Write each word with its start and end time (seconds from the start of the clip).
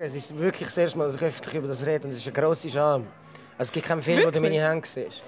Es 0.00 0.14
ist 0.14 0.38
wirklich 0.38 0.68
das 0.68 0.78
erste 0.78 0.96
Mal, 0.96 1.06
dass 1.06 1.16
ich 1.16 1.22
öffentlich 1.22 1.54
über 1.56 1.66
das 1.66 1.84
rede 1.84 2.04
und 2.04 2.10
es 2.10 2.18
ist 2.18 2.26
eine 2.28 2.32
grosse 2.32 2.70
Scham. 2.70 3.04
Also, 3.58 3.68
es 3.68 3.72
gibt 3.72 3.84
keinen 3.84 4.00
Film, 4.00 4.24
wo 4.24 4.30
du 4.30 4.40
meine 4.40 4.54
Hände 4.54 4.86
siehst. 4.86 5.24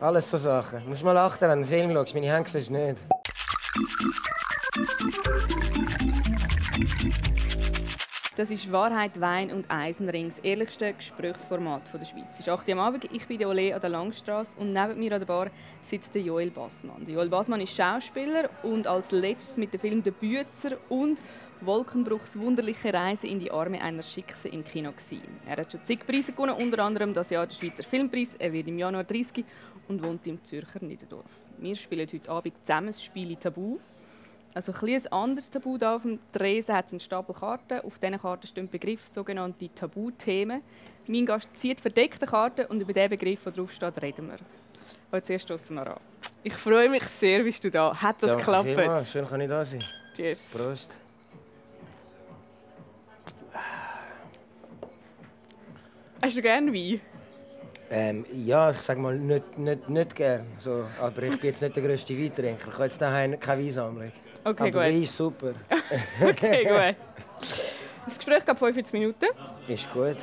Alles 0.00 0.30
so 0.30 0.38
Sachen. 0.38 0.82
Du 0.82 0.88
musst 0.88 1.04
mal 1.04 1.14
achten, 1.18 1.42
wenn 1.42 1.48
du 1.48 1.54
einen 1.56 1.64
Film 1.66 1.92
schaust. 1.92 2.14
Meine 2.14 2.32
Hände 2.32 2.48
siehst 2.48 2.70
du 2.70 2.72
nicht. 2.72 2.96
Das 8.36 8.50
ist 8.50 8.72
Wahrheit, 8.72 9.20
Wein 9.20 9.52
und 9.52 9.70
Eisenring, 9.70 10.28
das 10.30 10.38
ehrlichste 10.38 10.94
Gesprächsformat 10.94 11.82
der 11.92 12.04
Schweiz. 12.04 12.24
Es 12.32 12.40
ist 12.40 12.48
8 12.48 12.66
Uhr 12.66 12.72
am 12.72 12.80
Abend, 12.80 13.04
ich 13.12 13.26
bin 13.28 13.44
Ole 13.44 13.74
an 13.74 13.80
der 13.80 13.90
Langstrasse 13.90 14.56
und 14.58 14.70
neben 14.70 14.98
mir 14.98 15.12
an 15.12 15.20
der 15.20 15.26
Bar 15.26 15.50
sitzt 15.82 16.14
der 16.16 16.22
Joel 16.22 16.50
Bassmann. 16.50 17.06
Der 17.06 17.14
Joel 17.14 17.28
Bassmann 17.28 17.60
ist 17.60 17.76
Schauspieler 17.76 18.48
und 18.64 18.88
als 18.88 19.12
letztes 19.12 19.56
mit 19.56 19.72
dem 19.72 19.80
Film 19.80 20.02
«Der 20.02 20.10
Büzer» 20.10 20.78
und 20.88 21.20
Wolkenbruchs 21.66 22.38
wunderliche 22.38 22.92
Reise 22.92 23.26
in 23.26 23.38
die 23.38 23.50
Arme 23.50 23.80
einer 23.80 24.02
Schickse 24.02 24.48
im 24.48 24.64
Kino 24.64 24.90
gewesen. 24.92 25.22
Er 25.46 25.56
hat 25.58 25.72
schon 25.72 25.84
zig 25.84 26.06
Preise 26.06 26.32
gewonnen, 26.32 26.54
unter 26.54 26.82
anderem 26.84 27.12
das 27.14 27.30
Jahr 27.30 27.46
der 27.46 27.54
Schweizer 27.54 27.82
Filmpreis. 27.82 28.34
Er 28.34 28.52
wird 28.52 28.68
im 28.68 28.78
Januar 28.78 29.04
30 29.04 29.44
und 29.88 30.02
wohnt 30.02 30.26
im 30.26 30.42
Zürcher 30.42 30.82
Niederdorf. 30.82 31.30
Wir 31.58 31.76
spielen 31.76 32.08
heute 32.12 32.30
Abend 32.30 32.54
zusammen 32.62 32.88
das 32.88 33.02
Spiel 33.02 33.36
Tabu. 33.36 33.78
Also 34.54 34.72
ein, 34.72 34.88
ein 34.88 35.06
anderes 35.12 35.50
Tabu 35.50 35.78
da 35.78 35.96
auf 35.96 36.02
dem 36.02 36.18
Tresen 36.32 36.74
hat 36.74 36.90
einen 36.90 37.00
Stapel 37.00 37.34
Karten. 37.34 37.80
Auf 37.80 37.98
diesen 37.98 38.20
Karten 38.20 38.46
stehen 38.46 38.68
Begriff 38.68 39.08
sogenannte 39.08 39.68
Tabuthemen. 39.74 40.62
Mein 41.06 41.26
Gast 41.26 41.56
zieht 41.56 41.80
verdeckte 41.80 42.26
Karten 42.26 42.66
und 42.66 42.80
über 42.80 42.92
den 42.92 43.10
Begriff, 43.10 43.42
der 43.44 43.52
drauf 43.52 43.72
steht, 43.72 44.00
reden 44.00 44.28
wir. 44.28 44.36
Und 45.10 45.26
zuerst 45.26 45.44
stoßen 45.44 45.74
wir 45.74 45.86
an. 45.86 46.00
Ich 46.42 46.54
freue 46.54 46.88
mich 46.88 47.04
sehr, 47.04 47.42
bist 47.42 47.64
du 47.64 47.70
da. 47.70 47.94
Hat 47.94 48.22
das 48.22 48.36
geklappt? 48.36 48.66
vielmals. 48.66 49.10
Schön, 49.10 49.26
kann 49.26 49.40
ich 49.40 49.48
da 49.48 49.64
sein. 49.64 49.82
Tschüss. 50.14 50.52
Prost. 50.56 50.90
Hast 56.24 56.38
du 56.38 56.40
gerne 56.40 56.72
Wein? 56.72 57.02
Ähm, 57.90 58.24
ja, 58.32 58.70
ich 58.70 58.80
sage 58.80 58.98
mal, 58.98 59.14
nicht, 59.14 59.58
nicht, 59.58 59.90
nicht 59.90 60.16
gern. 60.16 60.46
So, 60.58 60.86
aber 60.98 61.22
ich 61.24 61.38
bin 61.38 61.50
jetzt 61.50 61.60
nicht 61.60 61.76
der 61.76 61.82
grösste 61.82 62.18
Weintrinker. 62.18 62.66
Ich 62.66 62.72
habe 62.72 62.84
jetzt 62.84 62.98
daheim 62.98 63.38
keine 63.38 63.62
Weinsammlung. 63.62 64.10
Okay, 64.42 64.68
aber 64.68 64.80
Wein 64.80 64.94
gut. 64.94 65.04
ist 65.04 65.16
super. 65.18 65.52
Okay, 66.22 66.64
gut. 66.64 66.96
Das 68.06 68.16
Gespräch 68.16 68.46
geht 68.46 68.58
45 68.58 68.92
Minuten. 68.94 69.26
Ist 69.68 69.92
gut. 69.92 70.16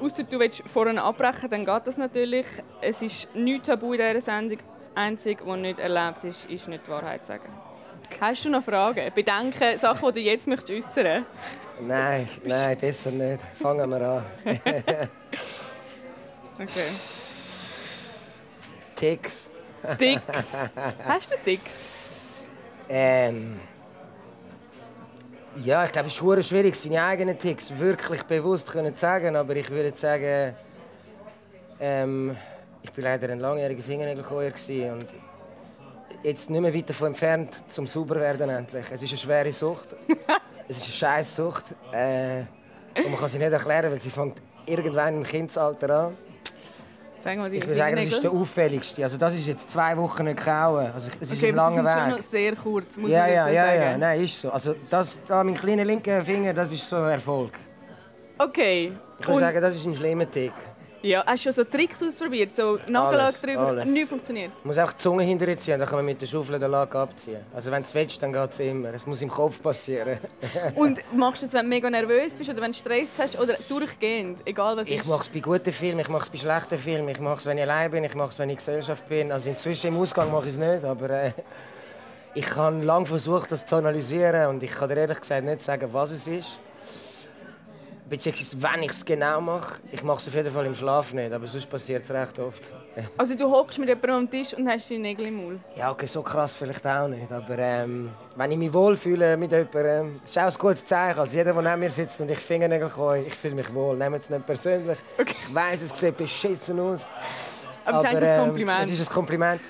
Außer 0.00 0.22
du 0.22 0.38
willst 0.38 0.62
vorne 0.68 1.02
abbrechen, 1.02 1.50
dann 1.50 1.66
geht 1.66 1.86
das 1.88 1.96
natürlich. 1.96 2.46
Es 2.80 3.02
ist 3.02 3.34
nichts 3.34 3.66
tabu 3.66 3.94
in 3.94 3.98
dieser 3.98 4.20
Sendung. 4.20 4.58
Das 4.78 4.92
Einzige, 4.94 5.44
was 5.44 5.58
nicht 5.58 5.80
erlaubt 5.80 6.22
ist, 6.22 6.44
ist 6.48 6.68
nicht 6.68 6.86
die 6.86 6.90
Wahrheit 6.92 7.26
zu 7.26 7.32
sagen. 7.32 7.52
Hast 8.20 8.44
du 8.44 8.50
noch 8.50 8.64
Fragen? 8.64 9.12
Bedenken, 9.14 9.78
Sachen, 9.78 10.12
die 10.12 10.24
du 10.24 10.30
jetzt 10.30 10.46
möchtest 10.48 10.86
äußern 10.88 11.24
Nein, 11.80 12.28
nein, 12.44 12.76
besser 12.76 13.12
nicht. 13.12 13.40
Fangen 13.54 13.88
wir 13.88 14.00
an. 14.00 14.24
Okay. 16.60 16.88
Ticks. 18.96 19.48
Dicks. 20.00 20.56
Hast 21.06 21.30
du 21.30 21.36
Dicks? 21.46 21.86
Ähm. 22.88 23.60
Ja, 25.64 25.84
ich 25.84 25.92
glaube, 25.92 26.08
es 26.08 26.20
ist 26.20 26.48
schwierig, 26.48 26.74
seine 26.74 27.02
eigenen 27.04 27.38
Ticks 27.38 27.70
wirklich 27.78 28.24
bewusst 28.24 28.68
zu 28.68 28.92
sagen. 28.96 29.36
Aber 29.36 29.54
ich 29.54 29.70
würde 29.70 29.96
sagen, 29.96 30.56
ähm, 31.78 32.36
ich 32.82 32.96
war 32.96 33.04
leider 33.04 33.28
ein 33.30 33.38
langjähriger 33.38 33.82
Fingernägelkäuer 33.82 34.52
und 34.92 35.06
jetzt 36.22 36.50
nicht 36.50 36.60
mehr 36.60 36.74
weit 36.74 36.90
davon 36.90 37.08
entfernt, 37.08 37.62
zum 37.68 37.86
sauber 37.86 38.16
werden 38.16 38.48
endlich. 38.50 38.86
Es 38.90 39.02
ist 39.02 39.10
eine 39.10 39.18
schwere 39.18 39.52
Sucht. 39.52 39.88
es 40.68 40.78
ist 40.78 40.84
eine 40.84 40.92
scheiß 40.92 41.36
Sucht. 41.36 41.64
Äh, 41.92 42.40
und 42.96 43.10
man 43.10 43.20
kann 43.20 43.28
sie 43.28 43.38
nicht 43.38 43.52
erklären, 43.52 43.90
weil 43.92 44.00
sie 44.00 44.10
fängt 44.10 44.36
irgendwann 44.66 45.14
im 45.18 45.24
Kindesalter 45.24 45.90
an. 45.90 46.16
Sag 47.20 47.36
mal, 47.36 47.50
die 47.50 47.56
Ich 47.56 47.66
würde 47.66 47.76
sagen, 47.76 47.96
das 47.96 48.06
ist 48.06 48.22
der 48.22 48.30
auffälligste. 48.30 49.02
Also 49.02 49.16
das 49.16 49.34
ist 49.34 49.46
jetzt 49.46 49.70
zwei 49.70 49.96
Wochen 49.96 50.24
nicht 50.24 50.38
kauen. 50.38 50.90
Also 50.94 51.10
es 51.20 51.32
ist 51.32 51.38
Okay, 51.38 51.48
ein 51.48 51.56
langer 51.56 51.74
sind 51.76 51.88
schon 51.90 52.08
Weg. 52.10 52.16
noch 52.16 52.22
sehr 52.22 52.56
kurz, 52.56 52.96
muss 52.96 53.10
Ja, 53.10 53.26
ich 53.26 53.34
ja, 53.34 53.48
ja, 53.48 53.66
sagen. 53.66 53.80
ja, 53.80 53.98
nein, 53.98 54.24
ist 54.24 54.40
so. 54.40 54.50
Also 54.52 54.74
das, 54.88 55.20
da 55.26 55.42
mein 55.42 55.54
kleiner 55.54 55.84
linker 55.84 56.22
Finger, 56.22 56.52
das 56.54 56.72
ist 56.72 56.88
so 56.88 56.96
ein 56.96 57.10
Erfolg. 57.10 57.52
Okay. 58.38 58.92
Ich 59.18 59.26
würde 59.26 59.40
sagen, 59.40 59.60
das 59.60 59.74
ist 59.74 59.84
ein 59.84 59.96
schlimmer 59.96 60.30
Tick. 60.30 60.52
Ja, 61.02 61.24
hast 61.24 61.44
du 61.44 61.52
schon 61.52 61.64
so 61.64 61.64
Tricks 61.64 62.02
ausprobiert? 62.02 62.56
So 62.56 62.78
Nagellack 62.88 63.40
drüber? 63.40 63.68
alles. 63.68 63.88
Nichts 63.88 64.08
funktioniert? 64.08 64.50
Man 64.64 64.68
muss 64.74 64.78
auch 64.78 64.92
die 64.92 64.98
Zunge 64.98 65.22
hinterziehen, 65.22 65.78
dann 65.78 65.88
kann 65.88 65.98
man 65.98 66.06
mit 66.06 66.20
der 66.20 66.26
Schaufel 66.26 66.58
den 66.58 66.70
Lack 66.70 66.94
abziehen. 66.94 67.40
Also 67.54 67.70
wenn 67.70 67.82
du 67.82 67.88
es 67.88 67.94
willst, 67.94 68.20
dann 68.22 68.32
geht 68.32 68.50
es 68.50 68.58
immer. 68.58 68.92
Es 68.92 69.06
muss 69.06 69.22
im 69.22 69.28
Kopf 69.28 69.62
passieren. 69.62 70.18
Und 70.74 71.00
machst 71.12 71.42
du 71.42 71.46
es, 71.46 71.52
wenn 71.52 71.64
du 71.64 71.68
mega 71.68 71.88
nervös 71.88 72.34
bist 72.34 72.50
oder 72.50 72.60
wenn 72.60 72.72
du 72.72 72.78
Stress 72.78 73.12
hast 73.18 73.38
oder 73.40 73.54
durchgehend? 73.68 74.40
Egal 74.44 74.76
was 74.76 74.88
Ich 74.88 75.04
mache 75.04 75.22
es 75.22 75.28
bei 75.28 75.38
guten 75.40 75.72
Filmen, 75.72 76.00
ich 76.00 76.08
mache 76.08 76.24
es 76.24 76.30
bei 76.30 76.38
schlechten 76.38 76.78
Filmen, 76.78 77.08
ich 77.08 77.20
mache 77.20 77.38
es, 77.38 77.46
wenn 77.46 77.58
ich 77.58 77.64
allein 77.64 77.90
bin, 77.90 78.02
ich 78.02 78.14
mache 78.14 78.30
es, 78.30 78.38
wenn 78.38 78.48
ich 78.48 78.54
in 78.54 78.58
Gesellschaft 78.58 79.08
bin. 79.08 79.30
Also 79.30 79.50
inzwischen 79.50 79.94
im 79.94 80.00
Ausgang 80.00 80.32
mache 80.32 80.48
ich 80.48 80.54
es 80.54 80.58
nicht, 80.58 80.84
aber 80.84 81.10
äh, 81.10 81.32
ich 82.34 82.56
habe 82.56 82.82
lange 82.84 83.06
versucht, 83.06 83.52
das 83.52 83.66
zu 83.66 83.76
analysieren 83.76 84.48
und 84.48 84.62
ich 84.62 84.72
kann 84.72 84.88
dir 84.88 84.96
ehrlich 84.96 85.20
gesagt 85.20 85.44
nicht 85.44 85.62
sagen, 85.62 85.88
was 85.92 86.10
es 86.10 86.26
ist. 86.26 86.58
Beziehungsweise, 88.08 88.62
wenn 88.62 88.82
ich 88.84 88.90
es 88.90 89.04
genau 89.04 89.40
mache. 89.40 89.80
Ich 89.92 90.02
mache 90.02 90.18
es 90.18 90.28
auf 90.28 90.34
jeden 90.34 90.50
Fall 90.50 90.64
im 90.66 90.74
Schlaf 90.74 91.12
nicht, 91.12 91.32
aber 91.32 91.46
sonst 91.46 91.66
passiert 91.66 92.04
es 92.04 92.10
recht 92.10 92.38
oft. 92.38 92.62
Also 93.16 93.34
du 93.36 93.48
hockst 93.48 93.78
mit 93.78 93.88
jemandem 93.88 94.14
am 94.14 94.30
Tisch 94.30 94.54
und 94.54 94.68
hast 94.68 94.90
die 94.90 94.98
Nägel 94.98 95.26
im 95.26 95.36
Maul. 95.36 95.60
Ja, 95.76 95.92
okay, 95.92 96.06
so 96.06 96.22
krass 96.22 96.56
vielleicht 96.56 96.84
auch 96.86 97.06
nicht. 97.06 97.30
Aber 97.30 97.56
ähm, 97.58 98.10
wenn 98.34 98.50
ich 98.50 98.58
mich 98.58 98.72
wohlfühle 98.72 99.36
mit 99.36 99.52
jemandem, 99.52 100.20
das 100.22 100.30
ist 100.30 100.38
auch 100.38 100.42
ein 100.42 100.58
gutes 100.58 100.84
Zeichen. 100.84 101.20
Also 101.20 101.36
jeder, 101.36 101.52
der 101.52 101.62
neben 101.62 101.80
mir 101.80 101.90
sitzt 101.90 102.20
und 102.20 102.30
ich 102.30 102.38
Fingernägel 102.38 102.88
kann, 102.88 103.24
ich 103.24 103.34
fühle 103.34 103.54
mich 103.54 103.72
wohl. 103.72 103.96
Nehmt 103.96 104.22
es 104.22 104.30
nicht 104.30 104.44
persönlich. 104.44 104.98
Ich 105.18 105.54
weiss, 105.54 105.82
es 105.82 105.98
sieht 105.98 106.16
beschissen 106.16 106.80
aus. 106.80 107.08
Aber 107.84 107.98
es 107.98 108.04
ist 108.04 108.22
ein 108.22 108.40
Kompliment. 108.40 108.78
Ähm, 108.78 108.84
es 108.94 109.00
ist 109.00 109.08
ein 109.08 109.14
Kompliment. 109.14 109.60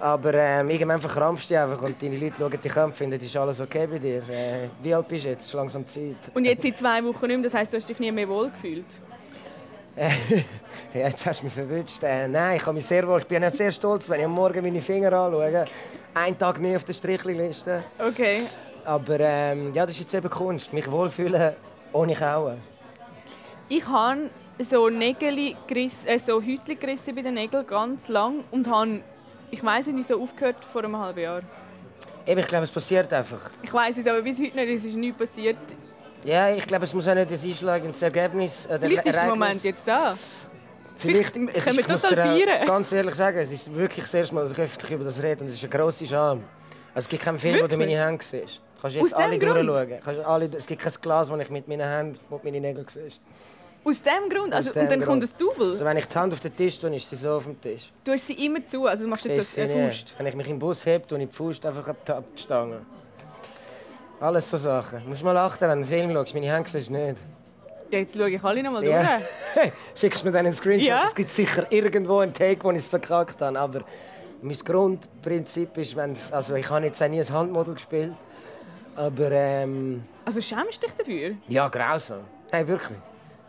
Aber 0.00 0.34
ähm, 0.34 0.68
irgendwann 0.70 1.00
verkrampfst 1.00 1.50
du 1.50 1.54
dich 1.54 1.58
einfach 1.58 1.80
und 1.82 2.00
deine 2.02 2.16
Leute 2.16 2.36
schauen 2.38 2.60
dich 2.60 2.76
an 2.76 2.84
und 2.84 2.94
finden, 2.94 3.20
ist 3.20 3.36
alles 3.36 3.60
okay 3.60 3.86
bei 3.86 3.98
dir. 3.98 4.18
Äh, 4.28 4.68
wie 4.82 4.94
alt 4.94 5.08
bist 5.08 5.24
du 5.24 5.28
jetzt? 5.30 5.40
Es 5.40 5.46
ist 5.46 5.54
langsam 5.54 5.86
Zeit. 5.86 6.16
Und 6.34 6.44
jetzt 6.44 6.62
seit 6.62 6.76
zwei 6.76 7.02
Wochen 7.04 7.26
nicht 7.26 7.36
mehr, 7.36 7.44
das 7.44 7.54
heisst, 7.54 7.72
du 7.72 7.76
hast 7.76 7.88
dich 7.88 7.98
nie 7.98 8.12
mehr 8.12 8.28
wohl 8.28 8.50
gefühlt. 8.50 8.86
Ja, 10.94 11.08
jetzt 11.08 11.26
hast 11.26 11.40
du 11.40 11.44
mich 11.44 11.54
verwünscht. 11.54 12.02
Äh, 12.02 12.28
nein, 12.28 12.56
ich 12.56 12.62
habe 12.62 12.74
mich 12.74 12.86
sehr 12.86 13.06
wohl. 13.06 13.20
Ich 13.20 13.26
bin 13.26 13.44
auch 13.44 13.50
sehr 13.50 13.72
stolz, 13.72 14.08
wenn 14.08 14.20
ich 14.20 14.26
am 14.26 14.32
Morgen 14.32 14.62
meine 14.62 14.80
Finger 14.80 15.12
anschaue. 15.12 15.64
Einen 16.14 16.38
Tag 16.38 16.60
mehr 16.60 16.76
auf 16.76 16.84
der 16.84 16.94
Strichliste. 16.94 17.82
Okay. 17.98 18.42
Aber 18.84 19.20
ähm, 19.20 19.74
ja, 19.74 19.84
das 19.84 19.96
ist 19.96 20.00
jetzt 20.00 20.14
eben 20.14 20.30
Kunst. 20.30 20.72
Mich 20.72 20.90
wohlfühlen 20.90 21.54
ohne 21.92 22.14
Kauen. 22.14 22.58
Ich 23.68 23.86
habe 23.86 24.30
so 24.60 24.88
Nägel 24.88 25.54
äh, 25.68 26.18
so 26.18 26.40
Häutchen 26.40 26.78
gerissen 26.78 27.14
bei 27.14 27.22
den 27.22 27.34
Nägeln 27.34 27.66
ganz 27.66 28.08
lang 28.08 28.44
und 28.50 28.70
habe, 28.70 29.00
ich 29.50 29.62
weiß 29.64 29.86
nicht, 29.88 30.08
so 30.08 30.20
aufgehört 30.22 30.56
vor 30.72 30.82
einem 30.84 30.96
halben 30.98 31.20
Jahr. 31.20 31.42
Eben, 32.26 32.40
ich 32.40 32.46
glaube, 32.46 32.64
es 32.64 32.70
passiert 32.70 33.12
einfach. 33.12 33.38
Ich 33.62 33.72
weiß 33.72 33.98
es 33.98 34.06
aber 34.06 34.22
bis 34.22 34.38
heute 34.40 34.56
nicht, 34.56 34.68
es 34.76 34.84
ist 34.84 34.96
nichts 34.96 35.18
passiert. 35.18 35.56
Ja, 36.24 36.50
ich 36.50 36.66
glaube, 36.66 36.84
es 36.84 36.92
muss 36.92 37.06
auch 37.06 37.14
nicht 37.14 37.30
das 37.30 37.44
einschlagendes 37.44 38.02
Ergebnis. 38.02 38.66
Äh, 38.66 38.78
Vielleicht 38.80 39.06
ist 39.06 39.14
der 39.16 39.26
Moment 39.28 39.62
jetzt 39.62 39.86
da. 39.86 40.14
Vielleicht, 40.96 41.34
Vielleicht 41.34 41.64
können 41.64 41.76
wir 41.76 41.84
total 41.86 42.16
feiern. 42.16 42.66
Ganz 42.66 42.90
ehrlich 42.90 43.14
sagen, 43.14 43.38
es 43.38 43.52
ist 43.52 43.72
wirklich 43.74 44.04
das 44.04 44.14
erste 44.14 44.34
Mal, 44.34 44.42
dass 44.42 44.52
ich 44.52 44.58
öffentlich 44.58 44.90
über 44.92 45.04
das 45.04 45.22
rede 45.22 45.42
und 45.42 45.48
es 45.48 45.54
ist 45.54 45.62
eine 45.62 45.70
grosse 45.70 46.06
Scham. 46.06 46.42
Also, 46.94 47.04
es 47.04 47.08
gibt 47.08 47.22
keinen 47.22 47.38
Film, 47.38 47.62
wo 47.62 47.66
du 47.66 47.76
meine 47.76 47.92
Hände 47.92 48.24
siehst. 48.24 48.56
Du 48.76 48.82
kannst 48.82 48.96
Aus 48.96 49.02
jetzt 49.10 49.14
alle 49.14 49.38
dem 49.38 49.40
Grund? 49.40 49.68
durchschauen. 49.68 50.00
Kannst 50.02 50.20
alle, 50.24 50.50
es 50.56 50.66
gibt 50.66 50.82
kein 50.82 50.92
Glas, 51.00 51.30
wo 51.30 51.36
ich 51.36 51.50
mit 51.50 51.68
meinen 51.68 51.88
Händen 51.88 52.18
wo 52.30 52.40
meine 52.42 52.60
Nägel 52.60 52.86
siehst. 52.92 53.20
Aus 53.88 54.02
dem 54.02 54.28
Grund? 54.28 54.52
Also, 54.52 54.72
dem 54.72 54.82
und 54.82 54.90
dann 54.90 55.00
Grund. 55.00 55.22
kommt 55.22 55.22
ein 55.22 55.30
Double? 55.38 55.70
Also, 55.70 55.84
wenn 55.84 55.96
ich 55.96 56.06
die 56.06 56.14
Hand 56.18 56.32
auf 56.32 56.40
den 56.40 56.56
Tisch 56.56 56.78
tue, 56.80 56.94
ist 56.96 57.08
sie 57.08 57.16
so 57.16 57.30
auf 57.36 57.44
dem 57.44 57.60
Tisch. 57.60 57.92
Du 58.02 58.12
hast 58.12 58.26
sie 58.26 58.32
immer 58.44 58.66
zu, 58.66 58.84
also 58.86 59.04
du 59.04 59.08
machst 59.10 59.24
jetzt 59.26 59.52
so 59.54 59.60
eine. 59.60 59.88
Faust. 59.88 60.14
Wenn 60.18 60.26
ich 60.26 60.34
mich 60.34 60.48
im 60.48 60.58
Bus 60.58 60.84
heb, 60.86 61.06
tue 61.06 61.22
ich 61.22 61.28
die 61.28 61.34
Faust 61.34 61.64
einfach 61.64 61.86
ab 61.88 61.96
die- 62.34 62.42
Stange. 62.42 62.80
Alles 64.18 64.50
so 64.50 64.56
Sachen. 64.56 65.02
Du 65.04 65.08
musst 65.10 65.22
mal 65.22 65.36
achten, 65.36 65.60
wenn 65.62 65.68
du 65.68 65.72
einen 65.74 65.84
Film 65.84 66.12
schaust. 66.12 66.34
Meine 66.34 66.46
Hände 66.52 66.68
siehst 66.70 66.88
du 66.88 66.92
nicht. 66.94 67.16
Ja, 67.90 67.98
jetzt 68.00 68.16
schaue 68.16 68.30
ich 68.30 68.42
alle 68.42 68.62
noch 68.62 68.72
mal 68.72 68.84
Ja. 68.84 69.20
durch. 69.54 69.72
Schickst 69.94 70.24
mir 70.24 70.32
dann 70.32 70.46
einen 70.46 70.54
Screenshot. 70.54 70.88
Ja. 70.88 71.04
Es 71.06 71.14
gibt 71.14 71.30
sicher 71.30 71.70
irgendwo 71.70 72.18
einen 72.18 72.32
Take, 72.32 72.64
wo 72.64 72.70
ich 72.72 72.78
es 72.78 72.88
verkackt 72.88 73.40
habe. 73.40 73.58
Aber 73.58 73.84
mein 74.42 74.56
Grundprinzip 74.56 75.76
ist, 75.76 75.94
wenn's, 75.94 76.32
also 76.32 76.54
ich 76.56 76.68
habe 76.68 76.86
jetzt 76.86 77.00
auch 77.02 77.08
nie 77.08 77.20
ein 77.20 77.28
Handmodel 77.30 77.74
gespielt. 77.74 78.12
Aber 78.96 79.30
ähm, 79.30 80.02
Also 80.24 80.40
schämst 80.40 80.82
du 80.82 80.86
dich 80.86 80.96
dafür? 80.96 81.34
ja, 81.48 81.68
grausam. 81.68 82.20
Nein, 82.50 82.66
wirklich. 82.66 82.98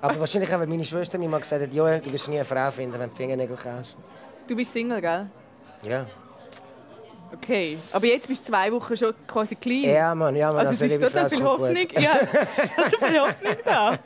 Aber 0.02 0.20
wahrscheinlich 0.20 0.54
auch, 0.54 0.60
weil 0.60 0.68
meine 0.68 0.86
Schwester 0.86 1.18
mir 1.18 1.28
mal 1.28 1.40
gesagt 1.40 1.62
hat, 1.62 1.74
Joel, 1.74 2.00
du 2.00 2.12
wirst 2.12 2.28
nie 2.28 2.36
eine 2.36 2.46
Frau 2.46 2.70
finden, 2.72 3.00
wenn 3.00 3.10
du 3.10 3.16
Fingernägel 3.16 3.58
kaufst. 3.58 3.96
Du 4.48 4.56
bist 4.56 4.72
Single, 4.72 5.02
gell? 5.02 5.28
Ja. 5.84 6.06
Okay. 7.34 7.78
Aber 7.92 8.06
jetzt 8.06 8.28
bist 8.28 8.48
du 8.48 8.52
zwei 8.52 8.72
Wochen 8.72 8.96
schon 8.96 9.14
quasi 9.28 9.56
clean. 9.56 9.94
Ja, 9.94 10.16
Mann, 10.16 10.36
ja, 10.36 10.48
Mann. 10.48 10.66
Also 10.66 10.86
es 10.86 10.92
ist 10.92 11.02
total 11.02 11.30
viel 11.30 11.40
gut. 11.40 11.48
Hoffnung. 11.48 11.88
Ja, 12.00 12.20
es 12.22 12.60
ist 12.60 12.76
total 12.76 13.10
viel 13.10 13.20
Hoffnung 13.22 13.56
da. 13.66 13.98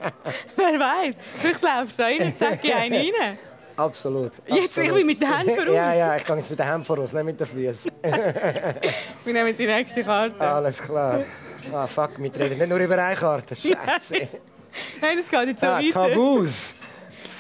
Wer 0.55 0.79
weiß? 0.79 1.15
Vielleicht 1.35 1.63
laufst 1.63 1.99
du 1.99 2.03
rein 2.03 2.21
und 2.21 2.39
zeig 2.39 2.61
dir 2.61 2.75
einen 2.77 2.93
rein. 2.93 3.37
Absolut. 3.77 4.31
Jetzt, 4.47 4.63
absolut. 4.63 4.89
ich 4.89 4.95
bin 4.95 5.05
mit 5.05 5.21
den 5.21 5.37
Händen 5.37 5.55
voraus. 5.55 5.75
Ja, 5.75 5.93
ja, 5.93 6.15
ich 6.15 6.25
gehe 6.25 6.35
jetzt 6.35 6.49
mit 6.49 6.59
den 6.59 6.67
Händen 6.67 6.83
voraus, 6.83 7.13
nicht 7.13 7.23
mit 7.23 7.39
den 7.39 7.47
Füßen. 7.47 7.91
Wir 9.23 9.33
nehmen 9.33 9.55
die 9.57 9.67
nächste 9.67 10.03
Karte. 10.03 10.39
Alles 10.39 10.81
klar. 10.81 11.23
Ah, 11.71 11.85
fuck, 11.85 12.11
wir 12.17 12.35
reden 12.35 12.57
nicht 12.57 12.69
nur 12.69 12.79
über 12.79 12.97
eine 12.97 13.15
Karte. 13.15 13.55
Scheiße. 13.55 14.27
Nein, 15.01 15.17
das 15.17 15.29
geht 15.29 15.47
jetzt 15.49 15.61
so 15.61 15.67
Ah, 15.67 15.77
weiter. 15.79 16.09
Tabus. 16.09 16.73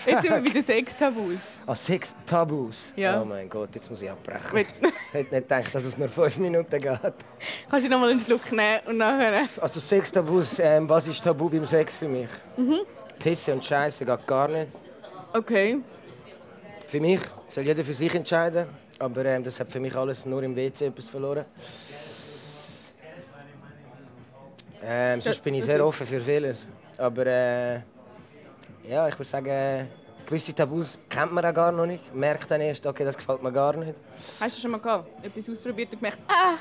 Jetzt 0.03 0.21
sind 0.23 0.31
wir 0.33 0.41
bei 0.41 0.49
den 0.49 0.63
Sex-Tabus. 0.63 1.59
Ah, 1.67 1.75
Sex 1.75 2.15
Tabus. 2.25 2.91
Ja. 2.95 3.21
Oh 3.21 3.25
mein 3.25 3.47
Gott, 3.47 3.69
jetzt 3.75 3.87
muss 3.87 4.01
ich 4.01 4.09
abbrechen. 4.09 4.65
Ich 4.81 5.13
hätte 5.13 5.35
nicht 5.35 5.47
gedacht, 5.47 5.75
dass 5.75 5.83
es 5.83 5.95
nur 5.95 6.09
fünf 6.09 6.37
Minuten 6.37 6.81
geht. 6.81 6.99
Kannst 7.69 7.85
du 7.85 7.91
noch 7.91 7.99
mal 7.99 8.09
einen 8.09 8.19
Schluck 8.19 8.51
nehmen 8.51 8.79
und 8.87 8.97
nachher... 8.97 9.47
Also 9.61 9.79
Sex 9.79 10.11
Tabus, 10.11 10.57
ähm, 10.57 10.89
was 10.89 11.05
ist 11.07 11.23
Tabu 11.23 11.49
beim 11.49 11.67
Sex 11.67 11.95
für 11.97 12.07
mich? 12.07 12.29
Mhm. 12.57 12.79
Pisse 13.19 13.53
und 13.53 13.63
Scheiße 13.63 14.03
geht 14.03 14.25
gar 14.25 14.47
nicht. 14.47 14.69
Okay. 15.33 15.77
Für 16.87 16.99
mich 16.99 17.19
soll 17.47 17.63
jeder 17.65 17.83
für 17.83 17.93
sich 17.93 18.15
entscheiden, 18.15 18.65
aber 18.97 19.23
ähm, 19.25 19.43
das 19.43 19.59
hat 19.59 19.69
für 19.71 19.79
mich 19.79 19.95
alles 19.95 20.25
nur 20.25 20.41
im 20.41 20.55
WC 20.55 20.87
etwas 20.87 21.09
verloren. 21.09 21.45
Ähm, 24.83 25.21
sonst 25.21 25.43
bin 25.43 25.53
ich 25.53 25.63
sehr 25.65 25.85
offen 25.85 26.07
für 26.07 26.19
vieles. 26.21 26.65
Aber 27.01 27.25
äh, 27.25 27.79
ja, 28.87 29.07
ich 29.07 29.15
würde 29.15 29.23
sagen, 29.29 29.87
gewisse 30.25 30.53
Tabus 30.53 30.99
kennt 31.09 31.33
man 31.33 31.43
auch 31.43 31.53
gar 31.53 31.71
noch 31.71 31.87
nicht. 31.87 32.13
Merkt 32.13 32.49
dann 32.51 32.61
erst, 32.61 32.85
okay, 32.85 33.03
das 33.03 33.17
gefällt 33.17 33.41
mir 33.41 33.51
gar 33.51 33.75
nicht. 33.75 33.95
Hast 34.39 34.57
du 34.57 34.61
schon 34.61 34.71
mal 34.71 34.79
gehabt? 34.79 35.25
etwas 35.25 35.49
ausprobiert 35.49 35.91
und 35.93 35.97
gemerkt, 35.99 36.19
ah, 36.27 36.53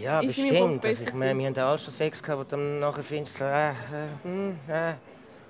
Ja, 0.00 0.20
Ist 0.20 0.28
bestimmt. 0.36 0.84
Also, 0.84 1.04
ich 1.04 1.12
meine, 1.12 1.38
wir 1.38 1.46
haben 1.46 1.58
alle 1.58 1.78
schon 1.78 1.92
Sex 1.92 2.22
gehabt, 2.22 2.38
wo 2.38 2.44
du 2.44 2.50
dann 2.50 2.80
nachher 2.80 3.02
findest, 3.02 3.36
so, 3.36 3.44
äh, 3.44 3.70
äh, 3.70 3.74
hm, 4.22 4.58
äh, 4.66 4.94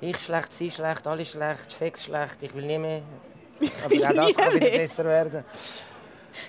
ich 0.00 0.18
schlecht, 0.18 0.52
sie 0.52 0.70
schlecht, 0.70 1.06
alle 1.06 1.24
schlecht, 1.24 1.70
Sex 1.70 2.04
schlecht, 2.04 2.36
ich 2.42 2.52
will 2.52 2.64
nie 2.64 2.78
mehr. 2.78 3.02
Aber 3.84 3.94
auch 3.94 4.26
das 4.26 4.36
kann 4.36 4.54
wieder 4.54 4.70
besser 4.70 5.04
werden. 5.04 5.44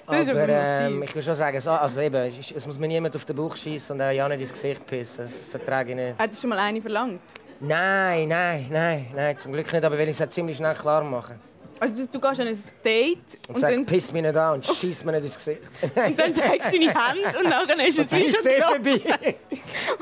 Das 0.06 0.28
aber 0.28 0.50
ähm, 0.50 1.04
ich 1.04 1.16
will 1.16 1.24
schon 1.24 1.36
sagen, 1.36 1.60
so, 1.62 1.72
also 1.72 2.00
eben, 2.02 2.16
es 2.40 2.52
es 2.52 2.66
muss 2.66 2.80
mir 2.80 2.88
niemand 2.88 3.16
auf 3.16 3.26
den 3.26 3.36
Bauch 3.36 3.56
schießen 3.56 3.96
und 3.96 4.02
auch 4.02 4.12
ja 4.12 4.28
nicht 4.30 4.42
ins 4.42 4.54
Gesicht 4.54 4.86
pissen. 4.86 5.26
Das 5.26 5.46
vertrage 5.46 5.92
ich 5.92 5.96
nicht. 5.96 6.18
hat 6.18 6.36
schon 6.36 6.50
mal 6.50 6.60
eine 6.60 6.82
verlangt? 6.82 7.22
Nein, 7.60 8.28
nein, 8.28 8.68
nein, 8.70 9.08
nein, 9.16 9.38
zum 9.38 9.52
Glück 9.52 9.72
nicht, 9.72 9.84
aber 9.84 9.98
will 9.98 10.08
ich 10.10 10.20
es 10.20 10.30
ziemlich 10.30 10.58
schnell 10.58 10.76
klar 10.76 11.04
machen. 11.04 11.40
Also 11.80 12.04
du, 12.04 12.08
du 12.08 12.20
gehst 12.20 12.42
an 12.42 12.48
ein 12.48 12.60
Date 12.84 13.18
Und, 13.48 13.56
und, 13.56 13.60
sag, 13.60 13.72
dann, 13.72 13.86
piss 13.86 14.12
mich 14.12 14.22
nicht 14.22 14.36
an 14.36 14.56
und 14.56 14.66
schieß 14.66 15.04
mir 15.04 15.14
nicht 15.14 15.26
ins 15.26 15.36
Gesicht. 15.36 15.62
und 15.82 16.20
dann 16.20 16.34
zeigst 16.34 16.74
du 16.74 16.80
deine 16.80 16.94
Hand 16.94 17.38
und 17.38 17.44
nachher 17.50 17.88
ist 17.88 18.00
es 18.00 18.10
Dann 18.10 18.20
wie 18.20 18.26
ist 18.26 18.36
schon 18.36 18.44
sehr 18.44 18.62
vorbei. 18.64 19.02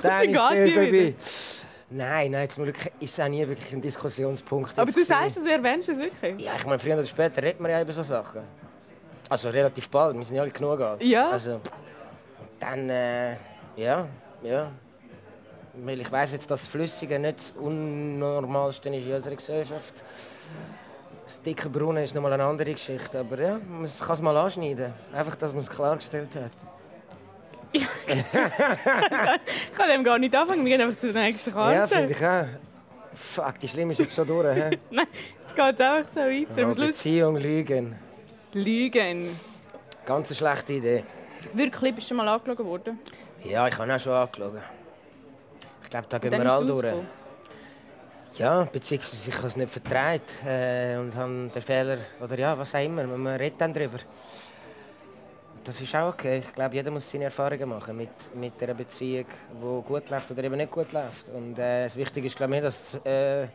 dann 0.01 0.11
Dann 0.11 0.29
ist 0.29 0.49
geht 0.49 0.67
die 0.67 0.73
vorbei. 0.73 1.15
Nein, 1.89 2.31
nein, 2.31 2.49
zum 2.49 2.63
Glück 2.63 2.77
ist 2.99 3.13
es 3.13 3.19
auch 3.19 3.27
nie 3.27 3.47
wirklich 3.47 3.71
ein 3.73 3.81
Diskussionspunkt. 3.81 4.77
Aber 4.77 4.91
du 4.91 5.03
sagst, 5.03 5.37
du 5.37 5.49
erwähnst 5.49 5.89
es 5.89 5.97
wirklich? 5.97 6.43
Ja, 6.43 6.53
ich 6.57 6.65
meine, 6.65 6.79
früher 6.79 6.95
oder 6.95 7.05
später 7.05 7.43
redet 7.43 7.59
man 7.59 7.71
ja 7.71 7.81
über 7.81 7.93
so 7.93 8.03
Sachen. 8.03 8.41
Also 9.29 9.49
relativ 9.49 9.89
bald, 9.89 10.15
wir 10.15 10.23
sind 10.23 10.35
ja 10.35 10.43
alle 10.43 10.51
genug 10.51 10.79
alt. 10.79 11.01
Ja. 11.03 11.31
Also, 11.31 11.59
dann, 12.59 12.89
äh, 12.89 13.33
ja, 13.75 14.07
ja. 14.43 14.71
Weil 15.73 15.99
ich 15.99 16.11
weiss 16.11 16.31
jetzt, 16.31 16.49
dass 16.49 16.61
das 16.61 16.67
Flüssige 16.69 17.19
nicht 17.19 17.37
das 17.39 17.51
Unnormalste 17.51 18.89
ist 18.89 19.05
in 19.05 19.13
unserer 19.13 19.35
Gesellschaft. 19.35 19.93
Das 21.25 21.41
dicke 21.41 21.69
Brunnen 21.69 22.03
ist 22.03 22.13
nochmal 22.13 22.33
eine 22.33 22.43
andere 22.43 22.71
Geschichte. 22.71 23.19
Aber 23.19 23.39
ja, 23.39 23.59
man 23.67 23.89
kann 23.89 24.15
es 24.15 24.21
mal 24.21 24.37
anschneiden. 24.37 24.93
Einfach, 25.11 25.35
dass 25.35 25.51
man 25.51 25.61
es 25.61 25.69
klargestellt 25.69 26.29
hat. 26.35 26.51
Ich 27.73 27.85
kann 29.77 29.89
dem 29.89 30.03
gar 30.03 30.17
nicht 30.17 30.33
anfangen, 30.33 30.63
wir 30.63 30.77
gehen 30.77 30.87
einfach 30.87 30.99
zur 30.99 31.11
nächsten 31.11 31.51
Karte. 31.51 31.75
Ja, 31.75 31.87
finde 31.87 32.13
ich 32.13 32.25
auch. 32.25 32.45
Fuck, 33.13 33.59
die 33.59 33.67
Schlimme 33.67 33.91
ist 33.91 33.99
jetzt 33.99 34.15
schon 34.15 34.27
durch. 34.27 34.45
Nein, 34.89 35.07
jetzt 35.41 35.55
geht 35.55 35.75
es 35.75 35.81
einfach 35.81 36.13
so 36.13 36.19
weiter. 36.21 36.63
Am 36.63 36.73
Schluss 36.73 36.87
Beziehung, 36.87 37.37
Lügen. 37.37 37.95
Lügen. 38.55 39.27
Ganz 40.05 40.29
eine 40.29 40.35
schlechte 40.35 40.73
Idee. 40.73 41.03
Wirklich, 41.51 41.93
bist 41.93 42.07
du 42.07 42.15
schon 42.15 42.17
mal 42.17 42.27
angeschaut 42.29 42.65
worden? 42.65 42.99
Ja, 43.43 43.67
ich 43.67 43.77
habe 43.77 43.93
auch 43.93 43.99
schon 43.99 44.13
angeschaut. 44.13 44.53
Ich 45.83 45.89
glaube, 45.89 46.05
da 46.07 46.17
gehen 46.17 46.31
wir 46.31 46.53
alle 46.53 46.65
durch. 46.65 46.93
Ja, 48.37 48.63
beziehungsweise 48.63 49.29
ich 49.29 49.37
habe 49.37 49.47
es 49.47 49.57
nicht 49.57 49.73
vertraut 49.73 50.21
äh, 50.45 50.95
und 50.95 51.13
habe 51.15 51.51
den 51.53 51.61
Fehler, 51.61 51.97
oder 52.21 52.39
ja, 52.39 52.57
was 52.57 52.73
auch 52.75 52.83
immer, 52.83 53.03
man 53.05 53.35
redet 53.35 53.59
dann 53.59 53.73
darüber. 53.73 53.97
Das 55.65 55.81
ist 55.81 55.93
auch 55.93 56.13
okay. 56.13 56.39
Ich 56.39 56.53
glaube, 56.53 56.75
jeder 56.75 56.91
muss 56.91 57.11
seine 57.11 57.25
Erfahrungen 57.25 57.67
machen 57.67 57.97
mit, 57.97 58.35
mit 58.35 58.63
einer 58.63 58.73
Beziehung, 58.73 59.25
die 59.51 59.87
gut 59.87 60.09
läuft 60.09 60.31
oder 60.31 60.43
eben 60.45 60.55
nicht 60.55 60.71
gut 60.71 60.93
läuft. 60.93 61.27
Und 61.27 61.59
äh, 61.59 61.83
das 61.83 61.97
Wichtige 61.97 62.27
ist, 62.27 62.37
glaube 62.37 62.55
ich, 62.55 62.61
dass 62.61 62.95
äh, 63.03 63.47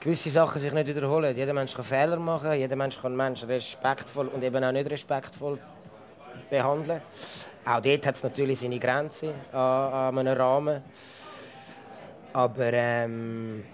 gewisse 0.00 0.30
Sachen 0.30 0.60
sich 0.60 0.72
nicht 0.72 0.86
wiederholen. 0.86 1.36
Jeder 1.36 1.52
Mensch 1.52 1.74
kann 1.74 1.84
Fehler 1.84 2.18
machen, 2.18 2.52
jeder 2.52 2.76
Mensch 2.76 3.00
kann 3.00 3.16
Menschen 3.16 3.48
respektvoll 3.48 4.28
und 4.28 4.42
eben 4.42 4.62
auch 4.62 4.72
nicht 4.72 4.90
respektvoll 4.90 5.58
behandeln. 6.50 7.00
Auch 7.64 7.80
dort 7.80 8.06
hat 8.06 8.14
es 8.14 8.22
natürlich 8.22 8.60
seine 8.60 8.78
Grenzen 8.78 9.30
an, 9.52 10.18
einem 10.18 10.36
Rahmen. 10.36 10.82
Aber 12.32 12.72
ähm, 12.72 13.64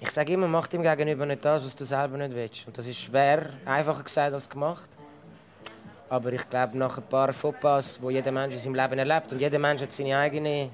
ich 0.00 0.10
sage 0.10 0.32
immer, 0.32 0.46
mach 0.46 0.66
dem 0.66 0.82
Gegenüber 0.82 1.26
nicht 1.26 1.44
das, 1.44 1.64
was 1.64 1.74
du 1.74 1.84
selber 1.84 2.16
nicht 2.18 2.34
willst. 2.34 2.66
Und 2.66 2.76
das 2.76 2.86
ist 2.86 2.98
schwer, 2.98 3.50
einfacher 3.64 4.02
gesagt 4.02 4.34
als 4.34 4.48
gemacht. 4.48 4.88
Aber 6.08 6.32
ich 6.32 6.48
glaube, 6.48 6.78
nach 6.78 6.96
ein 6.96 7.04
paar 7.04 7.32
Fauxpas, 7.32 7.98
die 8.00 8.12
jeder 8.12 8.32
Mensch 8.32 8.54
in 8.54 8.60
seinem 8.60 8.74
Leben 8.74 8.98
erlebt, 8.98 9.32
und 9.32 9.40
jeder 9.40 9.58
Mensch 9.58 9.82
hat 9.82 9.92
seine 9.92 10.16
eigenen 10.16 10.70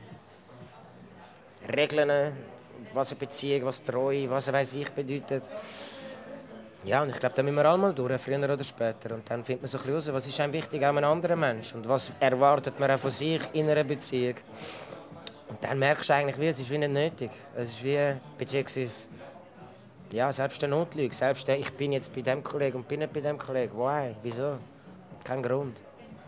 Regeln, 1.75 2.33
was 2.95 3.11
eine 3.11 3.21
Beziehung, 3.21 3.67
was 3.67 3.83
Treue, 3.83 4.31
was 4.31 4.53
weiß 4.53 4.75
ich 4.75 4.91
bedeutet. 4.91 5.43
Ja, 6.85 7.03
und 7.03 7.11
ich 7.11 7.19
glaube, 7.19 7.35
da 7.35 7.43
müssen 7.43 7.57
wir 7.57 7.65
alle 7.65 7.79
mal 7.79 7.95
durch, 7.95 8.21
früher 8.21 8.39
oder 8.39 8.63
später. 8.63 9.15
Und 9.15 9.29
dann 9.31 9.43
findet 9.43 9.63
man 9.63 9.69
so 9.69 9.79
ein 9.79 9.85
bisschen 9.85 9.95
raus, 9.95 10.13
was 10.13 10.27
ist 10.27 10.39
einem 10.41 10.53
wichtig 10.53 10.85
an 10.85 10.99
einem 10.99 11.11
anderen 11.11 11.41
Menschen 11.41 11.79
und 11.79 11.89
was 11.89 12.13
erwartet 12.21 12.79
man 12.79 12.91
auch 12.91 12.99
von 12.99 13.11
sich 13.11 13.41
in 13.55 13.71
einer 13.71 13.85
Beziehung. 13.85 14.35
Und 15.49 15.65
dann 15.65 15.79
merkst 15.79 16.11
du 16.11 16.15
eigentlich, 16.15 16.39
wie, 16.39 16.49
es 16.49 16.61
ist 16.61 16.71
wie 16.71 16.77
nicht 16.77 16.93
nötig. 16.93 17.31
Es 17.57 17.71
ist 17.71 17.85
wie, 17.85 18.17
beziehungsweise, 18.37 19.07
ja, 20.13 20.31
selbst 20.31 20.61
der 20.61 20.69
Notlüge, 20.69 21.15
selbst 21.15 21.49
der, 21.49 21.59
ich 21.59 21.73
bin 21.73 21.93
jetzt 21.93 22.15
bei 22.15 22.21
dem 22.21 22.45
Kollegen 22.45 22.77
und 22.77 22.87
bin 22.87 23.01
nicht 23.01 23.13
bei 23.15 23.21
dem 23.21 23.39
Kollegen. 23.39 23.75
Why? 23.79 24.15
Wieso? 24.23 24.59
Kein 25.25 25.43
Grund. 25.43 25.77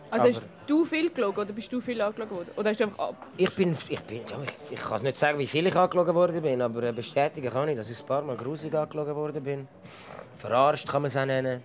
Also 0.09 0.27
hast 0.27 0.43
du 0.65 0.85
viel 0.85 1.09
gelogen 1.09 1.39
oder 1.39 1.53
bist 1.53 1.71
du 1.71 1.81
viel 1.81 2.01
angeschaut 2.01 2.31
worden? 2.31 2.49
Oder 2.55 2.69
hast 2.69 2.79
du 2.79 2.85
einfach 2.85 3.09
ab... 3.09 3.27
Ich 3.37 3.55
bin, 3.55 3.75
ich 3.89 3.99
bin, 4.01 4.21
ich, 4.21 4.71
ich 4.71 4.79
kann 4.79 4.95
es 4.95 5.03
nicht 5.03 5.17
sagen, 5.17 5.37
wie 5.39 5.47
viel 5.47 5.67
ich 5.67 5.75
angeschaut 5.75 6.13
worden 6.13 6.41
bin, 6.41 6.61
aber 6.61 6.83
äh, 6.83 6.91
bestätigen 6.93 7.51
kann 7.51 7.69
ich, 7.69 7.77
dass 7.77 7.89
ich 7.89 7.99
ein 7.99 8.05
paar 8.05 8.21
Mal 8.21 8.37
grusig 8.37 8.73
angeschaut 8.73 9.13
worden 9.15 9.43
bin. 9.43 9.67
Verarscht 10.37 10.87
kann 10.87 11.01
man 11.01 11.09
es 11.09 11.17
auch 11.17 11.25
nennen. 11.25 11.61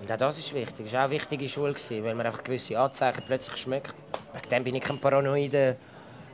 Und 0.00 0.10
auch 0.10 0.16
das 0.16 0.38
ist 0.38 0.52
wichtig. 0.52 0.86
Das 0.86 0.92
war 0.94 1.00
auch 1.00 1.04
eine 1.04 1.14
wichtige 1.14 1.48
Schule, 1.48 1.74
gewesen, 1.74 2.04
weil 2.04 2.14
man 2.14 2.26
einfach 2.26 2.42
gewisse 2.42 2.78
Anzeichen 2.78 3.22
plötzlich 3.26 3.56
schmeckt. 3.56 3.94
Wegen 4.32 4.48
dem 4.48 4.64
bin 4.64 4.74
ich 4.74 4.82
kein 4.82 4.98
paranoider, 4.98 5.76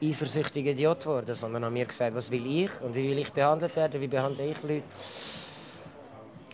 eifersüchtiger 0.03 0.71
Idiot 0.71 1.01
geworden, 1.01 1.35
sondern 1.35 1.65
habe 1.65 1.73
mir 1.73 1.85
gesagt, 1.85 2.15
was 2.15 2.31
will 2.31 2.47
ich 2.47 2.71
und 2.81 2.95
wie 2.95 3.11
will 3.11 3.19
ich 3.19 3.33
behandelt 3.33 3.75
werden, 3.77 4.01
wie 4.01 4.07
behandle 4.07 4.51
ich 4.51 4.63
Leute. 4.63 4.85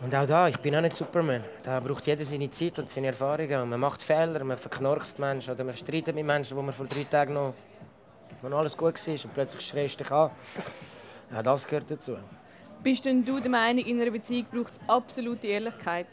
Und 0.04 0.14
auch 0.14 0.26
da, 0.26 0.48
ich 0.48 0.58
bin 0.58 0.76
auch 0.76 0.82
nicht 0.82 0.94
Superman. 0.94 1.42
Da 1.62 1.80
braucht 1.80 2.06
jeder 2.06 2.26
seine 2.26 2.50
Zeit 2.50 2.78
und 2.78 2.90
seine 2.90 3.06
Erfahrungen. 3.06 3.62
Und 3.62 3.70
man 3.70 3.80
macht 3.80 4.02
Fehler, 4.02 4.44
man 4.44 4.58
verknorkst 4.58 5.18
Menschen 5.18 5.54
oder 5.54 5.64
man 5.64 5.74
streitet 5.74 6.14
mit 6.14 6.26
Menschen, 6.26 6.58
wo 6.58 6.60
man 6.60 6.74
vor 6.74 6.84
drei 6.84 7.04
Tagen 7.04 7.32
noch, 7.32 7.54
wo 8.42 8.48
noch 8.50 8.58
alles 8.58 8.76
gut 8.76 8.94
war 9.06 9.14
und 9.14 9.32
plötzlich 9.32 9.66
schreist 9.66 9.98
du 9.98 10.04
dich 10.04 10.12
an. 10.12 10.30
Ja, 11.32 11.42
das 11.42 11.66
gehört 11.66 11.90
dazu. 11.90 12.18
Bist 12.82 13.06
denn 13.06 13.24
du 13.24 13.40
der 13.40 13.50
Meinung, 13.50 13.82
in 13.86 13.98
einer 13.98 14.10
Beziehung 14.10 14.44
braucht 14.52 14.74
es 14.74 14.80
absolute 14.86 15.46
Ehrlichkeit? 15.46 16.06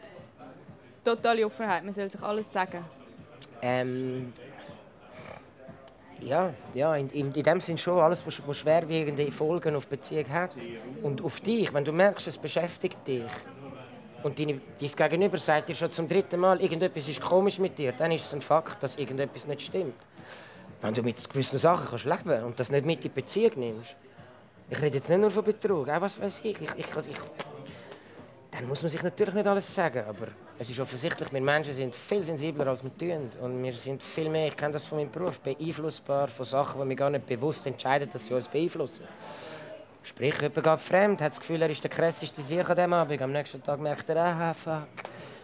Totale 1.03 1.45
Offenheit, 1.45 1.83
man 1.83 1.93
soll 1.93 2.09
sich 2.09 2.23
alles 2.23 2.49
sagen. 2.49 2.85
Ähm, 3.61 4.31
ja, 6.21 6.53
ja 6.73 6.95
in, 6.95 7.09
in, 7.09 7.33
in 7.33 7.43
dem 7.43 7.59
Sinn 7.59 7.77
schon 7.77 7.99
alles, 7.99 8.25
was, 8.25 8.41
was 8.47 8.57
schwerwiegende 8.57 9.29
Folgen 9.33 9.75
auf 9.75 9.85
Beziehung 9.87 10.29
hat. 10.29 10.51
Und 11.03 11.21
auf 11.21 11.41
dich, 11.41 11.73
wenn 11.73 11.83
du 11.83 11.91
merkst, 11.91 12.27
es 12.27 12.37
beschäftigt 12.37 13.05
dich. 13.05 13.25
Und 14.23 14.37
deine, 14.37 14.61
dein 14.79 15.09
Gegenüber 15.09 15.37
sagt 15.37 15.69
dir 15.69 15.75
schon 15.75 15.91
zum 15.91 16.07
dritten 16.07 16.39
Mal, 16.39 16.61
irgendetwas 16.61 17.07
ist 17.07 17.21
komisch 17.21 17.59
mit 17.59 17.77
dir, 17.77 17.91
dann 17.93 18.11
ist 18.11 18.25
es 18.25 18.33
ein 18.33 18.41
Fakt, 18.41 18.81
dass 18.83 18.95
irgendetwas 18.95 19.47
nicht 19.47 19.61
stimmt. 19.61 19.95
Wenn 20.81 20.93
du 20.93 21.01
mit 21.01 21.29
gewissen 21.29 21.57
Sachen 21.57 21.87
kannst 21.87 22.05
leben 22.05 22.43
und 22.43 22.59
das 22.59 22.71
nicht 22.71 22.85
mit 22.85 23.05
in 23.05 23.13
Beziehung 23.13 23.51
nimmst. 23.55 23.95
Ich 24.69 24.81
rede 24.81 24.97
jetzt 24.97 25.09
nicht 25.09 25.19
nur 25.19 25.29
von 25.29 25.43
Betrug, 25.43 25.89
auch 25.89 26.01
was 26.01 26.19
weiß 26.19 26.41
ich. 26.43 26.61
Ich, 26.61 26.69
ich, 26.77 26.85
ich. 26.85 27.17
Dann 28.51 28.67
muss 28.67 28.81
man 28.81 28.91
sich 28.91 29.01
natürlich 29.01 29.33
nicht 29.33 29.47
alles 29.47 29.73
sagen, 29.73 30.03
aber 30.07 30.27
es 30.59 30.69
ist 30.69 30.79
offensichtlich, 30.79 31.31
wir 31.31 31.41
Menschen 31.41 31.73
sind 31.73 31.95
viel 31.95 32.21
sensibler 32.21 32.67
als 32.67 32.83
wir 32.83 32.95
tun. 32.95 33.31
Und 33.41 33.63
wir 33.63 33.73
sind 33.73 34.03
viel 34.03 34.29
mehr, 34.29 34.47
ich 34.47 34.57
kenne 34.57 34.73
das 34.73 34.85
von 34.85 34.97
meinem 34.99 35.11
Beruf, 35.11 35.39
beeinflussbar 35.39 36.27
von 36.27 36.45
Sachen, 36.45 36.81
die 36.81 36.89
wir 36.89 36.95
gar 36.95 37.09
nicht 37.09 37.25
bewusst 37.25 37.65
entscheiden, 37.65 38.09
dass 38.11 38.27
sie 38.27 38.33
uns 38.33 38.47
beeinflussen. 38.47 39.05
Sprich, 40.03 40.41
jemand 40.41 40.63
geht 40.63 40.81
fremd, 40.81 41.21
hat 41.21 41.31
das 41.31 41.39
Gefühl, 41.39 41.61
er 41.61 41.69
ist 41.69 41.83
der 41.83 41.91
krasseste 41.91 42.41
Sieg 42.41 42.67
an 42.69 42.75
diesem 42.75 42.93
Abend. 42.93 43.21
Am 43.21 43.31
nächsten 43.31 43.61
Tag 43.61 43.79
merkt 43.79 44.09
er, 44.09 44.17
ah 44.17 44.53
fuck, 44.53 44.87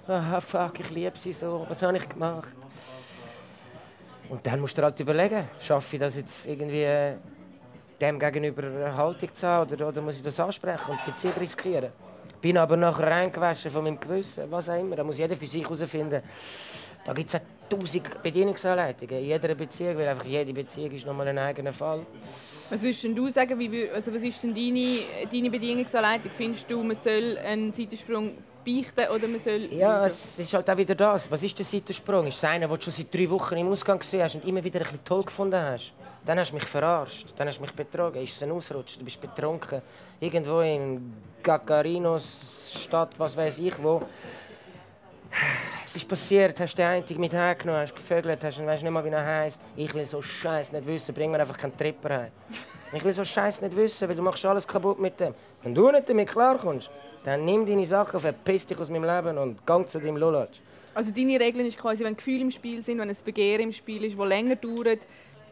ah 0.07 0.41
fuck, 0.41 0.79
ich 0.79 0.89
liebe 0.89 1.17
sie 1.17 1.31
so, 1.31 1.65
was 1.69 1.81
habe 1.83 1.97
ich 1.97 2.09
gemacht? 2.09 2.49
Und 4.29 4.45
dann 4.45 4.59
musst 4.59 4.77
du 4.77 4.81
halt 4.81 4.99
überlegen, 4.99 5.47
schaffe 5.59 5.95
ich 5.95 5.99
das 5.99 6.15
jetzt 6.15 6.45
irgendwie 6.47 6.83
äh, 6.83 7.13
dem 8.01 8.19
gegenüber 8.19 8.63
eine 8.63 8.97
Haltung 8.97 9.33
zu 9.33 9.47
haben 9.47 9.71
oder, 9.71 9.87
oder 9.87 10.01
muss 10.01 10.17
ich 10.17 10.23
das 10.23 10.39
ansprechen 10.39 10.91
und 10.91 10.99
die 11.05 11.11
Beziehung 11.11 11.33
riskieren? 11.39 11.91
Bin 12.41 12.57
aber 12.57 12.77
nachher 12.77 13.07
reingewaschen 13.07 13.71
von 13.71 13.83
meinem 13.83 13.99
Gewissen, 13.99 14.51
was 14.51 14.69
auch 14.69 14.79
immer. 14.79 14.95
Da 14.95 15.03
muss 15.03 15.17
jeder 15.17 15.35
für 15.35 15.47
sich 15.47 15.63
herausfinden. 15.63 16.21
Da 17.05 17.13
gibt 17.13 17.33
es 17.33 17.41
tausend 17.69 18.21
Bedienungsanleitungen 18.23 19.19
in 19.19 19.25
jeder 19.25 19.55
Beziehung, 19.55 19.97
weil 19.97 20.07
einfach 20.07 20.25
jede 20.25 20.53
Beziehung 20.53 20.91
ist 20.91 21.05
nochmal 21.05 21.27
ein 21.27 21.37
eigener 21.37 21.73
Fall. 21.73 22.05
Was 22.69 22.81
würdest 22.81 23.03
du 23.03 23.29
sagen, 23.29 23.59
wie, 23.59 23.89
also 23.89 24.13
was 24.13 24.23
ist 24.23 24.43
denn 24.43 24.53
deine, 24.53 24.99
deine 25.31 25.49
Bedienungsanleitung? 25.49 26.31
Findest 26.35 26.69
du, 26.69 26.83
man 26.83 26.97
soll 27.01 27.37
einen 27.37 27.71
Seitensprung 27.71 28.31
beichten 28.65 29.09
oder 29.13 29.27
man 29.27 29.39
soll... 29.39 29.67
Ja, 29.71 30.05
es 30.05 30.39
ist 30.39 30.53
halt 30.53 30.69
auch 30.69 30.77
wieder 30.77 30.95
das. 30.95 31.31
Was 31.31 31.43
ist 31.43 31.57
der 31.57 31.65
Seitensprung? 31.65 32.27
Ist 32.27 32.37
es 32.37 32.43
einer, 32.43 32.67
den 32.67 32.75
du 32.75 32.81
schon 32.81 32.93
seit 32.93 33.13
drei 33.13 33.29
Wochen 33.29 33.55
im 33.55 33.69
Ausgang 33.69 33.99
gesehen 33.99 34.23
hast 34.23 34.35
und 34.35 34.45
immer 34.45 34.63
wieder 34.63 34.79
ein 34.79 34.83
bisschen 34.83 35.03
toll 35.05 35.23
gefunden 35.23 35.61
hast? 35.61 35.93
Dann 36.25 36.39
hast 36.39 36.51
du 36.51 36.55
mich 36.55 36.65
verarscht, 36.65 37.27
dann 37.37 37.47
hast 37.47 37.57
du 37.57 37.61
mich 37.61 37.71
betrogen. 37.71 38.21
Ist 38.21 38.35
es 38.35 38.43
ein 38.43 38.51
Ausrutsch? 38.51 38.97
Du 38.99 39.05
bist 39.05 39.21
betrunken. 39.21 39.81
Irgendwo 40.19 40.59
in 40.59 41.13
Gagarinos 41.41 42.39
Stadt, 42.69 43.17
was 43.17 43.37
weiß 43.37 43.59
ich 43.59 43.81
wo. 43.81 44.01
Ist 45.97 46.07
passiert, 46.07 46.59
hast 46.59 46.77
den 46.77 46.85
einen 46.85 47.19
mit 47.19 47.33
hergenommen, 47.33 47.81
hast 47.81 47.95
gevögelt, 47.95 48.43
hast, 48.43 48.63
weißt 48.63 48.83
nicht 48.83 48.91
mal, 48.91 49.03
wie 49.03 49.09
er 49.09 49.25
heisst. 49.25 49.59
Ich 49.75 49.91
will 49.95 50.05
so 50.05 50.21
Scheiß 50.21 50.71
nicht 50.71 50.85
wissen, 50.85 51.15
bring 51.15 51.31
mir 51.31 51.39
einfach 51.39 51.57
keinen 51.57 51.75
Tripper 51.75 52.19
heim. 52.19 52.31
Ich 52.93 53.03
will 53.03 53.13
so 53.13 53.25
Scheiß 53.25 53.61
nicht 53.61 53.75
wissen, 53.75 54.07
weil 54.07 54.15
du 54.15 54.21
machst 54.21 54.45
alles 54.45 54.67
kaputt 54.67 54.99
mit 54.99 55.19
dem. 55.19 55.33
Wenn 55.63 55.73
du 55.73 55.89
nicht 55.91 56.07
damit 56.07 56.29
klarkommst, 56.29 56.91
dann 57.23 57.43
nimm 57.43 57.65
deine 57.65 57.85
Sachen, 57.87 58.19
verpiss 58.19 58.67
dich 58.67 58.77
aus 58.77 58.91
meinem 58.91 59.05
Leben 59.05 59.39
und 59.39 59.65
gang 59.65 59.89
zu 59.89 59.97
deinem 59.99 60.17
Lulatsch. 60.17 60.59
Also 60.93 61.09
deine 61.09 61.39
Regeln 61.39 61.65
ist 61.65 61.79
quasi, 61.79 62.03
wenn 62.03 62.15
Gefühle 62.15 62.41
im 62.41 62.51
Spiel 62.51 62.83
sind, 62.83 62.99
wenn 62.99 63.09
ein 63.09 63.17
Begehren 63.25 63.63
im 63.63 63.73
Spiel 63.73 64.03
ist, 64.03 64.19
das 64.19 64.27
länger 64.27 64.55
dauert, 64.55 64.99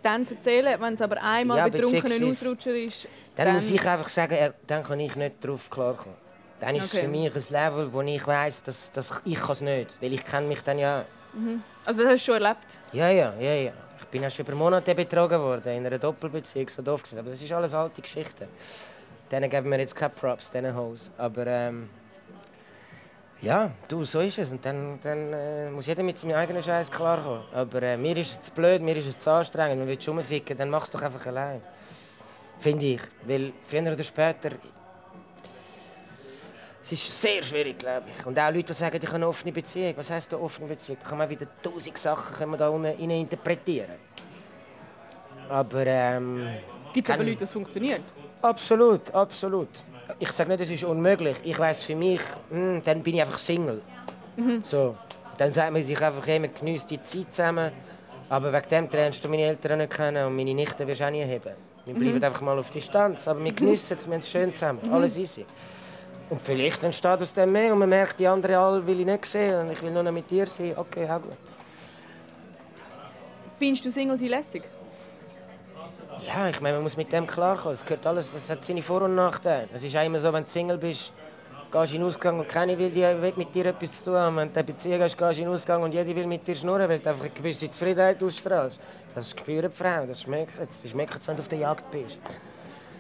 dann 0.04 0.28
erzählen. 0.30 0.80
Wenn 0.80 0.94
es 0.94 1.02
aber 1.02 1.24
einmal 1.24 1.58
ja, 1.58 1.68
betrunken 1.70 2.12
ein 2.12 2.24
Ausrutscher 2.24 2.76
ist, 2.76 3.08
dann, 3.36 3.48
dann, 3.48 3.56
muss 3.56 3.72
ich 3.72 3.84
einfach 3.84 4.10
sagen, 4.10 4.54
dann 4.68 4.84
kann 4.84 5.00
ich 5.00 5.16
nicht 5.16 5.44
darauf 5.44 5.72
klarkommen. 5.72 6.25
Dann 6.66 6.78
ist 6.78 6.86
okay. 6.86 6.98
es 6.98 7.04
für 7.04 7.08
mich 7.08 7.36
ein 7.36 7.44
Level, 7.50 7.94
wo 7.94 8.02
ich 8.02 8.26
weiß, 8.26 8.64
dass, 8.64 8.92
dass 8.92 9.14
ich 9.24 9.38
es 9.38 9.62
nicht 9.62 9.88
kann. 9.88 9.98
Weil 10.02 10.14
ich 10.14 10.26
kenne 10.26 10.48
mich 10.48 10.64
dann 10.64 10.80
ja. 10.80 11.06
Mhm. 11.32 11.62
Also 11.86 12.02
das 12.02 12.14
hast 12.14 12.28
du 12.28 12.34
schon 12.34 12.42
erlebt? 12.42 12.80
Ja, 12.92 13.10
ja, 13.10 13.36
ja, 13.40 13.54
ja. 13.54 13.72
Ich 14.00 14.06
bin 14.08 14.24
ja 14.24 14.32
schon 14.32 14.48
über 14.48 14.56
Monate 14.56 14.96
betrogen 14.96 15.40
worden, 15.40 15.78
in 15.78 15.86
einer 15.86 16.00
Doppelbeziehung, 16.00 16.68
so 16.70 16.82
doof 16.82 17.04
gesagt. 17.04 17.20
Aber 17.20 17.30
das 17.30 17.40
ist 17.40 17.52
alles 17.52 17.72
alte 17.76 18.02
Geschichte. 18.02 18.48
Denen 19.32 19.48
geben 19.48 19.70
wir 19.70 19.78
jetzt 19.78 19.96
keine 19.96 20.10
Props, 20.10 20.50
diesen 20.50 20.76
Hoes. 20.76 21.12
Aber 21.20 21.46
ähm, 21.46 21.88
ja, 23.44 23.70
du, 23.88 24.04
so 24.04 24.22
ist 24.22 24.40
es. 24.40 24.52
Und 24.52 24.66
dann, 24.66 25.00
dann 25.04 25.34
äh, 25.34 25.70
muss 25.70 25.86
jeder 25.86 26.02
mit 26.02 26.18
seinem 26.18 26.36
eigenen 26.36 26.64
Scheiß 26.64 26.90
klarkommen. 26.90 27.44
Aber 27.54 27.84
äh, 27.84 27.96
mir 27.96 28.18
ist 28.18 28.32
es 28.32 28.42
zu 28.42 28.52
blöd, 28.52 28.82
mir 28.82 28.98
ist 28.98 29.06
es 29.06 29.20
zu 29.20 29.30
anstrengend. 29.30 29.86
Wenn 29.86 29.96
du 29.96 30.02
schon 30.02 30.24
ficken 30.24 30.58
dann 30.58 30.72
mach 30.72 30.86
es 30.86 30.90
doch 30.90 31.04
einfach 31.04 31.28
allein. 31.28 31.62
Finde 32.58 32.86
ich. 32.88 33.02
Weil 33.28 33.54
früher 33.68 33.94
oder 33.94 34.04
später 34.04 34.50
es 36.86 36.92
ist 36.92 37.22
sehr 37.22 37.42
schwierig, 37.42 37.80
glaube 37.80 38.06
ich. 38.16 38.26
Und 38.26 38.38
auch 38.38 38.52
Leute, 38.52 38.66
die 38.66 38.74
sagen, 38.74 38.96
ich 38.96 39.08
habe 39.08 39.16
eine 39.16 39.28
offene 39.28 39.52
Beziehung. 39.52 39.94
Was 39.98 40.12
heisst 40.12 40.32
eine 40.32 40.44
offene 40.44 40.68
Beziehung? 40.68 41.00
Da 41.02 41.10
kann 41.10 41.18
man 41.18 41.28
wieder 41.28 41.48
tausend 41.62 41.98
Sachen 41.98 42.36
können 42.36 42.52
wir 42.52 42.58
da 42.58 42.70
unten 42.70 43.10
interpretieren. 43.10 43.96
Aber 45.50 45.86
ähm... 45.88 46.48
Gibt 46.94 47.10
es 47.10 47.14
aber 47.14 47.24
Leute, 47.24 47.40
das 47.40 47.52
funktioniert? 47.52 48.02
Absolut, 48.40 49.14
absolut. 49.14 49.70
Ich 50.20 50.32
sage 50.32 50.50
nicht, 50.50 50.62
es 50.62 50.70
ist 50.70 50.84
unmöglich. 50.84 51.38
Ich 51.44 51.58
weiß 51.58 51.84
für 51.84 51.96
mich, 51.96 52.22
mh, 52.52 52.58
hm, 52.58 52.84
dann 52.84 53.02
bin 53.02 53.16
ich 53.16 53.22
einfach 53.22 53.40
Single. 53.40 53.82
Mhm. 54.36 54.64
So. 54.64 54.96
Dann 55.38 55.52
sagt 55.52 55.74
man 55.74 55.82
sich 55.82 56.00
einfach, 56.00 56.26
hey, 56.28 56.40
man 56.40 56.54
genießt 56.54 56.92
die 56.92 57.02
Zeit 57.02 57.34
zusammen. 57.34 57.72
Aber 58.30 58.54
wegen 58.54 58.70
dem 58.70 58.90
lernst 58.90 59.26
du 59.26 59.30
meine 59.30 59.44
Eltern 59.44 59.80
nicht 59.80 59.92
kennen 59.92 60.24
und 60.26 60.36
meine 60.36 60.54
Nichten 60.54 60.88
wirst 60.88 61.02
du 61.02 61.06
auch 61.06 61.10
nie 61.10 61.24
haben. 61.24 61.56
Wir 61.86 61.94
bleiben 61.96 62.18
mhm. 62.18 62.24
einfach 62.24 62.42
mal 62.42 62.60
auf 62.60 62.70
Distanz. 62.70 63.28
Aber 63.28 63.44
wir 63.44 63.52
genießen 63.52 63.98
es, 63.98 64.06
wir 64.06 64.14
haben 64.14 64.20
es 64.20 64.30
schön 64.30 64.54
zusammen. 64.54 64.80
Mhm. 64.84 64.94
Alles 64.94 65.18
easy. 65.18 65.46
Und 66.30 66.42
vielleicht 66.42 66.84
entsteht 66.84 67.22
aus 67.22 67.34
dem 67.34 67.52
mehr 67.52 67.72
und 67.72 67.80
man 67.80 67.90
merkt, 67.90 68.20
die 68.20 68.28
anderen 68.28 68.56
alle 68.56 68.88
will 68.88 69.00
ich 69.00 69.06
nicht 69.06 69.26
sehen 69.26 69.60
und 69.60 69.72
ich 69.72 69.82
will 69.82 69.92
nur 69.92 70.04
noch 70.04 70.12
mit 70.12 70.30
dir 70.30 70.48
sein. 70.48 70.74
Okay, 70.76 71.08
auch 71.10 71.22
gut. 71.22 71.38
Findest 73.60 73.86
du 73.86 73.92
Single 73.92 74.18
sein 74.18 74.30
lässig? 74.30 74.64
Ja, 76.28 76.50
ich 76.50 76.60
meine, 76.62 76.76
man 76.78 76.84
muss 76.84 76.98
mit 76.98 77.12
dem 77.12 77.28
klarkommen. 77.28 77.76
Es 77.76 77.86
gehört 77.86 78.08
alles, 78.08 78.34
es 78.34 78.50
hat 78.50 78.66
seine 78.66 78.82
Vor- 78.82 79.04
und 79.04 79.16
Nachteile. 79.16 79.68
Es 79.74 79.84
ist 79.84 79.96
auch 79.96 80.04
immer 80.04 80.20
so, 80.20 80.34
wenn 80.34 80.44
du 80.44 80.50
Single 80.50 80.78
bist, 80.78 81.14
gehst 81.72 81.92
du 81.92 81.96
in 81.96 82.02
den 82.02 82.08
Ausgang 82.08 82.40
und 82.40 82.50
keiner 82.50 82.78
will, 82.78 82.94
will 82.96 83.34
mit 83.36 83.54
dir 83.54 83.68
etwas 83.68 84.04
zu 84.04 84.12
tun 84.12 84.20
haben. 84.20 84.38
Wenn 84.38 84.52
du 84.52 84.56
eine 84.56 84.64
Beziehung 84.64 85.02
hast, 85.02 85.18
gehst 85.18 85.38
du 85.38 85.42
in 85.42 85.48
den 85.48 85.54
Ausgang 85.54 85.84
und 85.84 85.94
jeder 85.94 86.16
will 86.16 86.26
mit 86.26 86.48
dir 86.48 86.56
schnurren, 86.56 86.90
weil 86.90 87.00
du 87.00 87.10
einfach 87.10 87.26
eine 87.26 87.34
gewisse 87.34 87.70
Zufriedenheit 87.70 88.24
ausstrahlst. 88.24 88.80
Das 89.14 89.30
spüren 89.30 89.70
die 89.70 89.78
Frauen, 89.78 90.08
das 90.08 90.22
schmeckt 90.22 90.60
es. 90.60 90.82
Das 90.82 90.92
schmeckt 90.92 91.18
es, 91.22 91.28
wenn 91.28 91.36
du 91.36 91.42
auf 91.42 91.48
der 91.48 91.60
Jagd 91.60 91.92
bist. 91.92 92.18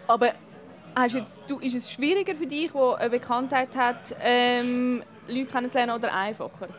Aber 0.08 0.32
Hast 0.96 1.14
jetzt, 1.14 1.42
du, 1.48 1.60
ist 1.60 1.75
es 1.75 1.92
schwieriger 1.92 2.36
für 2.36 2.48
dich, 2.48 2.72
der 2.72 2.98
eine 2.98 3.10
Bekanntheit 3.10 3.75
hat, 3.75 4.16
ähm, 4.22 5.04
Leute 5.28 5.46
kennenzulernen 5.46 5.96
oder 5.96 6.14
einfacher? 6.14 6.70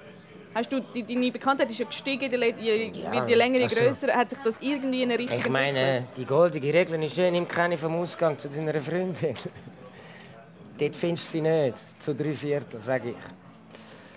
Hast 0.55 0.73
du, 0.73 0.81
die, 0.81 1.03
deine 1.03 1.31
Bekanntheit 1.31 1.71
ist 1.71 1.81
ja 1.81 1.85
gestiegen, 1.85 2.33
je, 2.33 2.55
je, 2.59 2.91
ja, 2.95 3.27
je 3.27 3.35
länger, 3.35 3.59
je 3.59 3.65
also, 3.65 3.77
grösser. 3.77 4.09
Hat 4.09 4.31
sich 4.31 4.39
das 4.43 4.59
irgendwie 4.63 5.03
in 5.03 5.11
eine 5.11 5.19
Richtung 5.19 5.39
Ich 5.39 5.49
meine, 5.51 6.07
die 6.17 6.25
goldige 6.25 6.73
Regel 6.73 7.03
ist 7.03 7.15
ja, 7.19 7.31
nimm 7.31 7.47
keine 7.47 7.77
vom 7.77 7.95
Ausgang 7.97 8.39
zu 8.39 8.49
deiner 8.49 8.81
Freundin. 8.81 9.35
Dort 10.79 10.97
findest 10.97 11.29
du 11.29 11.33
sie 11.33 11.41
nicht, 11.43 11.77
zu 11.99 12.15
drei 12.15 12.33
Viertel, 12.33 12.81
sage 12.81 13.11
ich. 13.11 13.17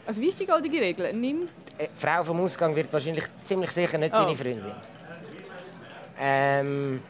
Also 0.07 0.21
wie 0.21 0.29
ist 0.29 0.39
die 0.39 0.45
goldige 0.45 0.79
Regel? 0.79 1.13
Nimm... 1.13 1.49
Die 1.77 1.83
äh, 1.83 1.89
Frau 1.93 2.23
vom 2.23 2.39
Ausgang 2.39 2.73
wird 2.73 2.91
wahrscheinlich 2.93 3.25
ziemlich 3.43 3.71
sicher 3.71 3.97
nicht 3.97 4.13
oh. 4.13 4.19
deine 4.19 4.35
Freundin. 4.35 4.71
Ähm, 6.17 7.01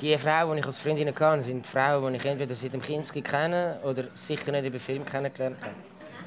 die 0.00 0.16
Frauen, 0.18 0.54
die 0.54 0.60
ich 0.60 0.66
als 0.66 0.78
Freundin 0.78 1.08
hatte, 1.08 1.42
sind 1.42 1.66
Frauen, 1.66 2.12
die 2.12 2.18
ich 2.18 2.24
entweder 2.24 2.54
seit 2.54 2.72
dem 2.72 2.82
Kinski 2.82 3.22
kenne 3.22 3.78
oder 3.82 4.04
sicher 4.14 4.52
nicht 4.52 4.66
über 4.66 4.78
Film 4.78 5.04
kennengelernt 5.04 5.56
habe. 5.62 5.74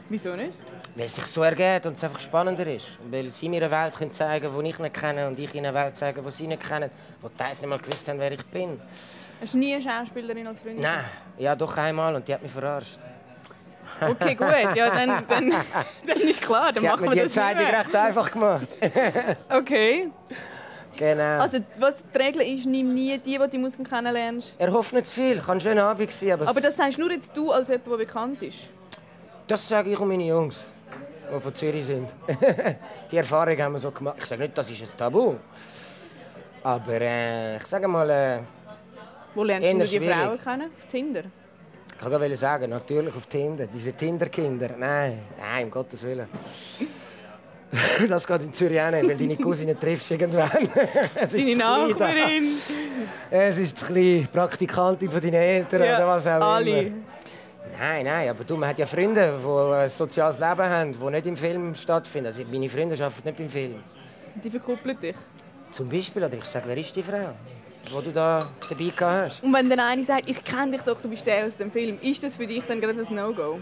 Wieso 0.10 0.36
nicht? 0.36 0.54
Weil 0.96 1.06
es 1.06 1.16
sich 1.16 1.26
so 1.26 1.44
ergeht 1.44 1.86
und 1.86 1.94
es 1.94 2.04
einfach 2.04 2.20
spannender 2.20 2.66
ist. 2.66 2.88
Weil 3.12 3.32
sie 3.32 3.48
mir 3.48 3.62
eine 3.62 3.72
Welt 3.72 3.96
können 3.96 4.12
zeigen 4.12 4.52
können, 4.52 4.64
die 4.64 4.70
ich 4.72 4.80
nicht 4.80 4.94
kenne 4.96 5.28
und 5.28 5.40
ich 5.40 5.54
ihnen 5.54 5.68
eine 5.68 5.76
Welt 5.76 5.98
zeigen, 5.98 6.24
die 6.24 6.32
sie 6.32 6.48
nicht 6.48 6.68
kennen, 6.68 6.90
die 7.22 7.38
teils 7.38 7.62
nicht 7.62 7.70
mal 7.70 7.78
gewusst 7.78 8.10
haben, 8.10 8.20
wer 8.20 8.32
ich 8.32 8.46
bin. 8.48 8.82
Hast 9.40 9.54
du 9.54 9.60
nie 9.60 9.74
eine 9.74 9.82
Schauspielerin 9.82 10.48
als 10.48 10.60
Freundin? 10.60 10.82
Nein, 10.82 11.06
ja 11.38 11.56
doch 11.56 11.78
einmal 11.78 12.16
und 12.16 12.28
die 12.28 12.34
hat 12.34 12.42
mich 12.42 12.52
verarscht. 12.52 12.98
Okay, 14.02 14.36
gut, 14.36 14.76
ja, 14.76 14.90
dann, 14.90 15.26
dann, 15.28 15.54
dann 16.06 16.22
ist 16.22 16.42
klar, 16.42 16.72
dann 16.72 16.82
sie 16.82 16.88
machen 16.88 17.04
wir 17.04 17.12
die 17.12 17.20
das 17.20 17.34
die 17.34 17.40
Entscheidung 17.40 17.76
recht 17.76 17.96
einfach 17.96 18.32
gemacht. 18.32 18.68
okay. 19.50 20.10
Genau. 21.00 21.40
Also, 21.40 21.60
was 21.80 22.04
die 22.14 22.18
Regel 22.18 22.42
ist, 22.42 22.66
nimm 22.66 22.94
nie 22.94 23.18
die, 23.18 23.38
die 23.38 23.50
du 23.50 23.58
Muskeln 23.58 23.88
kennenlernst. 23.88 24.56
Er 24.58 24.74
hofft 24.74 24.92
nicht 24.92 25.08
zu 25.08 25.16
viel. 25.16 25.40
Kann 25.40 25.56
ein 25.58 25.62
schöner 25.62 25.86
Abend 25.86 26.12
sein. 26.12 26.34
Aber, 26.34 26.50
aber 26.50 26.60
das 26.60 26.76
sagst 26.76 27.00
nur 27.00 27.10
jetzt 27.10 27.32
du 27.34 27.52
als 27.52 27.70
jemand, 27.70 27.88
der 27.88 27.98
bekannt 27.98 28.44
ist? 28.44 28.68
Das 29.48 29.66
sage 29.66 29.92
ich 29.92 30.00
und 30.00 30.10
meine 30.10 30.26
Jungs, 30.26 30.66
die 31.34 31.40
von 31.40 31.56
Zürich 31.56 31.86
sind. 31.86 32.10
die 33.12 33.16
Erfahrung 33.16 33.58
haben 33.58 33.72
wir 33.72 33.80
so 33.80 33.92
gemacht. 33.92 34.18
Ich 34.20 34.26
sage 34.26 34.42
nicht, 34.42 34.58
das 34.58 34.70
ist 34.70 34.82
ein 34.82 34.98
Tabu. 34.98 35.36
Aber 36.64 37.00
äh, 37.00 37.56
ich 37.56 37.66
sage 37.66 37.88
mal. 37.88 38.10
Äh, 38.10 38.40
Wo 39.34 39.46
lernst 39.46 39.72
du 39.72 39.78
die 39.78 39.86
schwierig. 39.86 40.18
Frauen 40.18 40.42
kennen? 40.42 40.64
Auf 40.64 40.92
Tinder? 40.92 41.24
Ich 42.02 42.10
wollte 42.10 42.38
sagen, 42.38 42.70
natürlich 42.72 43.16
auf 43.16 43.26
Tinder. 43.28 43.68
Diese 43.68 43.94
Tinder-Kinder. 43.94 44.72
Nein, 44.78 45.20
nein, 45.40 45.64
um 45.64 45.72
Gottes 45.72 46.04
Willen. 46.04 46.28
Das 48.08 48.26
geht 48.26 48.44
in 48.44 48.54
Zürich 48.54 48.80
auch 48.82 48.92
nicht, 48.92 49.08
weil 49.08 49.18
deine 49.18 49.38
Cousine 49.38 49.78
triffst 49.78 50.12
irgendwann. 50.12 50.50
Deine 51.32 51.56
Nachbarin. 51.56 52.48
Es 53.30 53.58
ist 53.58 53.90
die 53.90 54.28
Praktikantin 54.32 55.12
von 55.12 55.22
deinen 55.22 55.36
Eltern 55.36 55.84
ja, 55.84 55.98
oder 55.98 56.08
was 56.08 56.28
auch 56.28 56.42
alle. 56.42 56.80
immer. 56.80 56.96
Nein, 57.78 58.06
nein, 58.06 58.30
aber 58.30 58.44
du, 58.44 58.58
man 58.58 58.70
hat 58.70 58.80
ja 58.80 58.86
Freunde, 58.86 59.40
die 59.42 59.74
ein 59.74 59.90
soziales 59.90 60.40
Leben 60.40 60.64
haben, 60.64 60.96
die 61.00 61.12
nicht 61.12 61.28
im 61.28 61.38
Film 61.38 61.76
stattfinden. 61.76 62.28
Also 62.28 62.44
meine 62.50 62.68
Freunde 62.68 62.96
arbeiten 62.96 63.22
nicht 63.24 63.38
beim 63.38 63.50
Film. 63.50 63.76
Die 64.44 64.50
verkuppeln 64.50 65.00
dich? 65.00 65.16
Zum 65.72 65.88
Beispiel, 65.88 66.24
oder 66.24 66.36
ich 66.36 66.46
sage, 66.46 66.66
wer 66.68 66.78
ist 66.78 66.96
die 66.96 67.04
Frau, 67.04 67.34
die 67.86 68.06
du 68.06 68.12
da 68.12 68.50
dabei 68.70 68.92
hast? 69.00 69.44
Und 69.44 69.54
wenn 69.54 69.70
der 69.70 69.86
eine 69.86 70.04
sagt, 70.04 70.30
ich 70.30 70.44
kenne 70.44 70.72
dich 70.72 70.82
doch, 70.82 71.00
du 71.00 71.08
bist 71.08 71.26
der 71.28 71.46
aus 71.46 71.56
dem 71.56 71.72
Film, 71.72 72.00
ist 72.02 72.24
das 72.24 72.36
für 72.36 72.48
dich 72.48 72.64
dann 72.68 72.82
gerade 72.82 73.00
ein 73.00 73.16
No-Go? 73.16 73.60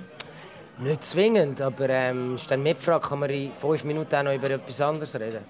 Nicht 0.79 1.03
zwingend, 1.03 1.59
aber 1.61 1.89
ähm, 1.89 2.35
ist 2.35 2.49
dann 2.51 2.61
mitgefragt, 2.61 3.09
kann 3.09 3.19
man 3.19 3.29
in 3.29 3.51
fünf 3.53 3.83
Minuten 3.83 4.13
auch 4.13 4.23
noch 4.23 4.33
über 4.33 4.49
etwas 4.49 4.79
anderes 4.79 5.13
reden. 5.15 5.43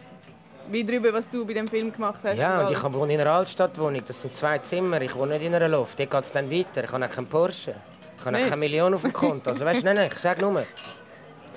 Wie 0.70 0.84
darüber, 0.84 1.14
was 1.14 1.30
du 1.30 1.46
bei 1.46 1.54
dem 1.54 1.68
Film 1.68 1.92
gemacht 1.92 2.20
hast? 2.24 2.38
Ja, 2.38 2.66
und 2.66 2.72
ich 2.72 2.84
wohne 2.84 3.14
in 3.14 3.22
einer 3.22 3.32
Altstadtwohnung. 3.32 4.02
Das 4.06 4.22
sind 4.22 4.36
zwei 4.36 4.58
Zimmer. 4.60 5.02
Ich 5.02 5.16
wohne 5.16 5.36
nicht 5.36 5.46
in 5.46 5.56
einer 5.56 5.68
Loft. 5.68 6.00
Dort 6.00 6.12
geht 6.12 6.24
es 6.24 6.32
dann 6.32 6.52
weiter. 6.52 6.84
Ich 6.84 6.92
habe 6.92 7.06
auch 7.06 7.10
keinen 7.10 7.28
Porsche. 7.28 7.76
Ich 8.18 8.26
habe 8.26 8.38
auch 8.38 8.42
keine 8.42 8.58
Million 8.58 8.94
auf 8.94 9.02
dem 9.02 9.14
Konto. 9.14 9.50
Also 9.50 9.64
weißt 9.64 9.82
du, 9.82 9.86
nein, 9.86 9.96
nein, 9.96 10.10
ich 10.12 10.20
sage 10.20 10.42
nur, 10.42 10.66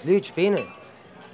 die 0.05 0.13
Leute 0.13 0.29
spinnen. 0.29 0.63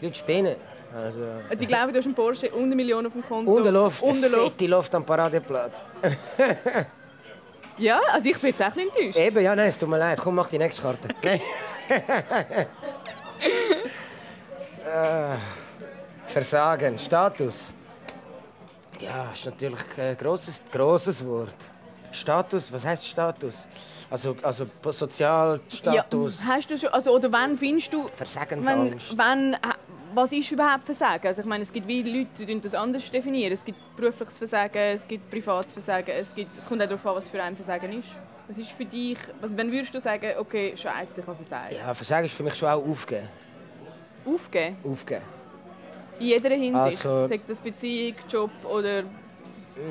Die 0.00 0.06
Leute 0.06 0.18
spinnen. 0.18 0.56
Also, 0.94 1.18
die 1.60 1.66
glauben, 1.66 1.92
du 1.92 1.98
hast 1.98 2.06
einen 2.06 2.14
Porsche 2.14 2.50
und 2.50 2.64
eine 2.64 2.76
Million 2.76 3.04
auf 3.06 3.12
dem 3.12 3.22
Konto. 3.22 3.50
Und 3.50 3.62
eine 3.62 3.70
Loft. 3.70 4.02
Und 4.02 4.16
eine 4.24 4.28
Loft. 4.28 4.52
fette 4.52 4.66
Loft 4.66 4.94
am 4.94 5.04
Paradeplatz. 5.04 5.84
ja, 7.78 8.00
also 8.10 8.28
ich 8.30 8.38
bin 8.38 8.50
jetzt 8.50 8.62
auch 8.62 8.74
ein 8.74 8.78
enttäuscht. 8.78 9.18
Eben, 9.18 9.42
ja, 9.42 9.54
nein, 9.54 9.68
es 9.68 9.78
tut 9.78 9.88
mir 9.88 9.98
leid. 9.98 10.18
Komm, 10.18 10.36
mach 10.36 10.48
die 10.48 10.58
nächste 10.58 10.80
Karte. 10.80 11.08
Äh, 14.84 15.36
Versagen, 16.26 16.98
Status. 16.98 17.72
Ja, 19.00 19.30
ist 19.32 19.46
natürlich 19.46 19.80
ein 19.98 20.16
grosses, 20.16 20.62
grosses 20.72 21.24
Wort. 21.24 21.56
Status, 22.12 22.72
was 22.72 22.84
heißt 22.84 23.06
Status? 23.06 23.68
Also, 24.10 24.36
also 24.42 24.66
Sozialstatus. 24.90 26.40
Ja, 26.40 26.54
hast 26.54 26.70
du 26.70 26.78
schon, 26.78 26.88
also, 26.90 27.10
oder 27.14 27.30
wann 27.30 27.56
findest 27.56 27.92
du... 27.92 28.06
Versagensangst. 28.14 29.18
Wann, 29.18 29.56
wann, 29.60 29.74
was 30.14 30.32
ist 30.32 30.50
überhaupt 30.50 30.84
Versagen? 30.84 31.26
Also 31.26 31.42
ich 31.42 31.46
meine, 31.46 31.62
es 31.62 31.72
gibt 31.72 31.86
wie 31.86 32.02
Leute, 32.02 32.46
die 32.46 32.60
das 32.60 32.74
anders 32.74 33.10
definieren. 33.10 33.52
Es 33.52 33.64
gibt 33.64 33.78
berufliches 33.96 34.38
Versagen, 34.38 34.78
es 34.78 35.06
gibt 35.06 35.28
privates 35.30 35.72
Versagen, 35.72 36.10
es, 36.10 36.34
gibt, 36.34 36.56
es 36.56 36.64
kommt 36.64 36.80
auch 36.82 36.86
darauf 36.86 37.06
an, 37.06 37.16
was 37.16 37.28
für 37.28 37.42
ein 37.42 37.54
Versagen 37.54 37.98
ist. 37.98 38.14
Was 38.48 38.58
ist 38.58 38.70
für 38.70 38.84
dich, 38.84 39.18
was, 39.40 39.56
wenn 39.56 39.72
würdest 39.72 39.92
du 39.94 40.00
sagen, 40.00 40.30
okay, 40.38 40.76
scheiße, 40.76 41.20
ich 41.20 41.26
habe 41.26 41.36
Versagen? 41.36 41.74
Ja, 41.76 41.92
Versagen 41.92 42.26
ist 42.26 42.34
für 42.34 42.44
mich 42.44 42.54
schon 42.54 42.68
auch 42.68 42.86
aufgeben. 42.86 43.28
Aufgeben? 44.24 44.76
Aufgeben. 44.84 45.22
In 46.20 46.26
jeder 46.26 46.50
Hinsicht? 46.50 47.04
Also- 47.06 47.26
Sagt 47.26 47.50
das 47.50 47.58
Beziehung, 47.58 48.14
Job 48.28 48.50
oder... 48.64 49.02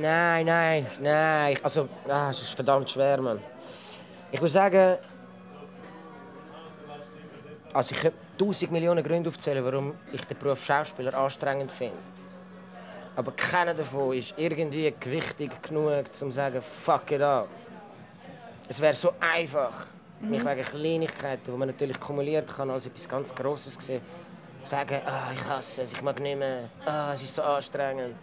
Nein, 0.02 0.46
nein, 0.46 0.88
nein. 1.00 1.58
Also, 1.62 1.88
ah, 2.08 2.30
es 2.32 2.42
ist 2.42 2.56
verdammt 2.56 2.90
schwer, 2.90 3.22
Mann. 3.22 3.40
Ich 4.32 4.40
würde 4.40 4.52
sagen, 4.52 4.98
also 7.72 7.94
ich 7.94 8.02
könnte 8.02 8.18
tausend 8.38 8.72
Millionen 8.72 9.04
Gründe 9.04 9.30
aufzählen, 9.30 9.64
warum 9.64 9.94
ich 10.12 10.24
den 10.26 10.38
Beruf 10.38 10.64
Schauspieler 10.64 11.14
anstrengend 11.14 11.72
finde. 11.72 11.98
Aber 13.16 13.32
keiner 13.34 13.74
davon 13.74 14.18
ist 14.18 14.34
irgendwie 14.38 14.94
gewichtig 15.00 15.52
genug, 15.62 16.06
um 16.06 16.14
zu 16.14 16.32
sagen, 16.32 16.62
fuck 16.62 17.12
it 17.12 17.22
up. 17.22 17.48
Es 18.68 18.82
wäre 18.82 18.94
so 18.94 19.14
einfach, 19.20 19.86
mich 20.22 20.44
wegen 20.44 20.62
Kleinigkeiten, 20.64 21.52
die 21.52 21.52
man 21.52 21.68
natürlich 21.68 22.00
kumuliert 22.00 22.48
kann, 22.56 22.70
als 22.72 22.88
etwas 22.88 23.08
ganz 23.08 23.34
Grosses 23.36 23.78
sehen, 23.80 24.02
sagen, 24.64 25.02
ah, 25.06 25.32
ich 25.36 25.48
hasse 25.48 25.84
es, 25.84 25.94
ich 25.94 26.02
mag 26.02 26.20
nicht 26.20 26.40
mehr, 26.40 26.70
ah, 26.86 27.12
es 27.14 27.22
ist 27.22 27.36
so 27.36 27.44
anstrengend. 27.44 28.16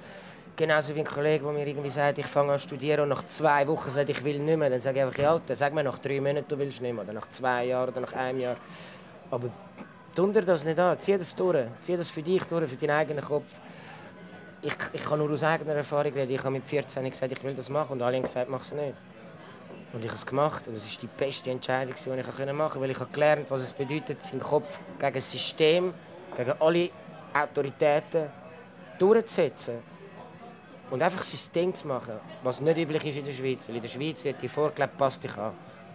Genauso 0.57 0.95
wie 0.95 1.01
ein 1.01 1.07
Kollege, 1.07 1.45
der 1.45 1.53
mir 1.53 1.67
irgendwie 1.67 1.91
sagt, 1.91 2.19
ich 2.19 2.27
fange 2.27 2.53
an 2.53 2.59
zu 2.59 2.67
studieren 2.67 3.01
und 3.03 3.09
nach 3.11 3.27
zwei 3.27 3.67
Wochen 3.69 3.91
sagt, 3.91 4.11
ich 4.11 4.23
will 4.23 4.39
nicht 4.39 4.59
mehr. 4.59 4.69
Dann 4.69 4.81
sage 4.81 4.99
ich 4.99 5.05
einfach, 5.05 5.19
ja, 5.19 5.33
Alter, 5.33 5.57
sag 5.57 5.73
mir 5.73 5.83
nach 5.83 5.99
drei 5.99 6.21
Monaten, 6.21 6.45
du 6.47 6.59
willst 6.59 6.83
nicht 6.83 6.93
mehr. 6.93 7.05
Oder 7.05 7.15
nach 7.15 7.29
zwei 7.31 7.65
Jahren 7.67 7.89
oder 7.89 8.01
nach 8.03 8.13
einem 8.13 8.41
Jahr. 8.41 8.57
Aber 9.31 9.49
tu 10.15 10.31
dir 10.31 10.43
das 10.43 10.63
nicht 10.65 10.79
an. 10.79 10.99
Zieh 10.99 11.17
das 11.17 11.35
durch. 11.35 11.65
Zieh 11.81 11.97
das 11.97 12.11
für 12.11 12.23
dich 12.23 12.45
durch, 12.45 12.69
für 12.69 12.77
deinen 12.77 12.99
eigenen 12.99 13.25
Kopf. 13.25 13.47
Ich, 14.61 14.75
ich 14.93 15.03
kann 15.03 15.19
nur 15.21 15.31
aus 15.31 15.43
eigener 15.43 15.75
Erfahrung 15.75 16.13
reden. 16.13 16.31
Ich 16.31 16.41
habe 16.41 16.51
mit 16.51 16.67
14 16.67 17.09
gesagt, 17.09 17.33
ich 17.33 17.43
will 17.43 17.55
das 17.55 17.71
machen. 17.71 17.93
Und 17.93 18.03
alle 18.03 18.17
haben 18.19 18.25
gesagt, 18.25 18.51
mach 18.51 18.61
es 18.61 18.75
nicht. 18.75 18.95
Und 19.93 20.05
ich 20.05 20.11
habe 20.11 20.19
es 20.19 20.27
gemacht. 20.27 20.67
Und 20.67 20.75
es 20.75 20.85
war 20.85 21.01
die 21.03 21.25
beste 21.25 21.51
Entscheidung, 21.51 21.95
die 21.95 22.11
ich 22.11 22.27
machen 22.53 22.57
konnte. 22.57 22.81
Weil 22.81 22.91
ich 22.91 22.99
habe 22.99 23.45
was 23.49 23.63
es 23.63 23.73
bedeutet, 23.73 24.23
seinen 24.23 24.41
Kopf 24.41 24.79
gegen 24.99 25.15
das 25.15 25.31
System, 25.31 25.93
gegen 26.37 26.53
alle 26.61 26.91
Autoritäten 27.35 28.31
durchzusetzen. 28.99 29.79
Und 30.91 31.03
einfach 31.03 31.23
sein 31.23 31.53
Ding 31.55 31.75
zu 31.75 31.89
machen, 31.89 32.15
was 32.43 32.61
nicht 32.61 32.77
üblich 32.77 33.05
ist 33.05 33.17
in 33.17 33.25
der 33.25 33.33
Schweiz. 33.33 33.67
Weil 33.67 33.77
in 33.77 33.83
der 33.83 33.89
Schweiz 33.89 34.25
wird 34.25 34.43
dir 34.43 34.49
vorgelebt, 34.49 34.97
pass 34.99 35.19
dich 35.19 35.37
an. 35.37 35.53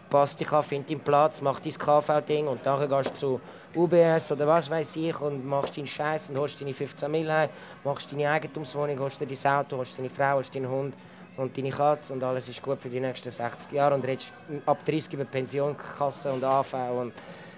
Pass 0.10 0.38
dich 0.38 0.52
an, 0.52 0.64
find 0.64 0.90
deinen 0.90 1.02
Platz, 1.02 1.42
mach 1.42 1.60
dein 1.60 1.74
KV-Ding 1.74 2.48
und 2.48 2.66
dann 2.66 2.90
gehst 2.90 3.12
du 3.12 3.16
zu 3.16 3.42
UBS 3.76 4.32
oder 4.32 4.48
was 4.48 4.70
weiß 4.70 4.96
ich 4.96 5.20
und 5.20 5.46
machst 5.46 5.78
deinen 5.78 5.86
Scheiß 5.86 6.30
und 6.30 6.38
holst 6.38 6.62
deine 6.62 6.74
15 6.74 7.12
Mil 7.12 7.30
heim, 7.30 7.50
machst 7.84 8.10
deine 8.12 8.30
Eigentumswohnung, 8.30 8.98
holst 9.00 9.20
dir 9.20 9.28
dein 9.28 9.52
Auto, 9.52 9.76
holst 9.76 9.98
deine 10.00 10.10
Frau, 10.10 10.36
holst 10.36 10.56
deinen 10.56 10.70
Hund 10.70 10.96
und 11.38 11.56
deine 11.56 11.70
Katze 11.70 12.14
und 12.14 12.24
alles 12.24 12.50
ist 12.50 12.62
gut 12.62 12.82
für 12.82 12.90
die 12.90 13.00
nächsten 13.00 13.30
60 13.30 13.72
Jahre 13.72 13.96
und 13.96 14.04
redest 14.04 14.34
ab 14.66 14.84
30 14.86 15.14
über 15.14 15.26
Pensionskasse 15.26 16.32
und 16.32 16.44
AV 16.44 16.74
und, 16.74 17.14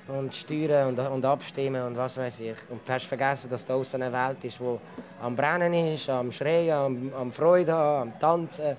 und 0.07 0.35
Steuern 0.35 0.89
und, 0.89 0.99
und 0.99 1.25
Abstimmen 1.25 1.81
und 1.83 1.97
was 1.97 2.17
weiß 2.17 2.41
ich. 2.41 2.57
Und 2.69 2.87
du 2.87 2.93
hast 2.93 3.05
vergessen, 3.05 3.49
dass 3.49 3.65
da 3.65 3.75
außen 3.75 4.01
eine 4.01 4.11
Welt 4.11 4.43
ist, 4.43 4.59
die 4.59 4.79
am 5.21 5.35
Brennen 5.35 5.73
ist, 5.93 6.09
am 6.09 6.31
Schreien, 6.31 6.71
am, 6.71 7.13
am 7.13 7.31
Freude 7.31 7.73
haben, 7.73 8.11
am 8.11 8.19
Tanzen. 8.19 8.75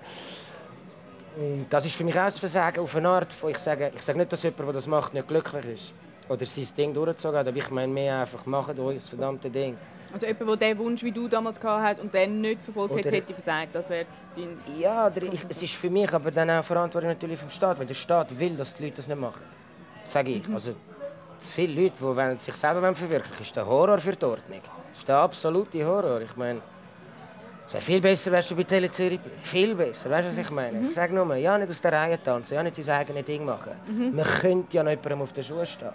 Und 1.36 1.66
das 1.70 1.86
ist 1.86 1.96
für 1.96 2.04
mich 2.04 2.18
auch 2.18 2.24
ein 2.24 2.32
Versagen 2.32 2.80
auf 2.80 2.94
eine 2.94 3.08
Art. 3.08 3.34
Ich, 3.48 3.58
sage, 3.58 3.92
ich 3.94 4.02
sage 4.02 4.18
nicht, 4.18 4.32
dass 4.32 4.42
jemand, 4.42 4.60
der 4.60 4.72
das 4.74 4.86
macht, 4.86 5.14
nicht 5.14 5.28
glücklich 5.28 5.64
ist. 5.64 5.92
Oder 6.28 6.44
sein 6.44 6.66
Ding 6.76 6.92
durchgezogen 6.92 7.38
hat, 7.38 7.48
aber 7.48 7.56
ich 7.56 7.70
meine 7.70 7.92
mehr 7.92 8.20
einfach, 8.20 8.44
macht 8.44 8.78
euch 8.78 8.96
das 8.96 9.08
verdammte 9.08 9.48
Ding. 9.48 9.76
Also 10.12 10.26
jemand, 10.26 10.60
der 10.60 10.74
den 10.74 10.78
Wunsch, 10.78 11.02
wie 11.02 11.12
du 11.12 11.28
damals 11.28 11.60
gehabt 11.60 11.82
hast 11.82 12.00
und 12.00 12.12
den 12.12 12.40
nicht 12.40 12.62
verfolgt 12.62 12.94
Oder- 12.94 13.04
hätte, 13.04 13.16
hätte 13.16 13.32
versagt. 13.34 13.74
Das 13.74 13.88
wäre 13.88 14.06
dein... 14.36 14.58
Ja, 14.78 15.06
oder 15.06 15.22
ich, 15.32 15.44
es 15.48 15.62
ist 15.62 15.74
für 15.74 15.90
mich 15.90 16.12
aber 16.12 16.30
dann 16.30 16.50
auch 16.50 16.64
Verantwortung 16.64 17.10
natürlich 17.10 17.38
vom 17.38 17.50
Staat, 17.50 17.78
weil 17.78 17.86
der 17.86 17.94
Staat 17.94 18.38
will, 18.38 18.56
dass 18.56 18.74
die 18.74 18.84
Leute 18.84 18.96
das 18.96 19.08
nicht 19.08 19.20
machen. 19.20 19.42
Sage 20.04 20.30
ich. 20.32 20.48
Also, 20.52 20.74
zu 21.38 21.54
viele 21.54 21.82
Leute, 21.82 22.32
die 22.34 22.38
sich 22.38 22.54
selber 22.54 22.94
verwirklichen 22.94 23.32
wollen, 23.32 23.42
ist 23.42 23.56
der 23.56 23.66
Horror 23.66 23.98
für 23.98 24.16
die 24.16 24.24
Ordnung. 24.24 24.60
Das 24.90 24.98
ist 24.98 25.08
der 25.08 25.16
absolute 25.16 25.84
Horror. 25.84 26.20
Ich 26.22 26.36
meine, 26.36 26.60
es 27.70 27.74
wäre 27.74 27.82
viel 27.84 28.00
besser, 28.00 28.32
wärst 28.32 28.50
du 28.50 28.56
bei 28.56 28.64
Tele 28.64 28.90
Zürich. 28.90 29.20
Viel 29.42 29.76
besser, 29.76 30.10
weißt 30.10 30.26
du, 30.26 30.30
was 30.32 30.38
ich 30.38 30.50
meine? 30.50 30.88
Ich 30.88 30.94
sage 30.94 31.14
nur, 31.14 31.36
ja, 31.36 31.56
nicht 31.56 31.70
aus 31.70 31.80
der 31.80 31.92
Reihe 31.92 32.20
tanzen, 32.20 32.54
ja, 32.54 32.64
nicht 32.64 32.74
sein 32.74 32.98
eigenes 32.98 33.24
Ding 33.24 33.44
machen. 33.44 33.70
Man 34.12 34.24
könnte 34.24 34.76
ja 34.76 34.82
noch 34.82 34.90
jemandem 34.90 35.22
auf 35.22 35.32
den 35.32 35.44
Schuhen 35.44 35.64
stehen. 35.64 35.90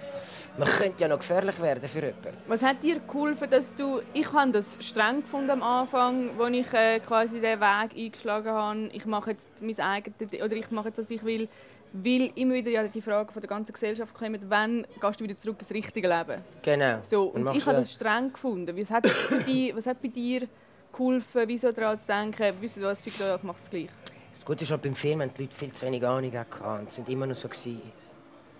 Man 0.57 0.69
könnte 0.69 1.01
ja 1.01 1.09
noch 1.09 1.19
gefährlich 1.19 1.61
werden 1.61 1.85
für 1.85 1.99
jemanden. 1.99 2.29
Was 2.47 2.63
hat 2.63 2.81
dir 2.81 3.01
geholfen, 3.01 3.49
dass 3.49 3.75
du... 3.75 4.01
Ich 4.13 4.31
habe 4.31 4.51
das 4.51 4.77
streng 4.79 5.19
gefunden 5.21 5.49
am 5.49 5.63
Anfang, 5.63 6.29
als 6.39 6.55
ich 6.55 6.73
äh, 6.73 6.99
quasi 7.01 7.41
den 7.41 7.59
Weg 7.59 7.91
eingeschlagen 7.93 8.51
habe. 8.53 8.89
Ich 8.93 9.05
mache 9.05 9.31
jetzt 9.31 9.61
mein 9.61 9.77
eigenes... 9.77 10.17
Oder 10.33 10.55
ich 10.55 10.71
mache 10.71 10.87
jetzt, 10.87 10.99
was 10.99 11.09
ich 11.09 11.25
will. 11.25 11.49
Weil 11.91 12.31
immer 12.35 12.53
wieder 12.53 12.71
ja 12.71 12.83
die 12.87 13.01
Frage 13.01 13.33
von 13.33 13.41
der 13.41 13.49
ganzen 13.49 13.73
Gesellschaft 13.73 14.13
kommt, 14.13 14.39
wann 14.49 14.87
gehst 15.01 15.19
du 15.19 15.23
wieder 15.25 15.37
zurück 15.37 15.57
ins 15.59 15.71
richtige 15.71 16.07
Leben? 16.07 16.41
Genau. 16.61 16.99
So, 17.01 17.23
und 17.23 17.53
ich 17.53 17.65
habe 17.65 17.77
das 17.77 17.91
streng 17.91 18.31
gefunden. 18.31 18.77
Was 18.77 18.89
hat, 18.89 19.07
für 19.07 19.39
dich, 19.39 19.75
was 19.75 19.85
hat 19.85 20.01
bei 20.01 20.07
dir 20.07 20.47
geholfen, 20.95 21.43
wieso 21.45 21.71
daran 21.71 21.99
zu 21.99 22.07
denken, 22.07 22.53
wisst 22.59 22.77
ihr 22.77 22.83
was, 22.83 23.05
Victoria, 23.05 23.35
ich 23.35 23.43
mache 23.43 23.59
es 23.63 23.69
gleich? 23.69 23.89
Das 24.33 24.45
Gute 24.45 24.63
ist 24.63 24.71
halt 24.71 24.81
beim 24.81 24.95
Film 24.95 25.21
haben 25.21 25.31
die 25.33 25.43
Leute 25.43 25.55
viel 25.55 25.71
zu 25.71 25.85
wenig 25.85 26.05
Ahnung 26.05 26.31
gehabt 26.31 26.81
und 26.81 26.91
sind 26.91 27.07
immer 27.09 27.25
noch 27.25 27.35
so 27.35 27.47
gewesen. 27.47 27.81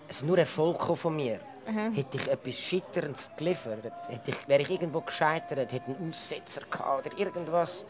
Es 0.08 0.18
ist 0.18 0.26
nur 0.26 0.38
Erfolg 0.38 0.82
von 0.98 1.16
mir. 1.16 1.40
Hätte 1.66 2.18
ich 2.18 2.28
etwas 2.28 2.60
Scheiterndes 2.60 3.32
geliefert, 3.36 3.92
hätte 4.08 4.32
ich, 4.32 4.48
wäre 4.48 4.62
ich 4.62 4.70
irgendwo 4.70 5.02
gescheitert, 5.02 5.72
hätte 5.72 5.86
einen 5.88 6.10
Aussetzer 6.10 6.62
gehabt 6.70 7.08
oder 7.08 7.18
irgendwas. 7.18 7.86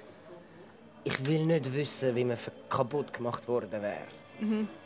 Ich 1.03 1.25
will 1.25 1.45
nicht 1.45 1.73
wissen, 1.75 2.15
wie 2.15 2.23
man 2.23 2.37
kaputt 2.69 3.13
gemacht 3.13 3.47
worden 3.47 3.81
wäre. 3.81 4.07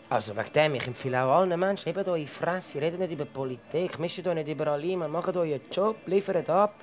Also 0.09 0.35
wegen 0.35 0.53
dem, 0.53 0.75
ich 0.75 0.87
empfehle 0.87 1.23
auch 1.23 1.37
allen 1.37 1.59
Menschen, 1.59 1.93
nehmt 1.93 2.07
eure 2.07 2.25
Fresse, 2.25 2.81
redet 2.81 2.99
nicht 2.99 3.11
über 3.11 3.25
Politik, 3.25 3.99
mischt 3.99 4.25
euch 4.27 4.33
nicht 4.33 4.47
überall 4.47 4.81
ein, 4.81 5.11
macht 5.11 5.37
euren 5.37 5.61
Job, 5.71 5.97
liefert 6.07 6.49
ab. 6.49 6.73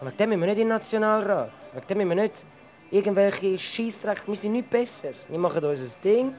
Und 0.00 0.06
wegen 0.06 0.16
dem 0.16 0.28
müssen 0.30 0.40
wir 0.40 0.46
nicht 0.46 0.58
in 0.60 0.68
den 0.68 0.68
Nationalrat. 0.68 1.50
Wegen 1.74 1.86
dem 1.86 1.98
müssen 1.98 2.08
wir 2.10 2.22
nicht 2.22 2.44
irgendwelche 2.90 3.58
Scheissdreck. 3.58 4.22
Wir 4.26 4.36
sind 4.36 4.52
nicht 4.52 4.70
besser. 4.70 5.10
Wir 5.28 5.38
machen 5.38 5.64
unser 5.64 5.98
Ding, 6.02 6.34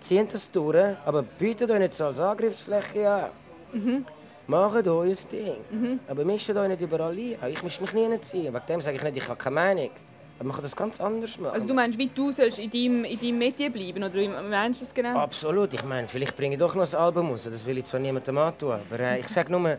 ziehen 0.00 0.28
das 0.30 0.50
durch, 0.50 0.94
aber 1.04 1.22
bietet 1.22 1.70
euch 1.70 1.78
nicht 1.78 2.00
als 2.00 2.20
Angriffsfläche 2.20 3.10
an. 3.10 4.06
Macht 4.46 4.86
euer 4.86 5.14
Ding. 5.32 6.00
Aber 6.06 6.24
mischt 6.24 6.50
euch 6.50 6.68
nicht 6.68 6.80
überall 6.80 7.12
ein. 7.12 7.50
Ich 7.50 7.62
mische 7.62 7.82
mich 7.82 7.92
nie 7.92 8.04
ein. 8.04 8.20
Wegen 8.32 8.66
dem 8.68 8.80
sage 8.80 8.96
ich 8.96 9.02
nicht, 9.02 9.16
ich 9.16 9.28
habe 9.28 9.38
keine 9.38 9.54
Meinung. 9.54 9.90
Aber 10.38 10.48
man 10.48 10.54
kann 10.54 10.62
das 10.62 10.76
ganz 10.76 11.00
anders 11.00 11.38
machen. 11.38 11.54
Also 11.54 11.66
du 11.66 11.74
meinst, 11.74 11.96
wie 11.96 12.08
du 12.08 12.32
sollst 12.32 12.58
in 12.58 12.70
deinem, 12.70 13.04
in 13.04 13.18
deinem 13.18 13.38
Medien 13.38 13.72
bleiben, 13.72 14.02
oder 14.02 14.14
wie 14.14 14.28
meinst 14.28 14.80
du 14.80 14.84
das 14.84 14.94
genau? 14.94 15.16
Absolut. 15.18 15.72
Ich 15.72 15.84
meine, 15.84 16.08
vielleicht 16.08 16.36
bringe 16.36 16.54
ich 16.54 16.58
doch 16.58 16.74
noch 16.74 16.92
ein 16.92 16.98
Album 16.98 17.30
raus. 17.30 17.48
Das 17.50 17.64
will 17.64 17.78
ich 17.78 17.84
zwar 17.84 18.00
niemandem 18.00 18.36
antun, 18.38 18.72
aber 18.72 19.00
äh, 19.00 19.20
ich 19.20 19.28
sage 19.28 19.50
nur, 19.52 19.78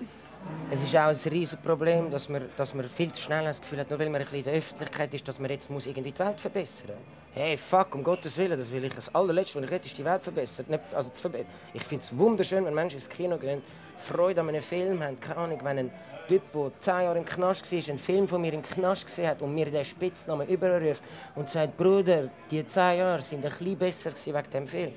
es 0.72 0.82
ist 0.82 0.96
auch 0.96 1.08
ein 1.08 1.16
riesiges 1.16 1.56
Problem, 1.64 2.10
dass 2.10 2.28
man, 2.28 2.44
dass 2.58 2.74
man 2.74 2.90
viel 2.90 3.12
zu 3.12 3.22
schnell 3.22 3.46
das 3.46 3.62
Gefühl 3.62 3.80
hat, 3.80 3.90
nur 3.90 4.00
weil 4.00 4.10
man 4.10 4.22
ein 4.22 4.24
bisschen 4.24 4.40
in 4.40 4.44
der 4.46 4.54
Öffentlichkeit 4.56 5.14
ist, 5.14 5.28
dass 5.28 5.40
man 5.40 5.50
jetzt 5.52 5.70
muss 5.70 5.86
irgendwie 5.86 6.12
die 6.12 6.20
Welt 6.20 6.40
verbessern 6.40 6.96
Hey, 7.34 7.58
fuck, 7.58 7.94
um 7.94 8.04
Gottes 8.04 8.38
Willen, 8.38 8.58
das 8.58 8.72
will 8.72 8.86
ich. 8.86 8.94
Das 8.94 9.14
allerletzte, 9.14 9.58
was 9.58 9.66
ich 9.66 9.72
will, 9.72 9.80
ist 9.84 9.98
die 9.98 10.06
Welt 10.06 10.24
verbessern. 10.24 10.66
Nicht, 10.70 10.82
also 10.94 11.10
zu 11.10 11.22
verbe 11.22 11.46
ich 11.74 11.84
finde 11.84 12.04
es 12.06 12.18
wunderschön, 12.18 12.64
wenn 12.66 12.74
Menschen 12.74 12.98
ins 12.98 13.10
Kino 13.10 13.38
gehen, 13.38 13.62
Freude 13.98 14.40
an 14.40 14.50
einem 14.50 14.62
Film 14.62 15.04
haben. 15.04 15.20
Keine 15.20 15.38
Ahnung, 15.38 15.60
wenn 15.62 15.80
ein 15.80 15.92
Typ, 16.30 16.42
der 16.54 16.72
zehn 16.80 17.02
Jahre 17.02 17.18
im 17.18 17.26
Knast 17.26 17.70
war, 17.72 17.90
einen 17.90 18.00
Film 18.00 18.28
von 18.28 18.42
mir 18.42 18.54
im 18.54 18.64
Knast 18.64 19.06
gesehen 19.06 19.28
hat 19.28 19.42
und 19.42 19.54
mir 19.54 19.70
den 19.70 19.84
Spitznamen 19.84 20.48
überruft 20.48 21.04
und 21.36 21.50
sagt, 21.50 21.76
Bruder, 21.78 22.30
die 22.50 22.66
zehn 22.66 23.00
Jahre 23.00 23.22
sind 23.22 23.46
ein 23.46 23.52
bisschen 23.52 23.78
besser 23.78 24.12
wegen 24.26 24.50
dem 24.52 24.68
Film. 24.68 24.94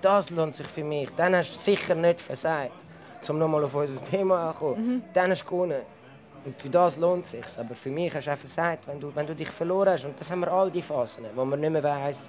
Das 0.00 0.30
lohnt 0.30 0.54
sich 0.54 0.68
für 0.68 0.84
mich. 0.84 1.08
Dann 1.16 1.34
hast 1.34 1.56
du 1.56 1.60
sicher 1.60 1.96
nicht 1.96 2.20
versagt. 2.20 2.83
Um 3.30 3.38
nochmal 3.38 3.64
auf 3.64 3.74
unser 3.74 4.04
Thema 4.04 4.48
anzukommen. 4.48 5.02
Dann 5.12 5.30
hast 5.30 5.42
du 5.42 5.46
gewonnen. 5.46 5.82
Und 6.44 6.54
für 6.60 6.68
das 6.68 6.96
lohnt 6.96 7.24
es 7.24 7.30
sich. 7.30 7.58
Aber 7.58 7.74
für 7.74 7.90
mich 7.90 8.14
hast 8.14 8.26
du 8.26 8.32
auch 8.32 8.36
versagt, 8.36 8.86
wenn 8.86 9.00
du, 9.00 9.14
wenn 9.14 9.26
du 9.26 9.34
dich 9.34 9.50
verloren 9.50 9.90
hast. 9.90 10.04
Und 10.04 10.18
das 10.20 10.30
haben 10.30 10.40
wir 10.40 10.52
all 10.52 10.70
die 10.70 10.82
Phasen, 10.82 11.24
wo 11.34 11.44
man 11.44 11.60
nicht 11.60 11.70
mehr 11.70 11.82
weiss, 11.82 12.28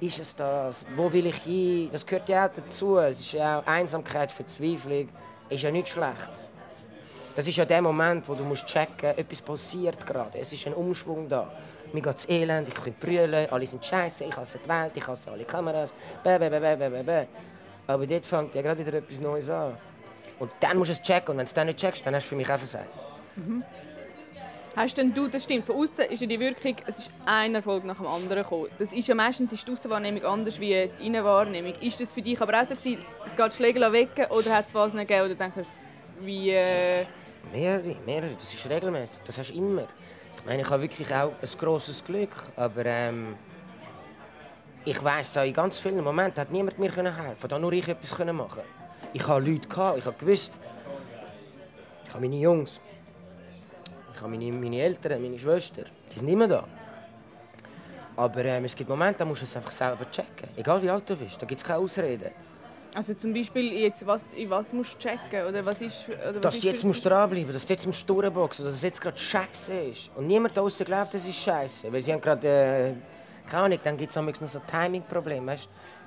ist 0.00 0.18
es 0.18 0.34
das? 0.34 0.86
Wo 0.96 1.12
will 1.12 1.26
ich 1.26 1.36
hin? 1.36 1.90
Das 1.92 2.04
gehört 2.04 2.28
ja 2.28 2.46
auch 2.46 2.50
dazu. 2.52 2.98
Es 2.98 3.20
ist 3.20 3.32
ja 3.32 3.60
auch 3.60 3.66
Einsamkeit, 3.66 4.32
Verzweiflung. 4.32 5.08
Ist 5.48 5.62
ja 5.62 5.70
nichts 5.70 5.90
Schlechtes. 5.90 6.48
Das 7.36 7.46
ist 7.46 7.56
ja 7.56 7.64
der 7.64 7.80
Moment, 7.80 8.28
wo 8.28 8.34
du 8.34 8.44
musst 8.44 8.66
checken, 8.66 9.16
etwas 9.16 9.40
passiert 9.40 10.04
gerade. 10.06 10.38
Es 10.38 10.52
ist 10.52 10.66
ein 10.66 10.74
Umschwung 10.74 11.28
da. 11.28 11.50
Mir 11.92 12.02
geht 12.02 12.16
es 12.16 12.28
elend, 12.28 12.68
ich 12.68 12.74
kann 12.74 12.94
brüllen, 13.00 13.48
alle 13.50 13.66
sind 13.66 13.84
scheiße, 13.84 14.24
ich 14.24 14.36
hasse 14.36 14.58
die 14.58 14.68
Welt, 14.68 14.92
ich 14.94 15.06
hasse 15.06 15.30
alle 15.30 15.44
Kameras. 15.44 15.92
Bäh, 16.22 16.38
bäh, 16.38 16.48
bäh, 16.48 16.60
bäh, 16.60 16.76
bäh, 16.76 17.02
bäh. 17.02 17.26
Aber 17.86 18.06
dort 18.06 18.26
fängt 18.26 18.54
ja 18.54 18.62
gerade 18.62 18.84
wieder 18.86 18.98
etwas 18.98 19.20
Neues 19.20 19.48
an. 19.48 19.76
Und 20.40 20.50
dann 20.58 20.78
musst 20.78 20.88
du 20.88 20.92
es 20.94 21.02
checken. 21.02 21.30
Und 21.30 21.36
wenn 21.38 21.44
du 21.44 21.48
es 21.48 21.54
dann 21.54 21.68
nicht 21.68 21.78
checkst, 21.78 22.04
dann 22.04 22.14
hast 22.14 22.24
du 22.24 22.30
für 22.30 22.36
mich 22.36 22.50
auch 22.50 22.58
versagt. 22.58 22.88
Hast 24.74 24.96
denn 24.98 25.14
du, 25.14 25.28
das 25.28 25.44
stimmt, 25.44 25.66
von 25.66 25.76
außen 25.76 26.06
ist 26.06 26.20
ja 26.20 26.26
die 26.26 26.40
Wirkung, 26.40 26.76
es 26.86 26.98
ist 26.98 27.10
ein 27.26 27.54
Erfolg 27.54 27.84
nach 27.84 27.96
dem 27.96 28.06
anderen 28.06 28.42
gekommen. 28.42 28.68
Das 28.78 28.92
ist 28.92 29.06
ja 29.06 29.14
meistens 29.14 29.52
ist 29.52 29.66
die 29.66 29.72
Aussenwahrnehmung 29.72 30.24
anders 30.24 30.58
wie 30.58 30.90
die 30.98 31.06
Innenwahrnehmung. 31.06 31.74
Ist 31.80 32.00
das 32.00 32.12
für 32.12 32.22
dich 32.22 32.40
aber 32.40 32.60
auch 32.60 32.68
so 32.68 32.74
gewesen, 32.74 33.04
es 33.26 33.36
geht 33.36 33.54
Schläge 33.54 33.92
weg 33.92 34.28
oder 34.30 34.56
hat 34.56 34.66
es 34.66 34.74
was 34.74 34.94
nicht 34.94 35.08
gegeben 35.08 35.26
oder 35.26 35.34
denkst 35.34 35.56
du, 35.56 36.26
wie, 36.26 36.50
äh, 36.50 37.04
Mehrere, 37.52 37.96
mehrere. 38.06 38.34
Das 38.38 38.52
ist 38.54 38.68
regelmäßig. 38.68 39.18
Das 39.24 39.38
hast 39.38 39.50
du 39.50 39.54
immer. 39.54 39.86
Ich 40.36 40.44
meine, 40.46 40.62
ich 40.62 40.70
habe 40.70 40.82
wirklich 40.82 41.12
auch 41.14 41.32
ein 41.40 41.58
grosses 41.58 42.04
Glück. 42.04 42.30
Aber 42.56 42.86
ähm, 42.86 43.34
ich 44.84 45.02
weiss 45.02 45.36
auch, 45.36 45.44
in 45.44 45.52
ganz 45.52 45.78
vielen 45.78 46.02
Momenten 46.04 46.40
hat 46.40 46.50
niemand 46.50 46.78
mir 46.78 46.92
helfen 46.92 47.04
können. 47.04 47.36
Da 47.48 47.58
nur 47.58 47.72
ich 47.72 47.88
etwas 47.88 48.18
machen 48.32 48.62
Ich 49.12 49.26
habe 49.26 49.44
Leute, 49.44 49.68
gehabt, 49.68 49.98
ich 49.98 50.04
habe 50.04 50.16
gewusst, 50.18 50.52
ich 52.06 52.12
habe 52.12 52.20
meine 52.20 52.36
Jungs, 52.36 52.80
ich 54.14 54.20
habe 54.20 54.30
meine, 54.30 54.52
meine 54.52 54.80
Eltern, 54.80 55.20
meine 55.20 55.38
Schwester, 55.38 55.84
die 56.12 56.18
sind 56.18 56.28
immer 56.28 56.46
da. 56.46 56.64
Aber 58.16 58.44
ähm, 58.44 58.64
es 58.66 58.76
gibt 58.76 58.88
Momente, 58.88 59.18
da 59.18 59.24
musst 59.24 59.42
du 59.42 59.46
es 59.46 59.56
einfach 59.56 59.72
selber 59.72 60.08
checken. 60.10 60.48
Egal 60.56 60.82
wie 60.82 60.90
alt 60.90 61.08
du 61.08 61.16
bist, 61.16 61.40
da 61.40 61.46
gibt 61.46 61.60
es 61.60 61.66
keine 61.66 61.78
Ausreden. 61.80 62.30
Also 62.92 63.14
zum 63.14 63.32
Beispiel, 63.32 63.72
jetzt, 63.72 64.04
was, 64.06 64.32
in 64.32 64.50
was 64.50 64.72
musst 64.72 64.94
du 64.94 64.98
checken? 64.98 65.46
Oder 65.48 65.64
was 65.64 65.80
ist, 65.80 66.08
oder 66.08 66.34
was 66.34 66.40
dass 66.40 66.54
ist 66.56 66.64
du 66.64 66.68
jetzt 66.68 66.84
musst 66.84 67.04
dranbleiben 67.04 67.52
dass 67.52 67.66
du 67.66 67.72
jetzt 67.72 67.86
musst 67.86 68.08
durchboxen 68.08 68.64
dass 68.64 68.74
es 68.74 68.82
jetzt 68.82 69.00
gerade 69.00 69.18
scheiße 69.18 69.72
ist. 69.90 70.10
Und 70.16 70.26
niemand 70.26 70.56
da 70.56 70.60
draußen 70.60 70.84
glaubt, 70.84 71.14
es 71.14 71.26
ist 71.26 71.36
scheiße. 71.36 71.92
Weil 71.92 72.02
sie 72.02 72.12
haben 72.12 72.20
gerade, 72.20 72.48
äh, 72.48 72.92
keine 73.50 73.64
Ahnung, 73.64 73.78
dann 73.82 73.96
gibt 73.96 74.10
es 74.10 74.16
noch 74.16 74.48
so 74.48 74.60
Timing-Probleme. 74.70 75.56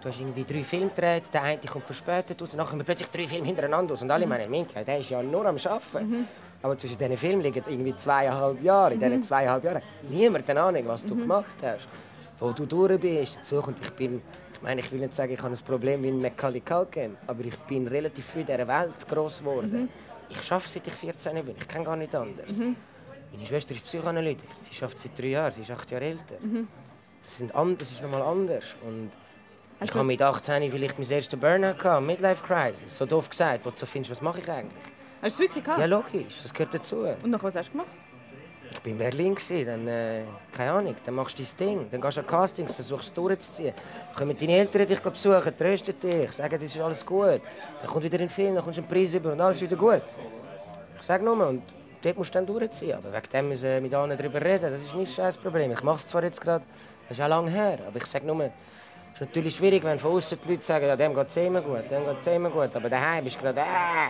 Du 0.01 0.09
hast 0.09 0.19
irgendwie 0.19 0.43
drei 0.43 0.63
Filme 0.63 0.89
gedreht, 0.89 1.23
der 1.33 1.43
eine 1.43 1.59
kommt 1.59 1.85
verspätet 1.85 2.41
raus, 2.41 2.55
dann 2.55 2.65
kommen 2.65 2.83
plötzlich 2.83 3.09
drei 3.09 3.27
Filme 3.27 3.45
hintereinander 3.45 3.91
raus. 3.93 4.01
Und 4.01 4.11
alle 4.11 4.25
mhm. 4.25 4.29
meinen, 4.29 4.51
Minka, 4.51 4.83
der 4.83 4.99
ist 4.99 5.09
ja 5.09 5.21
nur 5.21 5.45
am 5.45 5.57
Arbeiten. 5.57 6.09
Mhm. 6.09 6.27
Aber 6.61 6.77
zwischen 6.77 6.97
diesen 6.97 7.17
Filmen 7.17 7.41
liegen 7.41 7.63
irgendwie 7.67 7.95
zweieinhalb 7.95 8.61
Jahre. 8.63 8.93
In 8.93 8.99
diesen 8.99 9.17
mhm. 9.17 9.23
zweieinhalb 9.23 9.63
Jahren 9.63 9.81
niemand 10.09 10.49
eine 10.49 10.61
Ahnung, 10.61 10.83
was 10.87 11.05
du 11.05 11.15
mhm. 11.15 11.19
gemacht 11.19 11.57
hast. 11.61 11.87
Wo 12.39 12.51
du 12.51 12.65
durch 12.65 12.99
bist. 12.99 13.37
Dazu 13.37 13.61
kommt, 13.61 13.77
ich 13.81 13.91
bin 13.91 14.21
ich 14.53 14.61
meine, 14.61 14.79
ich 14.79 14.89
will 14.93 14.99
nicht 15.01 15.13
sagen, 15.13 15.33
ich 15.33 15.41
habe 15.41 15.53
ein 15.53 15.65
Problem 15.65 16.01
wie 16.03 16.07
ein 16.07 16.21
Macaulay 16.21 16.61
Culkin, 16.61 17.17
aber 17.27 17.43
ich 17.43 17.57
bin 17.67 17.85
relativ 17.85 18.25
früh 18.25 18.39
in 18.39 18.45
dieser 18.45 18.65
Welt 18.65 19.07
groß 19.09 19.39
geworden. 19.39 19.71
Mhm. 19.73 19.89
Ich 20.29 20.51
arbeite 20.51 20.69
seit 20.69 20.87
ich 20.87 20.93
14 20.93 21.45
bin, 21.45 21.55
ich 21.57 21.67
kenne 21.67 21.83
gar 21.83 21.97
nicht 21.97 22.15
anders. 22.15 22.49
Mhm. 22.49 22.75
Meine 23.33 23.45
Schwester 23.45 23.73
ist 23.73 23.83
Psychoanalytikerin, 23.83 24.55
sie 24.61 24.81
arbeitet 24.81 24.99
seit 24.99 25.19
drei 25.19 25.27
Jahren, 25.27 25.51
sie 25.51 25.61
ist 25.63 25.71
acht 25.71 25.91
Jahre 25.91 26.05
älter. 26.05 26.35
Das, 27.23 27.37
sind 27.37 27.55
and 27.55 27.79
das 27.81 27.91
ist 27.91 28.01
nochmal 28.01 28.21
anders. 28.21 28.75
Und 28.85 29.11
ich 29.81 29.93
habe 29.93 30.03
mit 30.03 30.21
18 30.21 30.71
vielleicht 30.71 30.99
mein 30.99 31.09
erstes 31.09 31.39
Burnout 31.39 31.77
gehabt, 31.77 32.05
Midlife 32.05 32.43
Crisis. 32.43 32.97
So 32.97 33.05
doof 33.05 33.29
gesagt, 33.29 33.65
wo 33.65 33.69
du 33.69 33.77
so 33.77 33.85
findest, 33.85 34.11
was 34.11 34.21
mache 34.21 34.39
ich 34.39 34.49
eigentlich? 34.49 34.71
Hast 35.21 35.39
du 35.39 35.43
es 35.43 35.49
wirklich 35.49 35.63
gehabt? 35.63 35.79
Ja, 35.79 35.85
logisch, 35.85 36.41
das 36.41 36.53
gehört 36.53 36.73
dazu. 36.73 37.05
Und 37.23 37.29
nach 37.31 37.41
was 37.43 37.55
hast 37.55 37.69
du 37.69 37.71
gemacht? 37.71 37.87
Ich 38.71 38.79
war 38.79 38.91
in 38.91 38.97
Berlin, 38.97 39.37
dann, 39.65 39.87
äh, 39.87 40.23
keine 40.51 40.71
Ahnung, 40.71 40.95
dann 41.05 41.15
machst 41.15 41.37
du 41.37 41.43
dein 41.43 41.67
Ding. 41.67 41.87
Dann 41.91 42.01
gehst 42.01 42.17
du 42.17 42.21
an 42.21 42.27
Castings, 42.27 42.73
versuchst 42.73 43.09
es 43.09 43.13
durchzuziehen. 43.13 43.73
Dann 44.07 44.15
kommen 44.15 44.37
deine 44.37 44.57
Eltern 44.57 44.87
dich 44.87 44.99
besuchen, 44.99 45.57
trösten 45.57 45.99
dich, 45.99 46.31
sagen, 46.31 46.55
das 46.59 46.63
ist 46.63 46.81
alles 46.81 47.05
gut. 47.05 47.41
Dann 47.79 47.87
kommt 47.87 48.03
wieder 48.03 48.19
ein 48.19 48.29
Film, 48.29 48.55
dann 48.55 48.63
kommst 48.63 48.79
du 48.79 48.81
einen 48.81 48.89
Preis 48.89 49.13
über 49.13 49.31
und 49.31 49.41
alles 49.41 49.61
wieder 49.61 49.75
gut. 49.75 50.01
Ich 50.99 51.05
sage 51.05 51.23
nur, 51.23 51.47
und 51.47 51.61
dort 52.01 52.17
musst 52.17 52.33
du 52.33 52.39
dann 52.39 52.45
durchziehen. 52.45 52.97
Aber 52.97 53.13
wegen 53.13 53.29
dem 53.31 53.49
müssen 53.49 53.69
wir 53.69 53.81
mit 53.81 53.93
allen 53.93 54.17
darüber 54.17 54.41
reden, 54.41 54.71
das 54.71 54.81
ist 54.81 54.95
mein 54.95 55.05
scheiß 55.05 55.37
Problem. 55.37 55.71
Ich 55.71 55.83
mache 55.83 55.97
es 55.97 56.07
zwar 56.07 56.23
jetzt 56.23 56.41
gerade, 56.41 56.65
das 57.07 57.17
ist 57.17 57.23
auch 57.23 57.29
lange 57.29 57.51
her, 57.51 57.79
aber 57.87 57.97
ich 57.97 58.05
sage 58.05 58.25
nur, 58.25 58.43
es 58.43 58.51
ist 59.13 59.21
natürlich 59.21 59.55
schwierig, 59.55 59.83
wenn 59.83 59.99
von 59.99 60.11
außen 60.11 60.39
die 60.43 60.51
Leute 60.51 60.63
sagen, 60.63 60.87
ja, 60.87 60.95
dem 60.95 61.13
geht 61.13 61.27
es 61.27 61.37
immer 61.37 61.61
gut, 61.61 61.89
dem 61.89 62.05
geht 62.05 62.19
es 62.19 62.27
immer 62.27 62.49
gut, 62.49 62.75
aber 62.75 62.89
daheim 62.89 63.23
bist 63.23 63.37
du 63.37 63.41
gerade, 63.41 63.61
äh. 63.61 64.09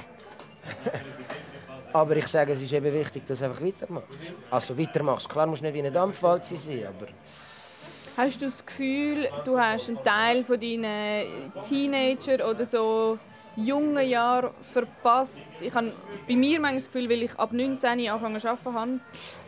Aber 1.94 2.16
ich 2.18 2.26
sage, 2.28 2.54
es 2.54 2.62
ist 2.62 2.74
eben 2.74 2.92
wichtig, 2.92 3.24
dass 3.28 3.38
du 3.38 3.46
einfach 3.46 3.62
weitermachst. 3.62 4.08
Also 4.50 4.78
weitermachst. 4.78 5.30
Klar 5.30 5.46
musst 5.46 5.62
du 5.62 5.68
nicht 5.68 5.76
wie 5.76 5.86
ein 5.86 5.94
Dampfwalze 5.94 6.58
sein, 6.58 6.88
aber... 6.88 7.08
Hast 8.18 8.42
du 8.42 8.48
das 8.48 8.66
Gefühl, 8.66 9.28
du 9.46 9.60
hast 9.60 9.90
einen 9.90 10.04
Teil 10.04 10.44
von 10.44 10.60
deinen 10.60 11.52
Teenager 11.68 12.50
oder 12.50 12.66
so 12.66 13.20
jungen 13.56 14.08
Jahren 14.08 14.52
verpasst? 14.62 15.48
Ich 15.60 15.74
habe 15.74 15.92
bei 16.28 16.36
mir 16.36 16.60
manchmal 16.60 16.80
das 16.80 16.92
Gefühl, 16.92 17.10
weil 17.10 17.24
ich 17.24 17.36
ab 17.38 17.52
19 17.52 17.90
angefangen 18.10 18.40
zu 18.40 18.50
arbeiten 18.50 18.74
habe 18.74 19.00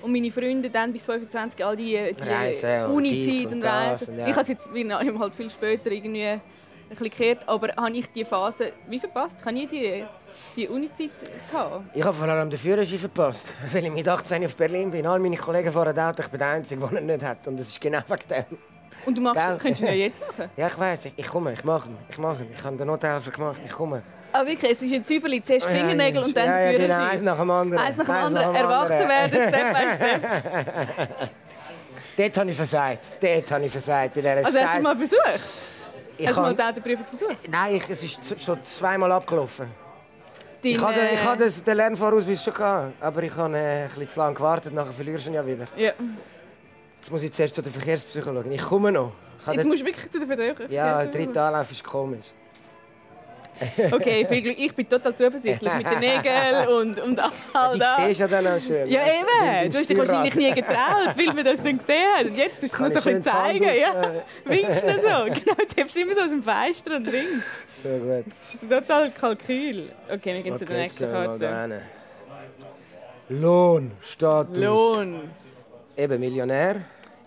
und 0.02 0.12
meine 0.12 0.32
Freunde 0.32 0.70
dann 0.70 0.94
bis 0.94 1.06
25 1.06 1.63
all 1.63 1.76
die, 1.76 2.13
die 2.13 2.91
Uni-Zeit 2.91 3.46
und, 3.48 3.54
und 3.54 3.63
Reisen. 3.63 4.18
Ja. 4.18 4.28
Ich 4.28 4.34
habe 4.34 4.41
es 4.41 4.48
jetzt 4.50 4.68
halt 4.68 5.36
viel 5.36 5.50
später 5.50 5.91
irgendwie 5.91 6.24
ein 6.24 6.41
bisschen 6.89 7.10
gekehrt, 7.10 7.39
aber 7.48 7.70
habe 7.76 7.98
ich 7.98 8.12
die 8.12 8.26
Phase 8.26 8.74
wie 8.88 9.00
verpasst? 9.00 9.38
Ich 9.39 9.46
habe 9.46 9.56
nie 9.56 9.68
die, 9.68 10.06
die 10.56 10.68
Uni-Zeit 10.68 11.12
Ich 11.94 12.04
habe 12.04 12.13
vor 12.13 12.28
allem 12.28 12.50
den 12.50 12.60
Führerschein 12.60 13.00
verpasst, 13.00 13.48
weil 13.72 13.86
ich 13.86 13.91
mit 13.91 14.08
18 14.08 14.46
auf 14.46 14.56
Berlin 14.56 14.91
bin. 14.91 15.06
All 15.08 15.20
meine 15.20 15.38
Kollegen 15.38 15.72
fahren 15.72 15.98
Auto, 15.98 16.22
ich 16.22 16.28
bin 16.28 16.39
der 16.39 16.50
Einzige, 16.50 16.88
der 16.88 17.00
ihn 17.00 17.06
nicht 17.08 17.24
hat. 17.24 17.48
Und 17.48 17.60
das 17.60 17.70
ist 17.70 17.82
genau 17.82 18.00
wegen 18.08 18.28
dem. 18.30 18.74
Und 19.06 19.18
du 19.18 19.22
machst, 19.22 19.39
Gell? 19.39 19.58
könntest 19.58 19.82
du 19.82 19.86
ihn 19.86 19.91
ja 19.91 20.06
jetzt 20.06 20.22
machen? 20.22 20.50
Ja, 20.58 20.68
ich 20.68 20.78
weiß. 20.78 21.06
Ich, 21.06 21.13
ich 21.15 21.28
komme, 21.28 21.54
ich 21.54 21.63
mache 21.63 21.89
ihn. 21.89 21.98
Ich 22.10 22.18
mache 22.18 22.44
ihn. 22.44 22.50
Ich 22.52 22.63
habe 22.63 22.78
den 22.78 22.88
Nothelfer 22.88 23.32
gemacht, 23.32 23.60
ich 23.63 23.72
komme. 23.72 24.02
Ah, 24.34 24.46
wirklich? 24.46 24.72
Es 24.72 24.82
ist 24.82 24.94
ein 24.94 25.04
Züfeli, 25.04 25.41
zuerst 25.41 25.65
Fingernägel 25.65 26.24
und 26.24 26.36
dann 26.36 26.46
ja, 26.46 26.60
ja, 26.60 26.72
Führerschein? 26.72 26.98
Genau, 26.98 27.12
eins 27.12 27.22
nach 27.22 27.38
dem 27.38 27.52
anderen. 27.52 27.84
Eins 27.84 27.98
nach 27.98 28.06
dem 28.06 28.15
anderen. 28.15 28.56
Erwachsen 28.56 29.10
werden, 29.10 29.50
Step 29.50 29.74
by 29.74 29.96
Step. 29.96 31.10
Dort 32.18 32.38
habe 32.38 32.50
ich 32.50 32.56
versagt. 32.56 33.00
Dort 33.22 33.52
habe 33.52 33.65
ich 33.65 33.72
versagt. 33.72 34.13
Bei 34.13 34.22
dieser 34.22 34.46
also 34.46 34.60
hast 34.60 34.78
du 34.78 34.82
mal 34.82 34.98
versucht? 34.98 35.39
Ich 36.18 36.28
Hast 36.28 36.38
du 36.38 36.41
mal 36.41 36.56
die 36.56 36.63
Autoprüfung 36.63 37.06
versucht? 37.06 37.50
Nein, 37.50 37.76
ich, 37.76 37.89
es 37.89 38.04
ist 38.04 38.41
schon 38.41 38.63
zweimal 38.63 39.12
abgelaufen. 39.12 39.68
Deine... 40.63 40.76
Ich 40.76 40.82
hatte, 40.82 41.00
ich 41.13 41.24
hatte 41.24 41.52
den 41.52 41.78
Lernvorausweis 41.78 42.44
schon, 42.44 42.54
gehabt, 42.54 42.94
aber 43.02 43.24
ich 43.24 43.36
habe 43.36 43.58
äh, 43.58 43.84
ein 43.84 43.89
bisschen 43.89 44.10
zu 44.10 44.20
lange 44.20 44.36
gewartet, 44.36 44.74
nachher 44.74 44.94
verlierst 44.94 45.26
du 45.26 45.30
ihn 45.30 45.36
ja 45.36 45.46
wieder. 45.46 45.68
Ja. 45.76 45.91
Jetzt 47.06 47.12
muss 47.12 47.22
ich 47.22 47.32
zuerst 47.34 47.54
zu 47.54 47.62
der 47.62 47.72
Verkehrspsychologin. 47.72 48.52
Ich 48.54 48.63
komme 48.63 48.91
noch. 48.91 49.12
Ich 49.41 49.46
Jetzt 49.46 49.60
den... 49.60 49.68
musst 49.68 49.82
du 49.84 49.86
wirklich 49.86 50.10
zu 50.10 50.18
der 50.18 50.28
Verkehrspsychologin? 50.28 50.76
Ja, 50.76 51.04
der 51.04 51.12
dritte 51.12 51.39
Anlauf 51.39 51.70
ist 51.70 51.84
komisch. 51.84 52.26
Okay, 53.91 54.26
viel 54.28 54.41
Glück. 54.41 54.58
Ich 54.58 54.74
bin 54.74 54.89
total 54.89 55.13
zuversichtlich 55.13 55.72
mit 55.72 55.86
den 55.86 56.00
Nägeln 56.00 56.68
und, 56.80 57.00
und 57.00 57.20
all 57.54 57.78
das. 57.78 57.98
Die 57.98 58.08
siehst 58.08 58.22
ja 58.22 58.28
dann 58.28 58.48
auch 58.48 58.60
schön. 58.60 58.89
Ja, 58.89 59.02
eben. 59.06 59.70
Du 59.70 59.78
hast 59.78 59.88
dich 59.88 59.98
wahrscheinlich 60.00 60.34
nie 60.34 60.52
getraut, 60.52 61.15
weil 61.15 61.28
man 61.28 61.46
das 61.46 61.62
dann 61.62 61.78
gesehen 61.78 62.06
hat. 62.18 62.26
Und 62.26 62.38
jetzt 62.38 62.60
tust 62.60 62.80
du 62.80 62.84
es 62.86 62.94
nur 62.94 63.02
so 63.02 63.10
ein 63.10 63.22
zeigen. 63.22 63.65
Ja. 63.65 64.12
Winkst 64.46 64.84
du 64.84 64.94
so. 64.94 65.26
Genau, 65.46 65.58
jetzt 65.60 65.78
hebst 65.78 65.96
du 65.96 66.02
immer 66.02 66.15
so 66.15 66.22
aus 66.22 66.32
dem 66.32 66.41
Fenster 66.41 66.96
und 66.96 67.12
winkst. 67.12 67.44
So 67.76 67.89
gut. 67.89 68.26
Das 68.26 68.56
ist 68.56 68.68
total 68.68 69.12
Kalkül. 69.12 69.91
Okay, 70.12 70.34
wir 70.34 70.41
gehen 70.41 70.54
okay, 70.54 70.58
zu 70.58 70.65
der 70.65 70.78
nächsten 70.78 71.12
Karte. 71.12 71.82
Lohn, 73.30 73.91
Status. 74.02 74.58
Lohn. 74.58 75.30
Eben 75.96 76.20
Millionär. 76.20 76.82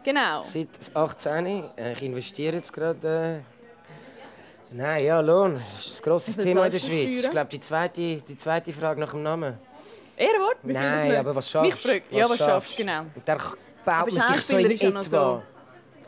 Genau. 0.09 0.43
Seit 0.43 0.69
18. 0.95 1.65
Ich 1.93 2.03
investiere 2.03 2.57
jetzt 2.57 2.73
gerade... 2.73 3.43
Äh, 3.43 4.75
Nein, 4.75 5.05
ja, 5.05 5.21
Lohn 5.21 5.61
das 5.77 5.87
ist 5.87 6.01
ein 6.01 6.03
grosses 6.03 6.37
Thema 6.37 6.65
in 6.65 6.73
der 6.73 6.79
Schweiz. 6.79 7.25
Ich 7.25 7.31
glaube, 7.31 7.51
die 7.51 7.61
zweite, 7.61 8.17
die 8.17 8.39
zweite 8.39 8.73
Frage 8.73 9.01
nach 9.01 9.11
dem 9.11 9.23
Namen. 9.23 9.59
Ehrenwort? 10.17 10.57
Nein, 10.63 11.15
aber 11.15 11.35
was 11.35 11.51
schaffst 11.51 11.85
du? 11.85 12.01
Ja, 12.11 12.27
was 12.27 12.39
schaffst 12.39 12.73
du, 12.73 12.77
genau. 12.83 13.01
Und 13.01 13.23
dann 13.27 13.39
baut 13.85 14.13
man 14.13 14.35
sich 14.35 14.43
so 14.47 14.57
in 14.57 14.71
etwa. 14.71 15.03
So. 15.03 15.43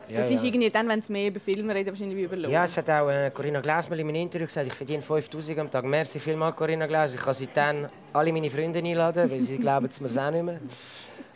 Ja, 0.09 0.21
das 0.21 0.31
ist 0.31 0.43
irgendwie 0.43 0.71
dann, 0.71 0.89
wenn 0.89 0.99
es 0.99 1.07
mehr 1.07 1.27
über 1.27 1.39
Filme 1.39 1.73
reden, 1.73 1.89
wahrscheinlich 1.89 2.17
wie 2.17 2.23
über 2.23 2.35
Lohn. 2.35 2.51
Ja, 2.51 2.65
es 2.65 2.75
hat 2.75 2.89
auch 2.89 3.07
äh, 3.07 3.29
Corinna 3.29 3.61
Glaus 3.61 3.87
mal 3.87 3.99
in 3.99 4.07
meinem 4.07 4.23
Interview 4.23 4.47
gesagt, 4.47 4.65
ich 4.65 4.73
verdiene 4.73 5.03
5000 5.03 5.59
am 5.59 5.69
Tag. 5.69 5.85
Merci 5.85 6.19
vielmals, 6.19 6.55
Corinna 6.55 6.87
Glaus. 6.87 7.13
Ich 7.13 7.21
kann 7.21 7.35
seitdem 7.35 7.87
alle 8.13 8.33
meine 8.33 8.49
Freunde 8.49 8.79
einladen, 8.79 9.29
weil 9.29 9.41
sie 9.41 9.57
glauben 9.57 9.85
es 9.85 10.01
mir 10.01 10.09
auch 10.09 10.31
nicht 10.31 10.43
mehr. 10.43 10.59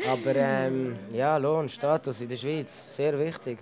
Aber 0.03 0.36
ähm, 0.36 0.97
ja, 1.12 1.38
Lohn, 1.38 1.69
Status 1.69 2.21
in 2.21 2.29
der 2.29 2.36
Schweiz, 2.36 2.95
sehr 2.95 3.17
wichtig. 3.17 3.60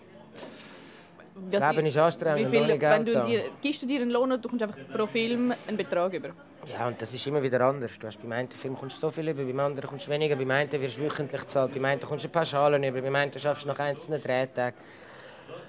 Das 1.50 1.72
Leben 1.72 1.88
ist 1.88 1.98
anstrengend 1.98 2.50
viel, 2.50 2.80
wenn 2.80 3.06
du 3.06 3.26
dir, 3.26 3.43
Gibst 3.62 3.82
du 3.82 3.88
dir 3.88 4.02
einen 4.02 4.12
Lohn 4.12 4.32
und 4.32 4.43
du 4.43 4.50
kommst 4.50 4.63
einfach 4.63 4.78
pro 4.91 5.06
Film 5.08 5.54
einen 5.67 5.78
Betrag 5.78 6.13
über? 6.13 6.30
Ja, 6.72 6.88
und 6.88 7.02
das 7.02 7.13
ist 7.13 7.26
immer 7.26 7.41
wieder 7.41 7.60
anders. 7.62 7.98
Du 8.00 8.08
hast 8.08 8.22
beim 8.22 8.32
einen 8.32 8.50
Film 8.50 8.76
kommst 8.78 8.98
du 8.98 9.02
so 9.02 9.12
viel 9.12 9.28
über, 9.28 9.43
beim 9.43 9.60
anderen 9.60 9.89
kommst 9.89 10.08
du 10.08 10.12
weniger, 10.12 10.36
beim 10.36 10.52
einen 10.52 10.72
wirst 10.72 10.98
du 10.98 11.02
wöchentlich 11.02 11.41
gezahlt, 11.41 11.74
beim 11.74 11.86
einen 11.86 12.02
kommst 12.02 12.24
du 12.24 12.30
ein 12.30 12.32
paar 12.32 12.46
Schalen 12.46 12.84
über, 12.84 13.02
beim 13.02 13.15
einen 13.15 13.38
schaffst 13.38 13.63
du 13.63 13.69
nach 13.69 13.80
einzelnen 13.80 14.22
Drehtagen. 14.22 14.78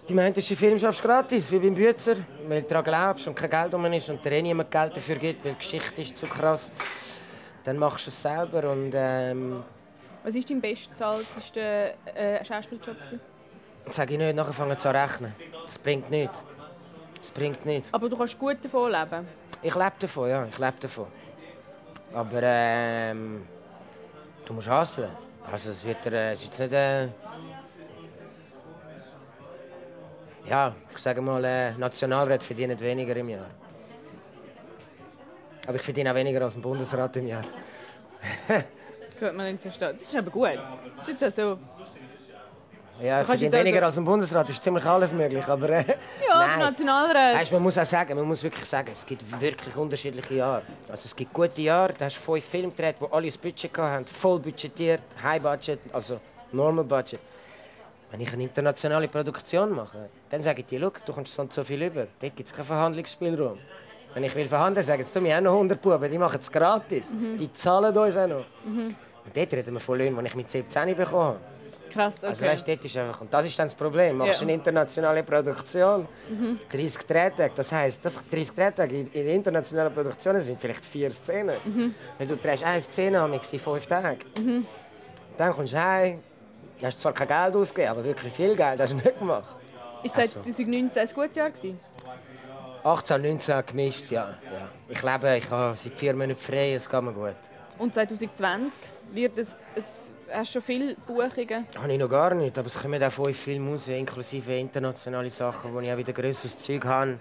Beim 0.07 0.19
einen 0.19 0.35
ist 0.35 0.51
der 0.51 0.57
Film 0.57 0.79
schaffst 0.79 1.03
du 1.03 1.09
gratis, 1.09 1.51
wie 1.51 1.59
beim 1.59 1.75
Bützer, 1.75 2.17
weil 2.47 2.63
du 2.63 2.69
daran 2.69 2.85
glaubst 2.85 3.27
und 3.27 3.35
kein 3.35 3.51
Geld 3.51 3.75
um 3.75 3.85
ist 3.87 4.09
und 4.11 4.25
dir 4.25 4.33
eh 4.33 4.43
niemand 4.43 4.71
Geld 4.71 4.97
dafür 4.97 5.17
gibt, 5.17 5.45
weil 5.45 5.53
die 5.53 5.59
Geschichte 5.59 6.03
ist 6.03 6.17
zu 6.17 6.27
krass. 6.27 6.71
Dann 7.65 7.79
machst 7.79 8.07
du 8.07 8.11
es 8.11 8.23
selber 8.23 8.71
und... 8.71 8.93
Ähm, 8.95 9.65
Was 10.25 10.35
war 10.35 10.43
dein 10.43 10.61
bestzahltester 10.63 11.91
äh, 12.17 12.43
Schauspieljob? 12.43 12.97
Gewesen? 12.97 13.21
Sag 13.91 14.11
ich 14.11 14.17
nicht, 14.17 14.35
nachher 14.35 14.55
fangen 14.55 14.79
zu 14.79 14.89
rechnen. 14.91 15.35
Das 15.67 15.79
bringt 15.79 16.11
nichts. 16.11 16.43
Das 17.19 17.31
bringt 17.31 17.67
nichts. 17.67 17.93
Aber 17.93 18.09
du 18.09 18.17
kannst 18.17 18.39
gut 18.39 18.57
davon 18.63 18.91
leben? 18.91 19.29
Ich 19.61 19.75
lebe 19.75 19.93
davon, 19.99 20.31
ja. 20.31 20.47
Ich 20.47 20.59
lebe 20.59 20.73
davon. 20.81 21.07
Aber 22.15 22.41
ähm, 22.43 23.47
du 24.47 24.55
musst 24.55 24.71
hustlen. 24.71 25.11
Also 25.53 25.71
es 25.73 25.85
wird 25.85 26.07
äh, 26.07 26.33
es 26.33 26.41
ist 26.41 26.47
jetzt 26.47 26.61
nicht... 26.61 26.73
Äh, 26.73 27.09
ja, 30.47 30.75
ich 30.91 30.99
sage 30.99 31.21
mal, 31.21 31.45
äh, 31.45 31.73
Nationalrat 31.73 32.43
verdient 32.43 32.81
weniger 32.81 33.17
im 33.17 33.29
Jahr. 33.29 33.51
Aber 35.67 35.77
ich 35.77 35.83
verdiene 35.83 36.11
auch 36.11 36.15
weniger 36.15 36.41
als 36.43 36.55
ein 36.55 36.63
Bundesrat 36.63 37.15
im 37.19 37.27
Jahr. 37.27 37.45
gut, 39.19 39.35
man 39.35 39.53
nicht 39.53 39.65
Das 39.65 39.77
ist 40.01 40.17
aber 40.17 40.31
gut. 40.31 40.51
Das 40.99 41.09
ist 41.09 41.21
jetzt 41.21 41.37
so 41.37 41.59
Ja, 43.03 43.23
ich 43.23 43.27
da 43.29 43.59
weniger 43.59 43.81
so- 43.81 43.87
als 43.87 43.97
im 43.97 44.05
Bundesrat, 44.05 44.49
ist 44.51 44.63
ziemlich 44.63 44.85
alles 44.85 45.13
möglich, 45.13 45.45
aber... 45.49 45.69
Äh, 45.71 45.85
Ja. 46.29 46.57
Nationalrat. 46.57 47.35
Weißt, 47.37 47.53
man 47.53 47.63
muss 47.63 47.77
auch 47.77 47.85
sagen, 47.85 48.15
man 48.17 48.25
muss 48.27 48.43
wirklich 48.43 48.65
sagen, 48.67 48.91
es 48.93 49.05
gibt 49.05 49.23
wirklich 49.41 49.75
unterschiedliche 49.77 50.35
Jahre. 50.35 50.63
Also 50.89 51.07
es 51.07 51.17
gibt 51.17 51.33
gute 51.33 51.61
Jahre, 51.63 51.93
da 51.99 52.05
hast 52.05 52.17
du 52.19 52.21
fünf 52.21 52.45
Filme 52.45 52.71
gedreht, 52.71 52.97
die 53.01 53.13
alle 53.13 53.27
das 53.27 53.37
Budget 53.39 53.77
hatten, 53.79 54.07
voll 54.07 54.39
budgetiert, 54.39 55.01
High 55.23 55.43
Budget, 55.43 55.81
also 55.93 56.21
Normal 56.53 56.85
Budget. 56.85 57.19
Wenn 58.13 58.21
ich 58.21 58.33
eine 58.33 58.45
internationale 58.45 59.09
Produktion 59.09 59.73
mache, 59.75 60.09
dann 60.31 60.41
sage 60.41 60.61
ich 60.61 60.67
dir, 60.67 60.79
«Schau, 60.79 60.93
du 61.05 61.13
kommst 61.13 61.33
so 61.35 61.43
und 61.43 61.53
so 61.53 61.65
viel 61.65 61.83
über. 61.83 62.07
Dort 62.21 62.37
gibt 62.37 62.49
es 62.49 62.55
keinen 62.55 62.65
Verhandlungsspielraum. 62.65 63.59
Wenn 64.15 64.25
ich 64.25 64.35
will 64.35 64.47
verhandeln, 64.47 64.87
sagen 64.87 65.05
sie, 65.05 65.21
mir 65.21 65.37
auch 65.37 65.43
noch 65.43 65.53
100 65.55 65.81
Buben, 65.83 66.11
die 66.11 66.19
machen 66.19 66.39
es 66.41 66.51
gratis. 66.51 67.05
Die 67.11 67.53
zahlen 67.53 67.97
uns 67.97 68.17
auch 68.17 68.27
noch. 68.29 68.45
Und 68.65 68.97
dort 69.37 69.53
reden 69.53 69.75
wir 69.75 69.81
von 69.81 69.99
Löhnen, 69.99 70.19
die 70.21 70.27
ich 70.27 70.35
mit 70.37 70.51
17 70.51 70.95
bekommen 70.97 71.23
habe. 71.25 71.39
Krass, 71.93 72.17
okay. 72.19 72.27
Also 72.27 72.47
weißt, 72.47 72.67
dort 72.69 72.85
ist 72.85 72.97
einfach, 72.97 73.21
und 73.21 73.33
das 73.33 73.47
ist 73.47 73.57
dann 73.59 73.69
das 73.69 73.75
Problem. 73.77 74.19
Machst 74.19 74.41
Ja. 74.41 74.43
eine 74.43 74.55
internationale 74.55 75.23
Produktion, 75.23 76.09
30 76.71 77.07
Drehtage, 77.07 77.53
das 77.55 77.71
heisst, 77.71 78.05
das 78.05 78.19
30 78.31 78.51
Drehtage 78.55 78.95
in, 79.01 79.13
in 79.13 79.27
internationalen 79.29 79.95
Produktionen 79.95 80.41
sind 80.43 80.61
vielleicht 80.61 80.85
vier 80.85 81.13
Szenen. 81.13 81.55
Weil 82.19 82.27
du 82.27 82.37
drehst 82.37 82.65
eine 82.65 82.83
Szene 82.83 83.21
am 83.21 83.33
in 83.33 83.41
fünf 83.41 83.87
Tage. 83.87 84.19
Dann 85.37 85.53
kommst 85.53 85.73
du 85.73 85.83
heim, 85.83 86.19
hast 86.83 87.01
zwar 87.01 87.13
kein 87.13 87.29
Geld 87.29 87.55
ausgegeben, 87.57 87.91
aber 87.91 88.05
wirklich 88.05 88.33
viel 88.33 88.57
Geld 88.57 88.81
hast 88.81 88.91
du 88.93 88.97
nicht 88.97 89.19
gemacht. 89.19 89.57
Ist 90.03 90.17
also. 90.19 90.41
2019 90.43 91.01
ein 91.01 91.15
gutes 91.15 91.37
Jahr 91.37 91.51
gewesen? 91.51 91.79
18, 92.85 93.23
19 93.23 93.67
gemischt, 93.67 94.11
ja. 94.11 94.29
ja. 94.53 94.69
Ich 94.89 95.03
lebe, 95.03 95.39
ich 95.39 95.51
habe 95.51 95.77
seit 95.77 95.95
vier 95.95 96.13
Monaten 96.15 96.39
frei, 96.39 96.75
es 96.75 96.89
geht 96.89 97.03
mir 97.03 97.13
gut. 97.13 97.35
Und 97.79 97.95
2020 97.95 98.73
wird 99.13 99.39
es, 99.39 99.57
es 99.75 100.13
hast 100.31 100.51
du 100.51 100.53
schon 100.61 100.63
viele 100.63 100.95
Buchungen. 101.07 101.67
Habe 101.77 101.93
ich 101.93 101.99
noch 101.99 102.09
gar 102.09 102.35
nicht, 102.35 102.59
aber 102.59 102.67
es 102.67 102.81
kommen 102.81 103.03
auch 103.03 103.11
fünf 103.11 103.39
Filme 103.39 103.71
raus, 103.71 103.89
inklusive 103.89 104.55
internationale 104.55 105.31
Sachen, 105.31 105.73
wo 105.73 105.81
ich 105.81 105.91
auch 105.91 105.97
wieder 105.97 106.13
grösseres 106.13 106.59
Zeug 106.59 106.85
habe. 106.85 107.19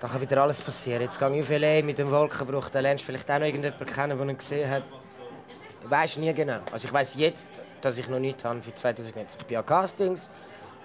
Da 0.00 0.08
kann 0.08 0.20
wieder 0.20 0.42
alles 0.42 0.60
passieren. 0.60 1.02
Jetzt 1.02 1.18
gehe 1.18 1.34
ich 1.34 1.42
auf 1.42 1.50
L.A. 1.50 1.82
mit 1.82 1.98
dem 1.98 2.10
Wolkenbruch, 2.10 2.68
da 2.68 2.80
lernst 2.80 3.04
du 3.04 3.06
vielleicht 3.06 3.30
auch 3.30 3.38
noch 3.38 3.46
irgendjemanden 3.46 3.86
kennen, 3.86 4.18
der 4.18 4.28
ihn 4.28 4.36
gesehen 4.36 4.70
hat. 4.70 4.82
Ich 5.82 5.90
weiß 5.90 6.16
nie 6.18 6.34
genau. 6.34 6.58
Also 6.72 6.88
ich 6.88 6.92
weiß 6.92 7.14
jetzt, 7.14 7.60
dass 7.80 7.96
ich 7.96 8.08
noch 8.08 8.18
nichts 8.18 8.44
habe 8.44 8.60
für 8.60 8.74
2019. 8.74 9.40
Ich 9.40 9.46
bin 9.46 9.56
an 9.56 9.64
Castings, 9.64 10.28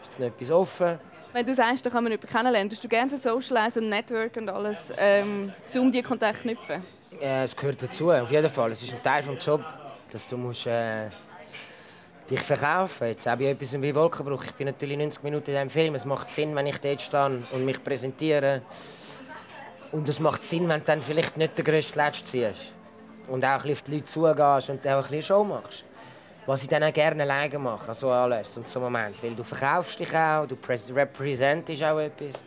ist 0.09 0.19
noch 0.19 0.27
etwas 0.27 0.51
offen. 0.51 0.99
Wenn 1.33 1.45
du 1.45 1.53
sagst, 1.55 1.85
da 1.85 1.89
kann 1.89 2.03
man 2.03 2.11
jemanden 2.11 2.27
kennenlernen, 2.27 2.69
tust 2.69 2.83
du 2.83 2.89
gerne 2.89 3.09
so 3.09 3.17
Socialize 3.17 3.79
und 3.79 3.87
Network 3.87 4.35
und 4.35 4.49
alles, 4.49 4.91
ähm, 4.97 5.53
um 5.75 5.91
die 5.91 6.03
Kontakte 6.03 6.41
knüpfen? 6.41 6.83
Äh, 7.21 7.43
es 7.43 7.55
gehört 7.55 7.81
dazu, 7.81 8.11
auf 8.11 8.29
jeden 8.31 8.49
Fall. 8.49 8.71
Es 8.71 8.83
ist 8.83 8.93
ein 8.93 9.01
Teil 9.01 9.23
des 9.23 9.45
Jobs, 9.45 9.63
dass 10.11 10.27
du 10.27 10.37
musst, 10.37 10.67
äh, 10.67 11.07
dich 12.29 12.41
verkaufen 12.41 13.07
Jetzt 13.07 13.27
auch 13.27 13.35
bei 13.37 13.45
etwas 13.45 13.81
wie 13.81 13.95
Wolkenbruch. 13.95 14.43
Ich 14.43 14.51
bin 14.53 14.67
natürlich 14.67 14.97
90 14.97 15.23
Minuten 15.23 15.51
in 15.51 15.55
diesem 15.55 15.69
Film. 15.69 15.95
Es 15.95 16.05
macht 16.05 16.31
Sinn, 16.31 16.53
wenn 16.55 16.67
ich 16.67 16.77
dort 16.79 17.01
stehe 17.01 17.43
und 17.51 17.65
mich 17.65 17.81
präsentiere. 17.81 18.61
Und 19.93 20.07
es 20.09 20.19
macht 20.19 20.43
Sinn, 20.43 20.67
wenn 20.67 20.79
du 20.81 20.85
dann 20.85 21.01
vielleicht 21.01 21.37
nicht 21.37 21.57
den 21.57 21.65
grössten 21.65 21.99
Letzt 21.99 22.27
ziehst. 22.27 22.73
Und 23.27 23.45
auch 23.45 23.49
ein 23.49 23.61
bisschen 23.61 23.73
auf 23.73 23.81
die 23.83 23.91
Leute 23.95 24.05
zugehst 24.05 24.69
und 24.69 24.87
auch 24.87 24.95
ein 24.95 25.01
bisschen 25.01 25.21
Show 25.21 25.43
machst. 25.43 25.85
Was 26.45 26.63
ich 26.63 26.69
dann 26.69 26.83
auch 26.83 26.93
gerne 26.93 27.21
alleine 27.23 27.59
mache, 27.59 27.93
so 27.93 28.09
alles 28.09 28.57
und 28.57 28.67
so 28.67 28.79
Moment. 28.79 29.21
Weil 29.23 29.35
du 29.35 29.43
verkaufst 29.43 29.99
dich 29.99 30.13
auch, 30.15 30.45
du 30.47 30.57
representest 30.95 31.83
auch 31.83 31.99
etwas. 31.99 32.43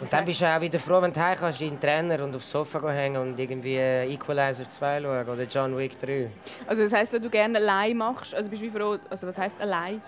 Und 0.00 0.12
dann 0.12 0.24
bist 0.24 0.40
du 0.40 0.46
auch 0.46 0.60
wieder 0.60 0.78
froh, 0.78 1.00
wenn 1.00 1.12
du 1.12 1.20
heim 1.20 1.36
kannst, 1.38 1.60
in 1.60 1.70
den 1.70 1.80
Trainer 1.80 2.22
und 2.24 2.34
aufs 2.34 2.50
Sofa 2.50 2.88
hängen 2.90 3.20
und 3.20 3.38
irgendwie 3.38 3.76
äh, 3.76 4.12
Equalizer 4.12 4.68
2 4.68 5.00
schauen 5.02 5.28
oder 5.28 5.42
John 5.44 5.76
Wick 5.76 5.98
3. 6.00 6.30
Also 6.66 6.82
das 6.82 6.92
heisst, 6.92 7.12
wenn 7.12 7.22
du 7.22 7.30
gerne 7.30 7.58
allein 7.58 7.96
machst, 7.96 8.34
also 8.34 8.48
bist 8.50 8.62
du 8.62 8.66
wie 8.66 8.70
froh, 8.76 8.96
also 9.08 9.26
was 9.28 9.38
heisst 9.38 9.60
allein? 9.60 10.00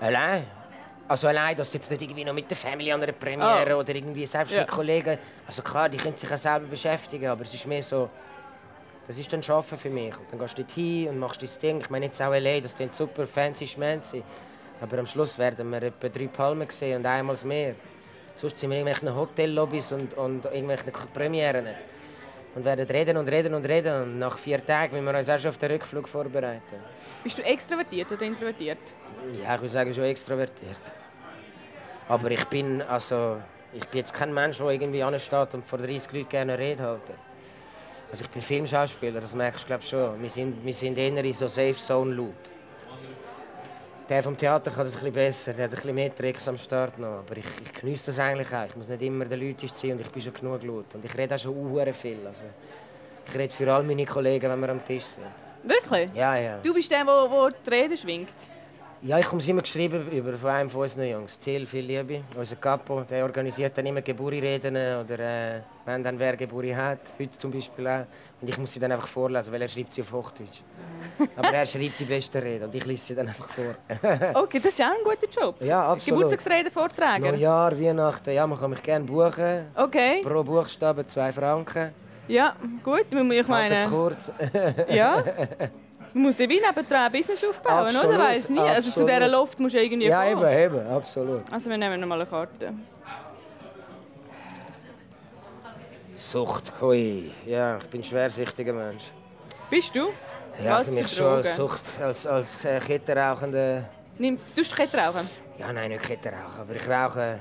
Allein? 0.00 0.44
Also 1.06 1.28
allein, 1.28 1.56
dass 1.56 1.70
du 1.70 1.78
jetzt 1.78 1.90
nicht 1.90 2.02
irgendwie 2.02 2.24
noch 2.24 2.32
mit 2.32 2.50
der 2.50 2.56
Family 2.56 2.90
an 2.90 3.02
einer 3.02 3.12
Premiere 3.12 3.76
Oh. 3.76 3.80
oder 3.80 3.94
irgendwie 3.94 4.26
selbst 4.26 4.54
Ja. 4.54 4.60
mit 4.62 4.68
Kollegen... 4.70 5.18
Also 5.46 5.62
klar, 5.62 5.88
die 5.88 5.96
können 5.98 6.16
sich 6.16 6.32
auch 6.32 6.38
selber 6.38 6.66
beschäftigen, 6.66 7.26
aber 7.28 7.42
es 7.42 7.54
ist 7.54 7.66
mehr 7.66 7.82
so... 7.82 8.08
Das 9.06 9.18
ist 9.18 9.32
dann 9.32 9.42
Arbeiten 9.48 9.76
für 9.76 9.90
mich. 9.90 10.16
Und 10.16 10.26
dann 10.30 10.38
gehst 10.38 10.56
du 10.56 10.62
dort 10.62 10.72
hin 10.72 11.08
und 11.08 11.18
machst 11.18 11.42
dein 11.42 11.50
Ding. 11.60 11.80
Ich 11.80 11.90
meine 11.90 12.06
jetzt 12.06 12.20
auch 12.22 12.32
L.A., 12.32 12.60
das 12.60 12.74
klingt 12.74 12.94
super 12.94 13.26
fancy 13.26 13.66
schmancy. 13.66 14.22
Aber 14.80 14.98
am 14.98 15.06
Schluss 15.06 15.38
werden 15.38 15.70
wir 15.70 15.82
etwa 15.82 16.08
drei 16.08 16.26
Palmen 16.26 16.68
sehen 16.70 16.98
und 16.98 17.06
einmal 17.06 17.36
mehr. 17.44 17.74
Sonst 18.36 18.58
sind 18.58 18.70
wir 18.70 18.80
in 18.80 18.86
irgendwelchen 18.86 19.16
Hotellobbys 19.16 19.92
und, 19.92 20.14
und 20.14 20.44
irgendwelchen 20.46 20.92
Premieren. 21.12 21.66
Und 22.54 22.64
werden 22.64 22.86
reden 22.86 23.16
und 23.16 23.28
reden 23.28 23.54
und 23.54 23.66
reden. 23.66 24.02
Und 24.02 24.18
nach 24.18 24.38
vier 24.38 24.64
Tagen 24.64 24.94
müssen 24.94 25.06
wir 25.06 25.18
uns 25.18 25.28
auch 25.28 25.38
schon 25.38 25.50
auf 25.50 25.58
den 25.58 25.72
Rückflug 25.72 26.08
vorbereiten. 26.08 26.76
Bist 27.22 27.38
du 27.38 27.42
extrovertiert 27.42 28.10
oder 28.10 28.22
introvertiert? 28.22 28.78
Ja, 29.42 29.54
ich 29.54 29.60
würde 29.60 29.72
sagen, 29.72 29.94
schon 29.94 30.04
extrovertiert. 30.04 30.80
Aber 32.08 32.30
ich 32.30 32.44
bin, 32.46 32.82
also, 32.82 33.38
ich 33.72 33.86
bin 33.86 33.98
jetzt 33.98 34.14
kein 34.14 34.32
Mensch, 34.32 34.58
der 34.58 34.68
irgendwie 34.68 35.02
ansteht 35.02 35.54
und 35.54 35.64
vor 35.64 35.78
30 35.78 36.12
Leuten 36.12 36.28
gerne 36.28 36.58
Rede 36.58 36.82
halten. 36.82 37.14
Also 38.10 38.24
ich 38.24 38.30
bin 38.30 38.42
Filmschauspieler, 38.42 39.20
das 39.20 39.34
merkst 39.34 39.68
du 39.68 39.80
schon. 39.80 40.22
Wir 40.22 40.30
sind, 40.30 40.64
wir 40.64 40.72
sind 40.72 40.96
eher 40.98 41.24
in 41.24 41.34
so 41.34 41.48
Safe 41.48 41.74
Zone 41.74 42.14
laut. 42.14 42.50
Der 44.08 44.22
vom 44.22 44.36
Theater 44.36 44.70
kann 44.70 44.84
das 44.84 44.94
ein 44.94 44.98
bisschen 44.98 45.14
besser, 45.14 45.52
der 45.54 45.64
hat 45.64 45.70
ein 45.70 45.76
bisschen 45.76 45.94
mehr 45.94 46.14
Tricks 46.14 46.46
am 46.46 46.58
Start 46.58 46.98
noch. 46.98 47.20
Aber 47.20 47.36
ich, 47.38 47.46
ich 47.64 47.72
genieße 47.72 48.06
das 48.06 48.18
eigentlich 48.18 48.52
auch. 48.54 48.66
Ich 48.66 48.76
muss 48.76 48.88
nicht 48.88 49.02
immer 49.02 49.24
den 49.24 49.40
Leuten 49.40 49.66
ziehen 49.74 49.92
und 49.92 50.00
ich 50.00 50.10
bin 50.10 50.20
schon 50.20 50.34
genug 50.34 50.62
laut. 50.62 50.94
Und 50.94 51.04
ich 51.04 51.16
rede 51.16 51.34
auch 51.34 51.38
schon 51.38 51.92
viel. 51.94 52.26
Also, 52.26 52.44
ich 53.26 53.34
rede 53.34 53.52
für 53.52 53.72
all 53.72 53.82
meine 53.82 54.04
Kollegen, 54.04 54.50
wenn 54.50 54.60
wir 54.60 54.68
am 54.68 54.84
Tisch 54.84 55.04
sind. 55.04 55.24
Wirklich? 55.62 56.10
Ja, 56.14 56.36
ja. 56.36 56.58
Du 56.62 56.74
bist 56.74 56.90
der, 56.90 57.04
der 57.04 57.48
die 57.64 57.70
Rede 57.70 57.96
schwingt. 57.96 58.34
Ja, 59.06 59.18
ich 59.18 59.26
komme 59.26 59.42
es 59.42 59.48
immer 59.48 59.60
geschrieben 59.60 60.10
über 60.10 60.32
von 60.32 60.48
einem 60.48 60.70
von 60.70 60.80
unseren 60.80 61.04
Jungs. 61.04 61.38
Till, 61.38 61.66
viel 61.66 61.84
Liebe. 61.84 62.22
Unser 62.38 62.56
Capo, 62.56 63.02
der 63.02 63.22
organisiert 63.24 63.76
dann 63.76 63.84
immer 63.84 64.00
Geburtsreden 64.00 64.74
oder 64.74 65.18
äh, 65.18 65.60
wenn 65.84 66.02
dann 66.02 66.18
wer 66.18 66.34
Geburi 66.38 66.70
hat. 66.70 67.00
Heute 67.20 67.36
zum 67.36 67.50
Beispiel 67.50 67.86
auch. 67.86 68.06
Und 68.40 68.48
ich 68.48 68.56
muss 68.56 68.72
sie 68.72 68.80
dann 68.80 68.92
einfach 68.92 69.06
vorlesen, 69.06 69.52
weil 69.52 69.60
er 69.60 69.68
schreibt 69.68 69.92
sie 69.92 70.00
auf 70.00 70.10
Hochdeutsch. 70.10 70.62
Aber 71.36 71.52
er 71.52 71.66
schreibt 71.66 72.00
die 72.00 72.06
besten 72.06 72.38
Reden 72.38 72.64
und 72.64 72.74
ich 72.74 72.86
lese 72.86 73.04
sie 73.04 73.14
dann 73.14 73.28
einfach 73.28 73.46
vor. 73.50 73.74
Okay, 74.42 74.58
das 74.58 74.72
ist 74.72 74.80
auch 74.80 74.86
ein 74.86 75.04
guter 75.04 75.28
Job. 75.30 75.60
ja, 75.60 75.86
absolut. 75.86 76.22
Geburtstagsrede 76.22 76.70
vortragen. 76.70 77.24
Neujahr, 77.26 77.78
Weihnachten, 77.78 78.30
ja, 78.32 78.46
man 78.46 78.58
kann 78.58 78.70
mich 78.70 78.82
gerne 78.82 79.04
buchen. 79.04 79.66
Okay, 79.74 80.22
Pro 80.22 80.42
Buchstabe 80.42 81.06
zwei 81.06 81.30
Franken. 81.30 81.90
ja, 82.26 82.56
gut. 82.82 83.04
Ich 83.10 83.48
meine, 83.48 83.86
kurz. 83.86 84.32
ja. 84.88 85.22
Muss 86.14 86.38
ja 86.38 86.48
wie 86.48 86.60
nebendran 86.60 87.06
ein 87.06 87.12
Business 87.12 87.44
aufbauen, 87.44 87.86
Absolut, 87.86 88.06
oder? 88.06 88.18
Weißt 88.20 88.50
nie. 88.50 88.60
Also 88.60 88.90
zu 88.92 89.04
dieser 89.04 89.26
Loft 89.26 89.58
musst 89.58 89.74
du 89.74 89.82
irgendwie 89.82 90.06
ja, 90.06 90.32
kommen. 90.32 90.48
eben, 90.48 90.76
eben, 90.76 90.86
absolut. 90.86 91.42
Also 91.52 91.68
wir 91.68 91.76
nehmen 91.76 92.00
noch 92.00 92.06
mal 92.06 92.20
eine 92.20 92.26
Karte. 92.26 92.72
Sucht, 96.16 96.72
hui. 96.80 97.32
Ja, 97.44 97.78
ich 97.78 97.84
bin 97.86 98.00
ein 98.00 98.04
schwersüchtiger 98.04 98.72
Mensch. 98.72 99.04
Bist 99.68 99.94
du? 99.96 100.10
Ja, 100.62 100.78
Was 100.78 100.88
für 100.88 100.94
mich 100.94 101.08
schon 101.12 101.26
als? 101.26 101.56
Sucht, 101.56 101.82
als, 102.00 102.26
als 102.26 102.64
äh, 102.64 102.78
Kettenrauchende. 102.78 103.84
Nimm, 104.16 104.38
tust 104.54 104.70
du 104.70 104.76
Kette 104.76 104.96
rauchen? 104.96 105.28
Ja, 105.58 105.72
nein, 105.72 105.90
nicht 105.90 106.02
Kettenrauchen, 106.04 106.60
aber 106.60 106.74
ich 106.76 106.88
rauche. 106.88 107.40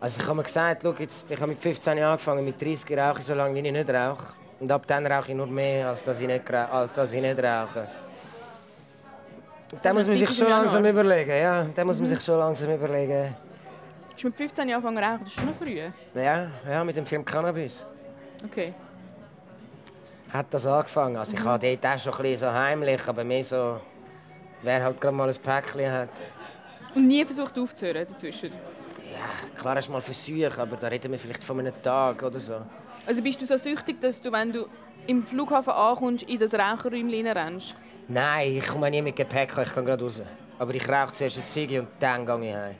Also 0.00 0.20
ich 0.20 0.26
habe 0.26 0.36
mir 0.36 0.42
gesagt, 0.42 0.82
schau, 0.82 0.94
jetzt, 0.98 1.30
ich 1.30 1.40
habe 1.40 1.52
mit 1.52 1.62
15 1.62 1.96
Jahren 1.96 2.12
angefangen, 2.12 2.44
mit 2.44 2.60
30 2.60 2.98
rauche 2.98 3.20
ich 3.20 3.24
so 3.24 3.34
lange, 3.34 3.54
wie 3.54 3.66
ich 3.66 3.72
nicht 3.72 3.88
rauche. 3.88 4.26
Und 4.58 4.72
ab 4.72 4.86
dann 4.86 5.06
rauche 5.06 5.30
ich 5.30 5.36
nur 5.36 5.46
mehr, 5.46 5.88
als 5.88 6.02
dass 6.02 6.20
ich 6.20 6.26
nicht, 6.26 6.50
als 6.50 6.92
dass 6.92 7.12
ich 7.12 7.20
nicht 7.20 7.38
rauche. 7.38 7.88
Da 9.82 9.92
muss 9.92 10.06
man 10.06 10.16
sich 10.16 10.32
schon 10.32 10.48
langsam 10.48 10.84
überlegen, 10.84 11.30
ja. 11.30 11.66
Da 11.74 11.84
muss 11.84 11.98
man 11.98 12.08
sich 12.08 12.22
schon 12.22 12.38
langsam 12.38 12.70
überlegen. 12.70 13.34
Hast 14.12 14.22
du 14.22 14.28
mit 14.28 14.36
15 14.36 14.68
Jahren 14.68 14.86
angefangen 14.86 15.04
rauchen? 15.04 15.24
Das 15.24 15.28
ist 15.28 15.34
schon 15.34 15.46
noch 15.46 15.56
früh. 15.56 15.80
Ja, 16.14 16.46
ja, 16.68 16.84
mit 16.84 16.96
dem 16.96 17.04
Film 17.04 17.24
Cannabis. 17.24 17.84
Okay. 18.44 18.72
Hat 20.32 20.46
das 20.50 20.66
angefangen. 20.66 21.16
Also 21.16 21.36
ich 21.36 21.44
habe 21.44 21.78
dort 21.78 21.94
auch 21.94 21.98
schon 21.98 22.14
ein 22.14 22.22
bisschen 22.22 22.48
so 22.48 22.52
heimlich, 22.52 23.06
aber 23.06 23.24
mehr 23.24 23.42
so, 23.42 23.80
wer 24.62 24.84
halt 24.84 25.00
gerade 25.00 25.16
mal 25.16 25.28
ein 25.28 25.34
Päckchen 25.36 25.92
hat. 25.92 26.08
Und 26.94 27.06
nie 27.06 27.24
versucht 27.24 27.58
aufzuhören 27.58 28.06
dazwischen? 28.08 28.52
Ja, 28.52 29.60
klar 29.60 29.76
hast 29.76 29.88
du 29.88 29.92
mal 29.92 30.00
Versuche, 30.00 30.50
aber 30.58 30.76
da 30.76 30.86
reden 30.86 31.12
wir 31.12 31.18
vielleicht 31.18 31.44
von 31.44 31.58
einem 31.60 31.74
Tag 31.82 32.22
oder 32.22 32.38
so. 32.38 32.54
Also 33.06 33.22
bist 33.22 33.40
du 33.40 33.46
so 33.46 33.56
süchtig, 33.56 34.00
dass 34.00 34.20
du, 34.20 34.32
wenn 34.32 34.52
du 34.52 34.66
im 35.06 35.24
Flughafen 35.24 35.72
ankommst, 35.72 36.24
in 36.24 36.38
das 36.38 36.52
Raucherräumchen 36.52 37.26
rennst? 37.28 37.76
Nein, 38.08 38.56
ich 38.56 38.66
komme 38.66 38.90
nie 38.90 39.02
mit 39.02 39.14
Gepäck, 39.14 39.52
ich 39.56 39.72
kann 39.72 39.84
gerade 39.84 40.02
raus. 40.02 40.22
Aber 40.58 40.74
ich 40.74 40.88
rauche 40.88 41.12
zuerst 41.12 41.38
eine 41.38 41.46
Ziege 41.46 41.80
und 41.80 41.88
dann 42.00 42.26
gehe 42.26 42.50
ich 42.50 42.54
heim. 42.56 42.74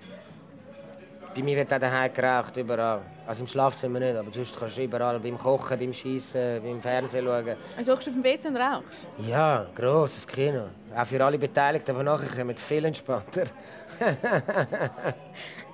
Bei 1.35 1.43
mir 1.43 1.57
wird 1.57 1.73
auch 1.73 1.79
daheim 1.79 2.13
geraucht, 2.13 2.57
überall. 2.57 3.03
Also 3.27 3.43
im 3.43 3.47
Schlafzimmer 3.47 4.01
nicht, 4.01 4.17
aber 4.17 4.33
sonst 4.33 4.59
kannst 4.59 4.79
du 4.79 4.83
überall, 4.83 5.21
beim 5.21 5.37
Kochen, 5.37 5.79
beim 5.79 5.93
Schießen, 5.93 6.63
beim 6.63 6.81
Fernsehen 6.81 7.25
schauen. 7.25 7.57
Also 7.77 7.93
du 7.93 7.93
auf 7.93 8.05
dem 8.05 8.25
WC 8.25 8.49
und 8.49 8.57
rauchst? 8.57 9.07
Ja, 9.29 9.67
grosses 9.75 10.27
Kino. 10.27 10.65
Auch 10.97 11.05
für 11.05 11.23
alle 11.23 11.39
Beteiligten, 11.39 11.95
die 11.97 12.03
nachher 12.03 12.29
kommen, 12.29 12.57
viel 12.57 12.85
entspannter. 12.87 13.45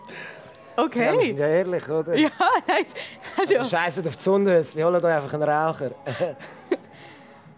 Okay. 0.76 1.06
Ja, 1.06 1.12
wir 1.12 1.26
sind 1.26 1.38
ja 1.38 1.46
ehrlich, 1.46 1.88
oder? 1.88 2.14
Ja, 2.14 2.30
nein. 2.66 2.84
Also, 3.38 3.58
Also 3.58 3.76
scheiße 3.76 4.00
auf 4.06 4.16
die 4.16 4.22
Sonne, 4.22 4.56
jetzt 4.58 4.76
holen 4.76 4.94
euch 4.94 5.04
einfach 5.04 5.34
einen 5.34 5.42
Raucher. 5.42 5.90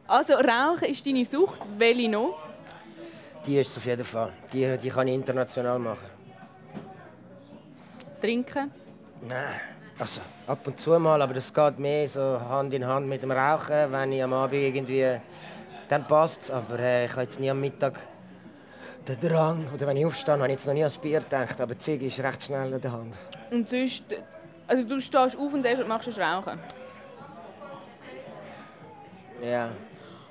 also 0.09 0.35
Rauchen 0.35 0.88
ist 0.88 1.07
deine 1.07 1.24
Sucht. 1.24 1.61
Welche 1.79 2.09
noch? 2.09 2.38
Die 3.46 3.59
ist 3.59 3.70
es 3.70 3.79
auf 3.79 3.87
jeden 3.87 4.05
Fall. 4.05 4.33
Die, 4.53 4.77
die 4.79 4.88
kann 4.88 5.07
ich 5.07 5.14
international 5.14 5.79
machen. 5.79 6.09
Trinken? 8.20 8.70
Nein. 9.29 9.61
Also, 9.98 10.22
ab 10.46 10.66
und 10.66 10.79
zu 10.79 10.98
mal, 10.98 11.20
aber 11.22 11.35
das 11.35 11.55
geht 11.55 11.79
mehr 11.79 12.09
so 12.09 12.40
Hand 12.48 12.74
in 12.74 12.85
Hand 12.85 13.07
mit 13.07 13.22
dem 13.22 13.31
Rauchen, 13.31 13.92
wenn 13.92 14.12
ich 14.12 14.22
am 14.22 14.33
Abend 14.33 14.55
irgendwie... 14.55 15.20
Dann 15.88 16.07
passt 16.07 16.42
es, 16.44 16.50
aber 16.50 16.79
äh, 16.79 17.05
ich 17.05 17.12
habe 17.12 17.22
jetzt 17.22 17.38
nie 17.38 17.50
am 17.50 17.61
Mittag 17.61 18.00
den 19.07 19.21
Drang, 19.21 19.67
oder 19.75 19.87
wenn 19.87 19.97
ich 19.97 20.07
aufstehe, 20.07 20.35
habe 20.35 20.47
ich 20.47 20.53
jetzt 20.53 20.67
noch 20.67 20.75
nie 20.75 20.83
ans 20.83 20.97
Bier 20.97 21.21
gedacht, 21.21 21.61
aber 21.61 21.75
die 21.75 21.81
Ziege 21.81 22.07
ist 22.07 22.21
recht 22.21 22.43
schnell 22.43 22.73
in 22.73 22.81
der 22.81 22.93
Hand. 22.93 23.14
Und 23.51 23.69
sonst... 23.69 24.05
Also 24.67 24.83
du 24.83 24.99
stehst 24.99 25.37
auf 25.37 25.53
und 25.53 25.64
erst 25.67 25.87
machst 25.87 26.09
du 26.09 26.21
Rauchen? 26.21 26.59
Ja. 29.43 29.69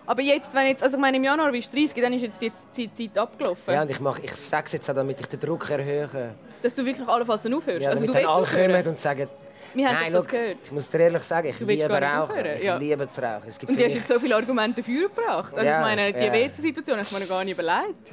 Aber 0.05 0.21
jetzt, 0.21 0.53
wenn 0.53 0.67
jetzt, 0.67 0.83
also 0.83 0.97
ich 0.97 1.01
meine, 1.01 1.17
im 1.17 1.23
Januar 1.23 1.51
bist 1.51 1.71
du 1.71 1.77
30, 1.77 2.01
dann 2.01 2.13
ist 2.13 2.41
jetzt 2.41 2.65
die 2.75 2.91
Zeit, 2.91 3.17
abgelaufen. 3.17 3.73
Ja, 3.73 3.83
und 3.83 3.91
ich, 3.91 3.99
mach, 3.99 4.19
ich 4.19 4.31
sage 4.31 4.65
es 4.65 4.71
jetzt 4.73 4.89
auch, 4.89 4.95
damit 4.95 5.19
ich 5.19 5.27
den 5.27 5.39
Druck 5.39 5.69
erhöhe. 5.69 6.33
Dass 6.61 6.73
du 6.73 6.83
wirklich 6.83 7.07
allenfalls 7.07 7.43
dann 7.43 7.53
aufhörst? 7.53 7.81
Ja, 7.81 7.91
also, 7.91 8.05
damit 8.05 8.23
dann 8.23 8.25
alle 8.25 8.47
kommen 8.47 8.87
und 8.87 8.99
sagen, 8.99 9.29
wir 9.75 9.87
haben 9.87 9.95
Nein, 9.95 10.13
das 10.13 10.23
look, 10.23 10.31
gehört. 10.31 10.57
Ich 10.63 10.71
muss 10.71 10.89
dir 10.89 10.99
ehrlich 10.99 11.23
sagen, 11.23 11.47
ich 11.47 11.59
liebe 11.59 11.89
Rauchen. 11.89 12.45
Ich 12.57 12.63
ja. 12.63 12.75
liebe 12.75 13.07
zu 13.07 13.21
rauchen. 13.21 13.47
Es 13.47 13.57
gibt 13.57 13.71
Und 13.71 13.79
du 13.79 13.85
hast 13.85 13.93
jetzt 13.93 14.07
so 14.07 14.19
viele 14.19 14.35
Argumente 14.35 14.81
dafür 14.81 15.09
gebracht. 15.09 15.53
Also 15.53 15.65
Ja, 15.65 15.79
ich 15.79 15.85
meine, 15.85 16.13
die 16.13 16.25
ja. 16.25 16.33
WC-Situation 16.33 16.97
hast 16.97 17.11
du 17.11 17.15
mir 17.15 17.21
noch 17.21 17.29
gar 17.29 17.43
nicht 17.43 17.53
überlegt. 17.53 18.11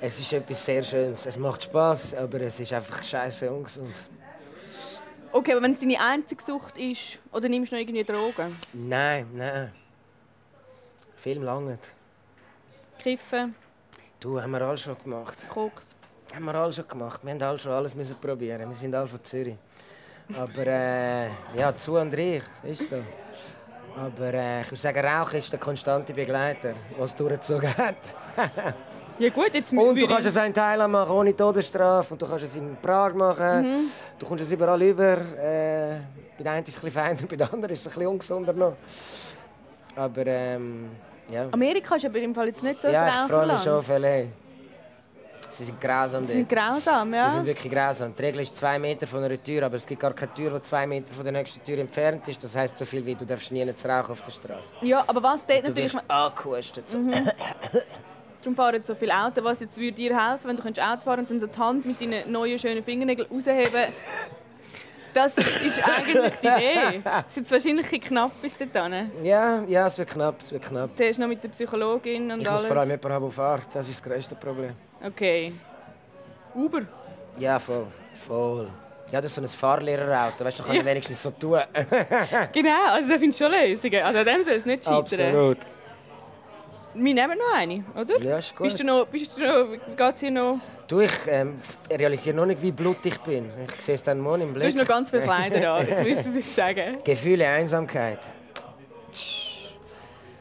Es 0.00 0.20
ist 0.20 0.32
etwas 0.32 0.64
sehr 0.64 0.82
Schönes. 0.82 1.24
Es 1.26 1.38
macht 1.38 1.62
Spaß, 1.62 2.14
aber 2.14 2.40
es 2.42 2.60
ist 2.60 2.72
einfach 2.72 3.02
scheiße 3.02 3.50
ungesund. 3.50 3.94
Okay, 5.32 5.52
aber 5.52 5.62
wenn 5.62 5.72
es 5.72 5.80
deine 5.80 6.00
einzige 6.00 6.42
Sucht 6.42 6.78
ist, 6.78 7.18
oder 7.32 7.48
nimmst 7.48 7.72
du 7.72 7.76
noch 7.76 7.80
irgendwie 7.80 8.04
Drogen? 8.04 8.56
Nein, 8.72 9.26
nein. 9.34 9.72
Film 11.16 11.42
lange. 11.42 11.78
Kiffen, 12.98 13.54
Du, 14.18 14.40
haben 14.40 14.50
wir 14.52 14.62
alle 14.62 14.78
schon 14.78 14.96
gemacht. 15.02 15.36
Koks. 15.48 15.94
Haben 16.34 16.44
wir 16.46 16.54
alle 16.54 16.72
schon 16.72 16.88
gemacht. 16.88 17.20
Wir 17.22 17.32
haben 17.32 17.42
alle 17.42 17.58
schon 17.58 17.72
alles 17.72 17.94
müssen 17.94 18.16
probieren. 18.16 18.68
Wir 18.68 18.74
sind 18.76 18.94
alle 18.94 19.06
von 19.06 19.22
Zürich. 19.22 19.56
Aber 20.36 20.66
äh, 20.66 21.28
ja, 21.54 21.76
zu 21.76 21.96
und 21.96 22.12
reich, 22.12 22.42
ist 22.64 22.88
so. 22.88 22.96
Aber 23.94 24.34
äh, 24.34 24.62
ich 24.62 24.70
würde 24.70 24.80
sagen, 24.80 25.06
Rauchen 25.06 25.38
ist 25.38 25.52
der 25.52 25.60
konstante 25.60 26.12
Begleiter, 26.12 26.74
was 26.98 27.14
durchgezogen 27.14 27.76
hat. 27.76 27.96
Ja 29.18 29.30
gut, 29.30 29.54
jetzt 29.54 29.72
Und 29.72 29.98
du 29.98 30.06
kannst 30.06 30.26
es 30.28 30.36
in 30.36 30.52
Thailand 30.52 30.92
machen, 30.92 31.10
ohne 31.10 31.34
Todesstrafe. 31.34 32.14
Und 32.14 32.20
du 32.20 32.26
kannst 32.26 32.44
es 32.44 32.56
in 32.56 32.76
Prag 32.82 33.14
machen. 33.14 33.62
Mhm. 33.62 33.90
Du 34.18 34.26
kommst 34.26 34.44
es 34.44 34.52
überall 34.52 34.82
über. 34.82 35.12
Äh, 35.12 36.00
bei 36.36 36.44
der 36.44 36.52
einen 36.52 36.66
ist 36.66 36.76
es 36.76 36.76
ein 36.76 36.84
bisschen 36.84 36.90
feiner, 36.90 37.22
bei 37.28 37.36
der 37.36 37.52
anderen 37.52 37.74
ist 37.74 37.80
es 37.80 37.86
ein 37.86 37.90
bisschen 37.90 38.06
ungesunder 38.08 38.52
noch. 38.52 38.76
Aber 39.94 40.26
ähm, 40.26 40.90
ja. 41.30 41.48
Amerika 41.50 41.96
ist 41.96 42.04
aber 42.04 42.18
im 42.18 42.34
Fall 42.34 42.48
jetzt 42.48 42.62
nicht 42.62 42.82
so 42.82 42.88
ja, 42.88 43.24
ich 43.24 43.30
freue 43.30 43.46
mich 43.46 43.60
schon 43.60 43.72
auf 43.72 43.88
L.A. 43.88 44.24
Sie 45.50 45.64
sind 45.64 45.80
grausam 45.80 46.22
Sie 46.22 46.32
sind 46.34 46.48
grausam, 46.50 47.10
Sie 47.10 47.16
ja. 47.16 47.30
sind 47.30 47.46
wirklich 47.46 47.72
grausam. 47.72 48.14
Die 48.14 48.22
Regel 48.22 48.42
ist 48.42 48.54
zwei 48.54 48.78
Meter 48.78 49.06
von 49.06 49.24
einer 49.24 49.42
Tür, 49.42 49.62
aber 49.62 49.76
es 49.76 49.86
gibt 49.86 50.02
gar 50.02 50.12
keine 50.12 50.34
Tür, 50.34 50.50
die 50.50 50.62
zwei 50.62 50.86
Meter 50.86 51.14
von 51.14 51.24
der 51.24 51.32
nächsten 51.32 51.64
Tür 51.64 51.78
entfernt 51.78 52.28
ist. 52.28 52.44
Das 52.44 52.54
heisst 52.54 52.76
so 52.76 52.84
viel 52.84 53.06
wie, 53.06 53.14
du 53.14 53.24
darfst 53.24 53.50
nie 53.50 53.74
zu 53.74 53.88
rauchen 53.88 54.12
auf 54.12 54.20
der 54.20 54.30
Straße. 54.30 54.74
Ja, 54.82 55.02
aber 55.06 55.22
was 55.22 55.46
dort 55.46 55.64
Du 55.64 55.68
natürlich... 55.68 55.94
wirst 55.94 56.10
angehustet. 56.10 56.88
So. 56.90 56.98
Darum 58.46 58.54
fahren 58.54 58.80
so 58.84 58.94
viele 58.94 59.12
Autos. 59.12 59.42
Was 59.42 59.58
jetzt 59.58 59.76
würde 59.76 59.90
dir 59.92 60.16
helfen, 60.16 60.46
wenn 60.48 60.56
du 60.56 60.62
könntest 60.62 60.86
Auto 60.86 61.00
fahren 61.00 61.20
und 61.20 61.30
dann 61.30 61.40
so 61.40 61.48
die 61.48 61.58
Hand 61.58 61.84
mit 61.84 62.00
deinen 62.00 62.30
neuen, 62.30 62.56
schönen 62.60 62.84
Fingernägeln 62.84 63.28
rausheben 63.28 63.92
Das 65.12 65.36
ist 65.36 65.84
eigentlich 65.84 66.32
die 66.40 66.46
Idee. 66.46 67.02
Es 67.04 67.30
ist 67.30 67.36
jetzt 67.38 67.50
wahrscheinlich 67.50 67.92
ein 67.92 68.00
knapp 68.00 68.30
bis 68.40 68.56
dorthin. 68.56 69.10
Ja, 69.24 69.64
ja, 69.64 69.88
es 69.88 69.98
wird 69.98 70.10
knapp, 70.10 70.36
es 70.38 70.52
wird 70.52 70.64
knapp. 70.64 70.90
Zuerst 70.96 71.18
noch 71.18 71.26
mit 71.26 71.42
der 71.42 71.48
Psychologin 71.48 72.30
und 72.30 72.38
Ich 72.40 72.48
muss 72.48 72.60
alles. 72.60 72.66
vor 72.66 72.76
allem 72.76 72.90
jemanden 72.90 73.12
haben, 73.12 73.24
der 73.24 73.32
fährt. 73.32 73.74
Das 73.74 73.88
ist 73.88 73.98
das 73.98 74.12
grösste 74.12 74.36
Problem. 74.36 74.70
Okay. 75.04 75.52
Uber? 76.54 76.82
Ja, 77.38 77.58
voll. 77.58 77.88
Voll. 78.28 78.68
Ja, 79.10 79.20
das 79.20 79.32
ist 79.32 79.34
so 79.34 79.42
ein 79.42 79.48
Fahrlehrerauto. 79.48 80.44
Weißt 80.44 80.60
du, 80.60 80.62
da 80.62 80.68
kann 80.68 80.76
ich 80.78 80.84
wenigstens 80.84 81.20
so 81.20 81.32
tun. 81.32 81.60
Genau, 82.52 82.92
also 82.92 83.08
da 83.08 83.18
findest 83.18 83.40
du 83.40 83.44
schon 83.44 83.52
Lösungen. 83.52 84.02
Also 84.04 84.18
an 84.20 84.24
dem 84.24 84.42
soll 84.44 84.54
es 84.54 84.64
nicht 84.64 84.84
scheitern. 84.84 85.56
Wir 86.98 87.14
nehmen 87.14 87.38
noch 87.38 87.54
eine, 87.54 87.84
oder? 87.94 88.18
Ja, 88.20 88.38
ist 88.38 88.56
gut. 88.56 88.64
Bist 88.64 88.80
du 88.80 88.84
noch, 88.84 89.06
bist 89.06 89.36
du 89.36 89.40
noch, 89.42 89.78
geht's 89.96 90.20
hier 90.20 90.30
noch? 90.30 90.58
Du, 90.88 91.00
ich 91.00 91.12
ähm, 91.28 91.58
realisiere 91.90 92.36
noch 92.36 92.46
nicht, 92.46 92.62
wie 92.62 92.70
blutig 92.72 93.14
ich 93.14 93.20
bin. 93.20 93.50
Ich 93.76 93.82
sehe 93.82 93.96
es 93.96 94.02
dann 94.02 94.20
morgen 94.20 94.42
im 94.42 94.48
Du 94.48 94.54
Blick. 94.60 94.68
hast 94.68 94.76
noch 94.76 94.86
ganz 94.86 95.10
viele 95.10 95.22
Kleider 95.22 95.74
an, 95.74 95.88
ich 95.88 95.98
müsste 96.08 96.38
es 96.38 96.54
sagen. 96.54 96.98
Gefühle 97.04 97.46
Einsamkeit. 97.48 98.20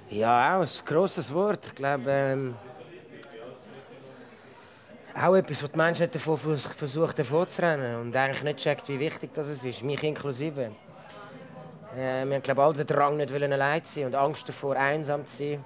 Ja, 0.09 0.57
auch 0.57 0.61
ein 0.61 0.69
grosses 0.85 1.33
Wort. 1.33 1.65
Ich 1.65 1.75
glaube, 1.75 2.09
ähm, 2.11 2.55
auch 5.19 5.35
etwas, 5.35 5.63
was 5.63 5.71
die 5.71 5.77
Menschheit 5.77 6.13
davon 6.13 6.37
vers- 6.37 6.67
versucht 6.67 7.17
davonzurennen 7.19 8.01
und 8.01 8.15
eigentlich 8.15 8.43
nicht 8.43 8.57
checkt, 8.59 8.87
wie 8.89 8.99
wichtig 8.99 9.31
das 9.33 9.49
ist, 9.49 9.83
mich 9.83 10.03
inklusive. 10.03 10.71
Äh, 11.97 12.25
wir 12.25 12.35
haben 12.35 12.41
glaube 12.41 12.63
alle 12.63 12.73
den 12.73 12.87
Drang, 12.87 13.17
nicht 13.17 13.31
allein 13.33 13.83
zu 13.83 13.93
sein 13.95 14.05
und 14.05 14.15
Angst 14.15 14.47
davor, 14.47 14.75
einsam 14.75 15.25
zu 15.25 15.37
sein. 15.37 15.63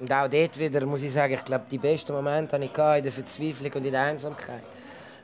Und 0.00 0.12
auch 0.12 0.28
dort 0.28 0.58
wieder 0.58 0.86
muss 0.86 1.02
ich 1.02 1.12
sagen, 1.12 1.34
ich 1.34 1.44
glaube, 1.44 1.64
die 1.70 1.78
besten 1.78 2.12
Momente 2.12 2.56
hatte 2.56 2.64
ich 2.64 2.70
in 2.98 3.02
der 3.02 3.12
Verzweiflung 3.12 3.72
und 3.72 3.84
in 3.84 3.92
der 3.92 4.02
Einsamkeit. 4.02 4.62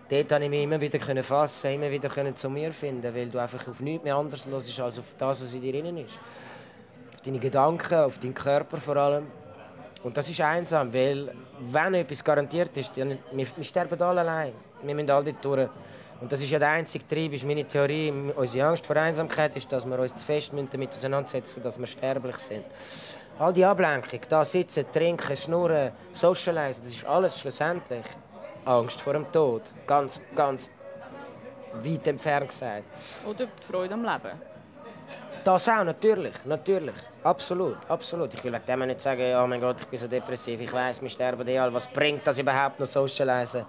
Dort 0.08 0.28
konnte 0.28 0.44
ich 0.44 0.50
mich 0.50 0.62
immer 0.62 0.80
wieder 0.80 1.22
fassen, 1.22 1.70
immer 1.70 1.90
wieder 1.90 2.34
zu 2.34 2.50
mir 2.50 2.72
finden, 2.72 3.14
weil 3.14 3.30
du 3.30 3.38
einfach 3.38 3.66
auf 3.68 3.80
nichts 3.80 4.04
mehr 4.04 4.16
anderes 4.16 4.46
hörst 4.46 4.80
als 4.80 4.98
auf 4.98 5.04
das, 5.16 5.42
was 5.42 5.54
in 5.54 5.62
dir 5.62 5.72
drin 5.72 5.96
ist. 5.98 6.18
Auf 7.14 7.20
deine 7.22 7.38
Gedanken, 7.38 7.94
auf 7.94 8.18
deinen 8.18 8.34
Körper 8.34 8.76
vor 8.78 8.96
allem. 8.96 9.26
Und 10.02 10.16
das 10.16 10.28
ist 10.28 10.40
einsam, 10.40 10.92
weil 10.92 11.32
wenn 11.60 11.94
etwas 11.94 12.22
garantiert 12.22 12.76
ist, 12.76 12.96
dann, 12.96 13.18
wir, 13.32 13.46
wir 13.56 13.64
sterben 13.64 14.02
alle 14.02 14.20
allein. 14.20 14.52
Wir 14.82 14.94
müssen 14.94 15.10
alle 15.10 15.32
durch. 15.32 15.68
Und 16.20 16.30
das 16.30 16.40
ist 16.42 16.50
ja 16.50 16.58
der 16.58 16.68
einzige 16.68 17.06
Trieb, 17.06 17.32
ist 17.32 17.46
meine 17.46 17.64
Theorie. 17.64 18.12
Unsere 18.36 18.68
Angst 18.68 18.84
vor 18.84 18.96
Einsamkeit 18.96 19.56
ist, 19.56 19.72
dass 19.72 19.86
wir 19.86 19.98
uns 19.98 20.14
zu 20.14 20.24
fest 20.24 20.52
müssen 20.52 20.68
damit 20.70 20.90
auseinandersetzen 20.90 21.62
dass 21.62 21.78
wir 21.78 21.86
sterblich 21.86 22.36
sind. 22.36 22.64
All 23.38 23.52
die 23.52 23.64
Ablenkung, 23.64 24.20
da 24.28 24.44
sitzen, 24.44 24.84
trinken, 24.92 25.36
schnurren, 25.36 25.90
socialisen, 26.12 26.84
das 26.84 26.92
ist 26.92 27.04
alles 27.04 27.40
schlussendlich 27.40 28.04
Angst 28.64 29.00
vor 29.00 29.12
dem 29.12 29.30
Tod. 29.32 29.62
Ganz, 29.86 30.20
ganz 30.36 30.70
weit 31.82 32.06
entfernt 32.06 32.48
gesagt. 32.48 32.84
Oder 33.26 33.46
die 33.46 33.64
Freude 33.64 33.94
am 33.94 34.04
Leben. 34.04 34.38
Das 35.42 35.68
auch, 35.68 35.84
natürlich, 35.84 36.32
natürlich. 36.44 36.94
Absolut, 37.22 37.76
absolut. 37.88 38.32
Ich 38.32 38.42
will 38.44 38.52
wegen 38.52 38.64
dem 38.64 38.86
nicht 38.86 39.00
sagen, 39.00 39.34
oh 39.36 39.46
mein 39.46 39.60
Gott, 39.60 39.80
ich 39.80 39.86
bin 39.88 39.98
so 39.98 40.06
depressiv, 40.06 40.60
ich 40.60 40.72
weiß, 40.72 41.02
wir 41.02 41.08
sterben 41.10 41.46
eh 41.48 41.58
alle. 41.58 41.74
Was 41.74 41.88
bringt 41.88 42.26
das 42.26 42.38
überhaupt 42.38 42.80
noch 42.80 42.86
socialisen? 42.86 43.66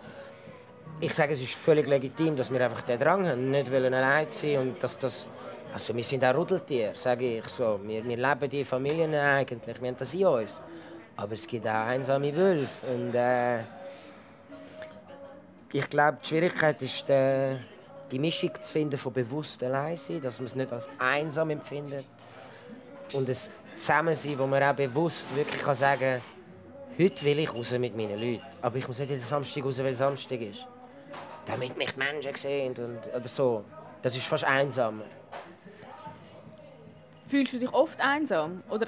Ich 1.01 1.13
sage, 1.13 1.34
es 1.34 1.41
ist 1.41 1.56
völlig 1.56 1.88
legitim, 1.88 2.38
dass 2.38 2.49
wir 2.49 2.62
einfach 2.62 2.82
den 2.84 2.99
Drang 2.99 3.28
haben, 3.28 3.49
nicht 3.49 3.69
wollen 3.71 3.93
allein 3.93 4.30
sein 4.30 4.60
und 4.60 4.84
dass 4.84 4.97
das... 4.97 5.28
Also 5.76 5.94
wir 5.94 6.06
sind 6.06 6.24
auch 6.24 6.34
Rudeltiere, 6.34 6.96
sage 6.96 7.40
ich 7.40 7.48
so. 7.50 7.78
Wir, 7.84 8.02
wir 8.02 8.16
leben 8.16 8.50
die 8.50 8.64
Familien 8.64 9.14
eigentlich, 9.14 9.82
wir 9.82 9.90
haben 9.90 9.98
das 9.98 10.14
in 10.14 10.26
uns. 10.26 10.62
Aber 11.18 11.34
es 11.34 11.46
gibt 11.46 11.68
auch 11.68 11.88
einsame 11.88 12.34
Wölfe 12.34 12.88
und 12.88 13.14
äh, 13.14 13.60
ich 15.74 15.90
glaube, 15.90 16.18
die 16.24 16.28
Schwierigkeit 16.30 16.82
ist, 16.82 17.10
äh, 17.10 17.58
die 18.10 18.20
Mischung 18.20 18.52
zu 18.62 18.72
finden 18.72 18.98
von 18.98 19.12
bewusst 19.12 19.62
allein 19.64 19.98
sein, 19.98 20.22
dass 20.22 20.40
man 20.40 20.46
es 20.46 20.56
nicht 20.56 20.72
als 20.72 20.90
einsam 20.98 21.50
empfindet 21.50 22.06
und 23.12 23.28
ein 23.28 23.38
Zusammensein, 23.76 24.40
wo 24.40 24.48
man 24.48 24.64
auch 24.64 24.76
bewusst 24.76 25.36
wirklich 25.36 25.62
kann 25.62 25.76
sagen 25.76 26.22
heute 26.98 27.26
will 27.26 27.40
ich 27.40 27.54
raus 27.54 27.72
mit 27.74 27.98
meinen 27.98 28.18
Leuten, 28.18 28.46
aber 28.62 28.78
ich 28.78 28.88
muss 28.88 29.00
nicht 29.00 29.10
jeden 29.10 29.26
Samstag 29.26 29.66
raus, 29.66 29.80
weil 29.80 29.94
Samstag 29.94 30.40
ist. 30.40 30.66
Damit 31.46 31.78
mich 31.78 31.92
die 31.92 32.00
Menschen 32.00 32.34
sehen 32.34 32.74
und, 32.78 33.14
oder 33.14 33.28
so. 33.28 33.66
Das 34.02 34.16
ist 34.16 34.26
fast 34.26 34.46
einsamer. 34.46 35.04
Fühlst 37.28 37.54
du 37.54 37.60
dich 37.60 37.74
oft 37.74 38.00
einsam? 38.00 38.64
Oder 38.70 38.88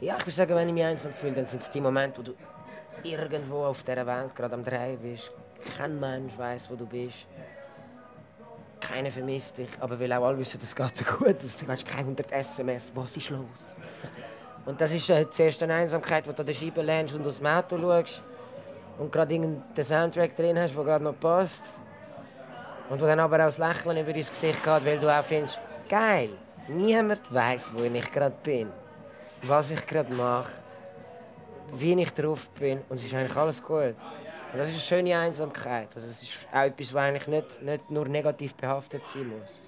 Ja, 0.00 0.16
ich 0.16 0.22
würde 0.22 0.30
sagen, 0.30 0.54
wenn 0.54 0.68
ich 0.68 0.74
mich 0.74 0.84
einsam 0.84 1.12
fühle, 1.12 1.34
dann 1.34 1.46
sind 1.46 1.62
es 1.62 1.70
die 1.70 1.80
Momente, 1.80 2.18
wo 2.18 2.22
du 2.22 2.34
irgendwo 3.02 3.64
auf 3.64 3.82
dieser 3.82 4.06
Welt 4.06 4.34
gerade 4.34 4.54
am 4.54 4.64
Drehen 4.64 4.98
bist. 4.98 5.30
Kein 5.76 5.98
Mensch 5.98 6.36
weiß, 6.36 6.70
wo 6.70 6.76
du 6.76 6.86
bist. 6.86 7.26
Keiner 8.80 9.10
vermisst 9.10 9.58
dich, 9.58 9.70
aber 9.80 9.98
weil 9.98 10.12
auch 10.12 10.24
alle 10.24 10.38
wissen, 10.38 10.60
es 10.62 10.74
geht 10.74 11.06
gut. 11.06 11.36
Du 11.42 11.68
hast 11.68 11.86
keine 11.86 12.02
100 12.02 12.30
SMS. 12.30 12.92
Was 12.94 13.16
ist 13.16 13.30
los? 13.30 13.76
Und 14.64 14.80
das 14.80 14.92
ist 14.92 15.08
äh, 15.10 15.28
zuerst 15.30 15.62
eine 15.62 15.74
Einsamkeit, 15.74 16.26
wo 16.26 16.32
du 16.32 16.40
an 16.40 16.46
der 16.46 16.54
Scheibe 16.54 16.82
lernst 16.82 17.14
und 17.14 17.26
aus 17.26 17.38
dem 17.38 17.46
Auto 17.46 17.78
schaust 17.78 18.22
und 18.98 19.12
gerade 19.12 19.34
irgendeinen 19.34 19.84
Soundtrack 19.84 20.36
drin 20.36 20.58
hast, 20.58 20.74
der 20.74 20.84
gerade 20.84 21.04
noch 21.04 21.18
passt. 21.18 21.62
Und 22.88 23.00
wo 23.00 23.06
dann 23.06 23.20
aber 23.20 23.36
auch 23.36 23.46
das 23.46 23.58
Lächeln 23.58 23.96
über 23.98 24.12
dein 24.12 24.22
Gesicht 24.22 24.62
geht, 24.62 24.84
weil 24.84 24.98
du 24.98 25.08
auch 25.08 25.24
findest, 25.24 25.60
geil, 25.88 26.30
niemand 26.68 27.32
weiß, 27.32 27.70
wo 27.72 27.82
ich 27.82 28.12
gerade 28.12 28.36
bin, 28.42 28.70
was 29.42 29.70
ich 29.70 29.86
gerade 29.86 30.12
mache, 30.14 30.52
wie 31.72 32.00
ich 32.00 32.10
drauf 32.10 32.48
bin 32.50 32.80
und 32.88 32.96
es 32.96 33.06
ist 33.06 33.14
eigentlich 33.14 33.36
alles 33.36 33.62
gut. 33.62 33.94
Und 34.52 34.58
das 34.58 34.68
ist 34.68 34.74
eine 34.74 35.02
schöne 35.02 35.18
Einsamkeit. 35.18 35.88
Also 35.94 36.08
es 36.08 36.22
ist 36.22 36.46
auch 36.52 36.62
etwas, 36.62 36.94
was 36.94 37.02
eigentlich 37.02 37.26
nicht, 37.26 37.62
nicht 37.62 37.90
nur 37.90 38.06
negativ 38.06 38.54
behaftet 38.54 39.06
sein 39.06 39.28
muss. 39.28 39.60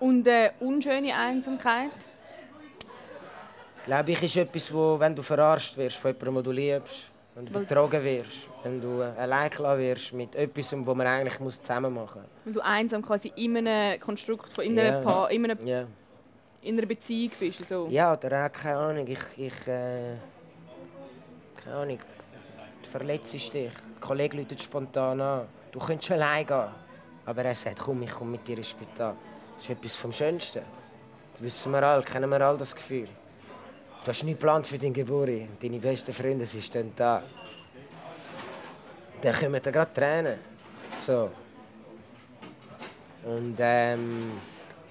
und 0.00 0.26
äh, 0.26 0.50
unschöne 0.60 1.14
Einsamkeit? 1.14 1.90
Glaube 3.84 4.12
ich, 4.12 4.22
ist 4.22 4.36
etwas, 4.36 4.72
wo, 4.72 4.98
wenn 4.98 5.14
du 5.14 5.22
verarscht 5.22 5.76
wirst 5.76 5.96
von 5.96 6.12
jemandem, 6.12 6.34
den 6.34 6.44
du 6.44 6.50
liebst, 6.52 7.10
Wenn 7.34 7.46
du 7.46 7.52
betrogen 7.52 8.04
wirst, 8.04 8.48
wenn 8.62 8.80
du 8.80 9.02
allein 9.02 9.50
gelassen 9.50 9.80
wirst 9.80 10.12
mit 10.12 10.36
etwas, 10.36 10.72
was 10.72 10.96
man 10.96 11.06
eigentlich 11.06 11.36
zusammen 11.60 11.92
machen 11.94 12.22
muss. 12.22 12.30
Weil 12.44 12.52
du 12.52 12.60
einsam 12.60 13.02
quasi 13.02 13.32
in 13.34 13.56
einem 13.56 13.98
Konstrukt 14.00 14.52
von 14.52 14.64
in 14.64 14.78
einer, 14.78 15.02
Ja. 15.02 15.26
in 15.26 15.44
einer, 15.50 15.60
Ja. 15.64 15.86
in 16.62 16.78
einer 16.78 16.86
Beziehung 16.86 17.32
bist. 17.40 17.68
So. 17.68 17.88
Ja, 17.90 18.12
oder 18.12 18.46
auch, 18.46 18.52
keine 18.52 18.76
Ahnung, 18.78 19.06
ich, 19.08 19.18
ich 19.36 19.66
äh, 19.66 20.14
keine 21.64 21.76
Ahnung, 21.76 21.98
du 22.84 22.88
verletzt 22.90 23.32
dich. 23.32 23.50
Ein 23.52 24.00
Kollege 24.00 24.36
läutet 24.36 24.60
spontan 24.62 25.20
an. 25.20 25.46
Du 25.72 25.80
könntest 25.80 26.12
allein 26.12 26.46
gehen. 26.46 26.68
Aber 27.26 27.42
er 27.44 27.54
sagt, 27.56 27.78
komm, 27.80 28.02
ich 28.02 28.10
komme 28.12 28.32
mit 28.32 28.46
dir 28.46 28.58
ins 28.58 28.70
Spital. 28.70 29.14
Das 29.56 29.64
ist 29.64 29.70
etwas 29.70 29.96
vom 29.96 30.12
Schönsten. 30.12 30.62
Das 31.32 31.42
wissen 31.42 31.72
wir 31.72 31.82
alle, 31.82 32.02
kennen 32.02 32.30
wir 32.30 32.40
alle 32.40 32.58
das 32.58 32.74
Gefühl. 32.76 33.08
Du 34.04 34.10
hast 34.10 34.22
nichts 34.22 34.38
geplant 34.38 34.66
für 34.66 34.76
deine 34.76 34.92
Geburt. 34.92 35.30
Deine 35.62 35.78
besten 35.78 36.12
Freunde 36.12 36.44
sie 36.44 36.60
stehen 36.60 36.92
da. 36.94 37.22
Dann 39.22 39.34
kommen 39.34 39.60
da 39.62 39.70
gerade 39.70 39.94
Tränen. 39.94 40.38
So. 41.00 41.30
Und 43.24 43.56
ähm, 43.58 44.32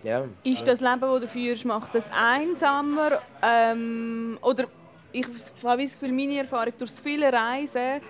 ja. 0.01 0.25
Ist 0.43 0.65
das 0.67 0.81
Leben, 0.81 0.99
das 0.99 1.19
du 1.21 1.27
führst, 1.27 1.63
macht 1.63 1.93
das 1.93 2.09
einsamer? 2.11 3.21
Ähm, 3.43 4.39
oder 4.41 4.65
ich 5.11 5.25
habe 5.63 5.77
das 5.77 5.93
Gefühl, 5.93 6.11
meine 6.11 6.39
Erfahrung 6.39 6.73
durch 6.75 6.91
viele 6.91 7.31
Reisen 7.31 8.01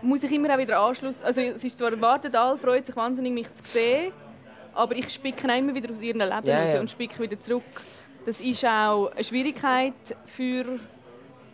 muss 0.00 0.22
ich 0.22 0.32
immer 0.32 0.54
auch 0.54 0.58
wieder 0.58 0.78
Anschluss. 0.80 1.22
Also 1.22 1.42
es 1.42 1.62
ist 1.62 1.78
zwar 1.78 2.00
wartet 2.00 2.34
alle, 2.34 2.56
freut 2.56 2.86
sich 2.86 2.96
wahnsinnig 2.96 3.32
mich 3.32 3.54
zu 3.54 3.62
sehen, 3.64 4.12
aber 4.76 4.96
ich 4.96 5.08
spicke 5.10 5.46
immer 5.56 5.74
wieder 5.74 5.92
aus 5.92 6.00
ihrem 6.00 6.20
Leben 6.20 6.32
raus 6.32 6.44
ja. 6.44 6.80
und 6.80 6.90
spicke 6.90 7.22
wieder 7.22 7.40
zurück. 7.40 7.64
Das 8.24 8.40
ist 8.40 8.64
auch 8.64 9.10
eine 9.12 9.24
Schwierigkeit 9.24 9.94
für 10.24 10.78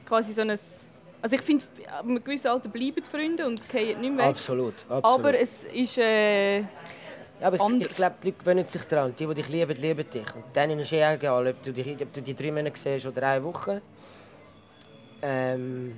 quasi 0.07 0.33
so 0.33 0.43
ein 0.43 0.59
also 1.23 1.37
ich 1.37 1.43
finde, 1.43 1.65
ab 1.87 2.03
einem 2.03 2.23
gewissen 2.23 2.49
Alter 2.49 2.69
bleiben 2.69 2.97
die 2.97 3.03
Freunde 3.03 3.47
und 3.47 3.69
gehen 3.69 4.01
nicht 4.01 4.13
mehr 4.13 4.25
weg. 4.25 4.35
Absolut, 4.35 4.75
absolut. 4.89 5.05
Aber 5.05 5.39
es 5.39 5.63
ist 5.63 5.97
äh, 5.99 6.59
Ja, 7.43 7.49
aber 7.49 7.57
ich, 7.57 7.63
anders. 7.63 7.89
ich 7.91 7.97
glaube, 7.97 8.17
die 8.21 8.29
Leute 8.29 8.39
gewöhnen 8.39 8.69
sich 8.69 8.83
daran. 8.85 9.15
Die, 9.17 9.27
die 9.27 9.35
dich 9.35 9.49
lieben, 9.49 9.81
lieben 9.81 10.11
dich. 10.11 10.35
Und 10.35 10.45
denen 10.55 10.81
ist 10.81 10.93
eh 10.93 11.03
egal, 11.03 11.47
ob 11.47 11.63
du, 11.63 11.73
die, 11.73 11.97
ob 12.01 12.13
du 12.13 12.23
die 12.23 12.35
drei 12.35 12.51
Monate 12.51 12.77
siehst 12.77 13.07
oder 13.07 13.23
eine 13.23 13.45
Woche. 13.45 13.83
Ähm, 15.23 15.97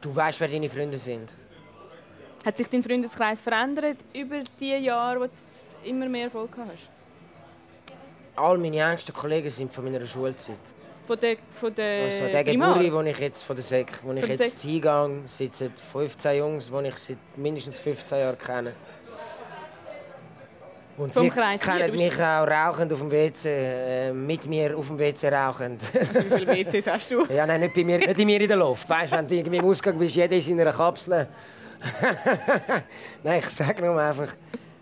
du 0.00 0.14
weißt, 0.14 0.40
wer 0.40 0.48
deine 0.48 0.68
Freunde 0.68 0.98
sind. 0.98 1.30
Hat 2.46 2.56
sich 2.56 2.68
dein 2.68 2.80
Freundeskreis 2.80 3.40
verändert 3.40 3.96
über 4.14 4.36
die 4.60 4.76
Jahre, 4.76 5.18
wo 5.18 5.24
du 5.24 5.30
immer 5.82 6.08
mehr 6.08 6.26
Erfolg 6.26 6.50
hast? 6.56 6.88
All 8.36 8.56
meine 8.56 8.78
engsten 8.88 9.12
Kollegen 9.12 9.50
sind 9.50 9.72
von 9.72 9.82
meiner 9.82 10.06
Schulzeit. 10.06 10.54
Von 11.08 11.18
der, 11.18 11.38
von 11.60 11.74
der 11.74 12.04
Also 12.04 12.26
der? 12.26 12.44
Geburi, 12.44 12.92
wo 12.92 13.00
ich 13.00 13.18
jetzt 13.18 13.42
von 13.42 13.56
der 13.56 13.64
Sek, 13.64 13.90
wo 14.04 14.12
ich 14.12 14.20
Von 14.20 14.30
jetzt 14.30 14.60
hingehe, 14.60 15.22
sitzen 15.26 15.72
15 15.92 16.38
Jungs, 16.38 16.70
die 16.70 16.86
ich 16.86 16.96
seit 16.98 17.18
mindestens 17.34 17.80
15 17.80 18.18
Jahren 18.18 18.38
kenne. 18.38 18.72
Und 20.98 21.12
Vom 21.12 21.28
Kreis 21.28 21.60
kennen 21.60 21.90
mich 21.90 22.14
auch 22.14 22.46
rauchend 22.46 22.92
auf 22.92 23.00
dem 23.00 23.10
WC, 23.10 23.48
äh, 23.48 24.12
mit 24.12 24.46
mir 24.46 24.78
auf 24.78 24.86
dem 24.86 25.00
WC 25.00 25.30
rauchend. 25.30 25.82
Also, 25.98 26.14
wie 26.14 26.46
viele 26.46 26.46
WCs 26.46 26.86
hast 26.86 27.10
du? 27.10 27.24
Ja, 27.24 27.44
nein, 27.44 27.60
nicht 27.62 27.74
bei 27.74 27.82
mir, 27.82 27.98
nicht 27.98 28.16
bei 28.16 28.24
mir 28.24 28.40
in 28.40 28.48
der 28.48 28.56
Luft. 28.56 28.88
Weißt, 28.88 29.10
wenn 29.10 29.26
du 29.26 29.34
irgendwie 29.34 29.56
im 29.56 29.64
Ausgang 29.64 29.98
bist, 29.98 30.14
jeder 30.14 30.36
in 30.36 30.42
seiner 30.42 30.72
Kapsel. 30.72 31.26
nein, 33.22 33.40
ich 33.40 33.50
sage 33.50 33.84
nur 33.84 34.00
einfach, 34.00 34.34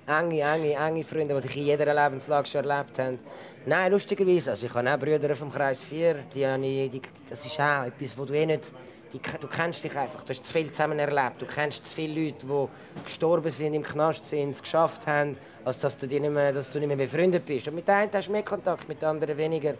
enge, 0.06 0.40
enge, 0.40 0.74
enge 0.74 1.04
Freunde, 1.04 1.34
die 1.34 1.48
dich 1.48 1.56
in 1.56 1.64
jeder 1.64 1.94
Lebenslage 1.94 2.46
schon 2.46 2.64
erlebt 2.64 2.98
haben. 2.98 3.18
Nein, 3.66 3.92
lustigerweise, 3.92 4.50
also 4.50 4.66
ich 4.66 4.74
habe 4.74 4.92
auch 4.92 4.98
Brüder 4.98 5.34
vom 5.34 5.52
Kreis 5.52 5.82
4, 5.82 6.16
die, 6.34 6.46
habe 6.46 6.66
ich, 6.66 6.90
die, 6.90 7.02
das 7.28 7.44
ist 7.46 7.58
auch 7.58 7.84
etwas, 7.84 8.16
wo 8.18 8.24
du 8.24 8.34
eh 8.34 8.46
nicht, 8.46 8.72
die, 9.12 9.20
du 9.40 9.46
kennst 9.46 9.82
dich 9.82 9.96
einfach, 9.96 10.22
du 10.24 10.30
hast 10.30 10.44
zu 10.44 10.52
viel 10.52 10.70
zusammen 10.70 10.98
erlebt, 10.98 11.40
du 11.40 11.46
kennst 11.46 11.88
zu 11.88 11.94
viele 11.94 12.26
Leute, 12.26 12.46
die 12.46 13.04
gestorben 13.04 13.50
sind, 13.50 13.74
im 13.74 13.82
Knast 13.82 14.26
sind, 14.26 14.50
es 14.50 14.62
geschafft 14.62 15.06
haben, 15.06 15.36
als 15.64 15.80
dass 15.80 15.96
du, 15.96 16.06
nicht 16.06 16.20
mehr, 16.20 16.52
dass 16.52 16.70
du 16.70 16.78
nicht 16.78 16.88
mehr 16.88 16.96
befreundet 16.96 17.46
bist. 17.46 17.68
Und 17.68 17.76
mit 17.76 17.88
den 17.88 17.94
einen 17.94 18.12
hast 18.12 18.28
du 18.28 18.32
mehr 18.32 18.42
Kontakt, 18.42 18.88
mit 18.88 19.02
anderen 19.02 19.36
weniger. 19.36 19.74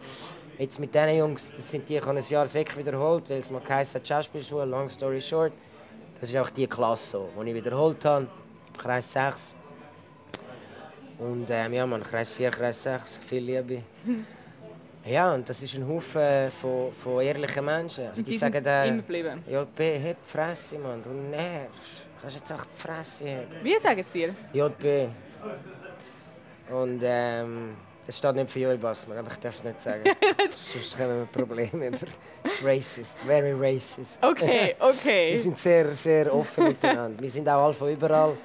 Jetzt 0.57 0.79
mit 0.79 0.95
diesen 0.95 1.17
Jungs, 1.17 1.51
das 1.51 1.69
sind 1.69 1.89
die, 1.89 1.97
ich 1.97 2.07
habe 2.07 2.17
ein 2.17 2.25
Jahr 2.27 2.47
Sek 2.47 2.77
wiederholt, 2.77 3.29
weil 3.29 3.39
es 3.39 3.51
mal 3.51 3.61
geheißen 3.61 4.01
hat, 4.01 4.09
Schauspielschule, 4.09 4.65
long 4.65 4.89
story 4.89 5.21
short. 5.21 5.53
Das 6.21 6.31
ist 6.31 6.37
auch 6.37 6.51
die 6.51 6.67
Klasse, 6.67 7.13
so, 7.13 7.43
die 7.43 7.51
ich 7.51 7.55
wiederholt 7.55 8.05
habe, 8.05 8.27
Kreis 8.77 9.13
6. 9.13 9.55
Und 11.19 11.47
ähm, 11.51 11.73
ja, 11.73 11.87
man, 11.87 12.03
Kreis 12.03 12.31
4, 12.33 12.51
Kreis 12.51 12.83
6, 12.83 13.19
viel 13.19 13.43
Liebe. 13.43 13.83
ja, 15.05 15.35
und 15.35 15.49
das 15.49 15.63
ist 15.63 15.75
ein 15.75 15.87
Haufen 15.87 16.51
von, 16.51 16.93
von 16.93 17.21
ehrlichen 17.21 17.65
Menschen. 17.65 18.09
Also, 18.09 18.23
die, 18.23 18.31
die 18.31 18.39
sagen 18.39 18.63
dann, 18.63 18.89
immer 18.89 18.97
geblieben. 18.99 19.43
JB, 19.47 19.79
heb 19.79 20.17
die 20.23 20.29
Fresse, 20.29 20.79
Mann, 20.79 21.03
du 21.03 21.11
nervst. 21.11 22.07
Kannst 22.21 22.37
jetzt 22.37 22.53
auch 22.53 22.65
die 22.65 22.81
Fresse 22.81 23.31
haben. 23.31 23.47
Wie 23.63 23.79
sagen 23.79 24.05
sie 24.09 24.21
dir? 24.21 24.35
JB. 24.53 25.09
Und 26.71 27.01
ähm, 27.03 27.77
das 28.07 28.19
steht 28.19 28.35
nicht 28.35 28.51
für 28.51 28.61
Joel 28.61 28.79
Bassmann, 28.79 29.19
aber 29.19 29.31
ich 29.33 29.39
darf 29.39 29.55
es 29.55 29.65
nicht 29.65 29.81
sagen. 29.81 30.03
Sonst 30.73 30.99
haben 30.99 31.19
wir 31.21 31.27
Probleme. 31.27 31.91
Racist, 32.63 33.17
very 33.27 33.53
racist. 33.53 34.19
Okay, 34.23 34.75
Wir 34.79 34.87
okay. 34.89 35.37
sind 35.37 35.59
sehr, 35.59 35.95
sehr 35.95 36.35
offen 36.35 36.69
miteinander. 36.69 37.21
Wir 37.23 37.31
sind 37.31 37.49
auch 37.49 37.65
alle 37.65 37.75
von 37.75 37.91
überall. 37.91 38.37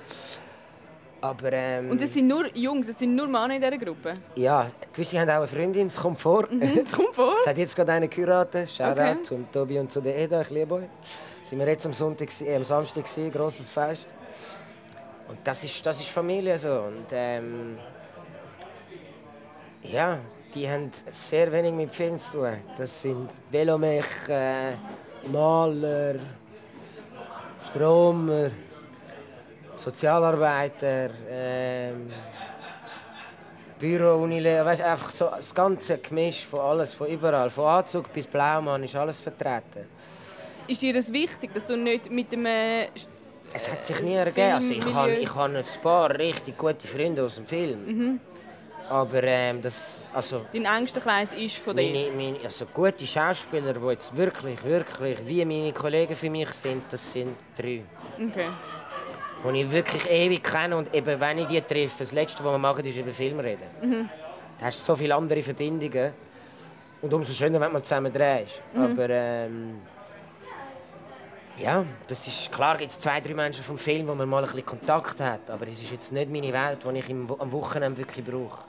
Aber 1.22 1.52
ähm, 1.52 1.90
Und 1.92 2.02
es 2.02 2.14
sind 2.14 2.28
nur 2.28 2.46
Jungs, 2.56 2.88
es 2.88 2.98
sind 2.98 3.14
nur 3.14 3.28
Männer 3.28 3.54
in 3.56 3.62
dieser 3.62 3.78
Gruppe. 3.78 4.14
ja, 4.36 4.72
gewisse 4.94 5.20
haben 5.20 5.30
auch 5.30 5.36
eine 5.40 5.48
Freundin, 5.50 5.88
es 5.88 5.98
kommt 5.98 6.22
vor. 6.22 6.48
Das 6.50 6.94
kommt 6.94 7.14
vor. 7.14 7.36
Es 7.42 7.48
hat 7.48 7.58
jetzt 7.58 7.76
gerade 7.76 7.92
eine 7.92 8.08
geheiratet. 8.08 8.70
Shoutout 8.72 9.02
Okay. 9.02 9.24
zum 9.24 9.52
Tobi 9.52 9.80
und 9.80 9.92
zu 9.92 10.00
der 10.00 10.18
Eda, 10.18 10.40
ich 10.42 10.50
liebe 10.50 10.76
euch. 10.76 10.84
Sind 11.44 11.60
wir 11.60 11.68
jetzt 11.68 11.86
am, 11.86 11.92
Sonntag, 11.92 12.30
äh, 12.40 12.56
am 12.56 12.64
Samstag, 12.64 13.04
gewesen, 13.04 13.32
grosses 13.34 13.70
Fest. 13.70 14.08
Und 15.28 15.40
das 15.44 15.62
ist, 15.66 15.86
das 15.86 16.00
ist 16.00 16.10
Familie 16.10 16.58
so. 16.58 16.70
Und 16.88 17.08
ähm, 17.12 17.78
ja, 19.84 20.20
die 20.54 20.70
haben 20.70 20.92
sehr 21.12 21.52
wenig 21.52 21.74
mit 21.74 21.94
Film 21.94 22.20
zu 22.20 22.32
tun. 22.32 22.58
Das 22.78 23.02
sind 23.02 23.30
Velomech, 23.52 24.06
äh, 24.28 24.74
Maler, 25.32 26.16
Stromer, 27.70 28.50
Sozialarbeiter, 29.78 31.10
ähm, 31.30 32.12
Büro, 33.78 34.24
Unile, 34.24 34.66
weißt, 34.66 34.82
einfach 34.82 35.12
so 35.12 35.30
das 35.30 35.54
ganze 35.54 35.98
Gemisch 36.00 36.46
von 36.46 36.60
alles, 36.60 36.94
von 36.94 37.08
überall, 37.08 37.50
von 37.50 37.66
Anzug 37.66 38.12
bis 38.12 38.28
Blaumann 38.28 38.84
ist 38.84 38.96
alles 38.96 39.22
vertreten. 39.22 39.88
Ist 40.68 40.82
dir 40.82 40.94
das 40.94 41.12
wichtig, 41.14 41.54
dass 41.54 41.66
du 41.66 41.78
nicht 41.78 42.12
mit 42.12 42.32
dem... 42.32 42.46
Äh, 42.46 42.88
Es 43.54 43.72
hat 43.72 43.86
sich 43.86 44.02
nie 44.02 44.16
ergeben. 44.16 44.54
Also 44.54 44.74
ich 44.74 44.94
habe 44.94 45.14
ich 45.14 45.34
habe 45.34 45.58
ein 45.58 45.82
paar 45.82 46.10
richtig 46.12 46.58
gute 46.58 46.88
Freunde 46.88 47.24
aus 47.24 47.36
dem 47.36 47.46
Film. 47.46 48.20
Aber 48.90 49.24
ähm, 49.24 49.62
das, 49.62 50.10
also 50.14 50.46
dein 50.52 50.66
engster 50.66 51.00
Kreis 51.00 51.32
ist 51.34 51.58
von 51.58 51.76
meine, 51.76 52.10
meine, 52.16 52.40
also 52.44 52.66
gute 52.66 53.06
Schauspieler, 53.06 53.74
die 53.74 53.86
jetzt 53.86 54.16
wirklich, 54.18 54.64
wirklich 54.64 55.20
wie 55.28 55.46
meine 55.46 55.72
Kollegen 55.72 56.16
für 56.16 56.30
mich 56.30 56.50
sind, 56.50 56.84
das 56.90 57.12
sind 57.12 57.36
drei. 57.56 57.84
Okay. 58.18 58.48
die 59.54 59.62
ich 59.62 59.72
wirklich 59.72 60.10
ewig 60.10 60.44
kenne 60.44 60.76
und 60.76 60.94
eben, 60.94 61.20
wenn 61.20 61.38
ich 61.38 61.46
die 61.46 61.62
treffe, 61.62 62.00
das 62.00 62.12
Letzte, 62.12 62.44
was 62.44 62.52
wir 62.52 62.58
machen, 62.58 62.84
ist 62.84 62.98
über 62.98 63.12
Film 63.12 63.40
reden. 63.40 64.10
Da 64.60 64.66
hast 64.66 64.82
du 64.82 64.86
so 64.86 64.96
viele 64.96 65.14
andere 65.16 65.42
Verbindungen. 65.44 66.12
Und 67.02 67.14
umso 67.14 67.32
schöner, 67.32 67.62
wenn 67.62 67.72
mal 67.72 67.84
zusammen 67.84 68.12
drehst. 68.12 68.62
Aber 68.76 69.10
ähm, 69.10 69.82
ja, 71.58 71.86
das 72.08 72.28
ist 72.28 72.52
klar, 72.52 72.76
gibt 72.78 72.92
es 72.92 73.00
zwei, 73.00 73.22
drei 73.22 73.34
Menschen 73.34 73.64
vom 73.64 73.78
Film, 73.78 74.08
wo 74.08 74.16
man 74.16 74.28
mal 74.28 74.44
ein 74.44 74.50
bisschen 74.50 74.66
Kontakt 74.66 75.20
hat. 75.20 75.50
Aber 75.50 75.68
es 75.68 75.82
ist 75.82 75.92
jetzt 75.92 76.12
nicht 76.12 76.30
meine 76.30 76.52
Welt, 76.52 76.80
die 76.84 76.98
ich 76.98 77.10
am 77.10 77.52
Wochenende 77.52 77.98
wirklich 77.98 78.26
brauche. 78.26 78.64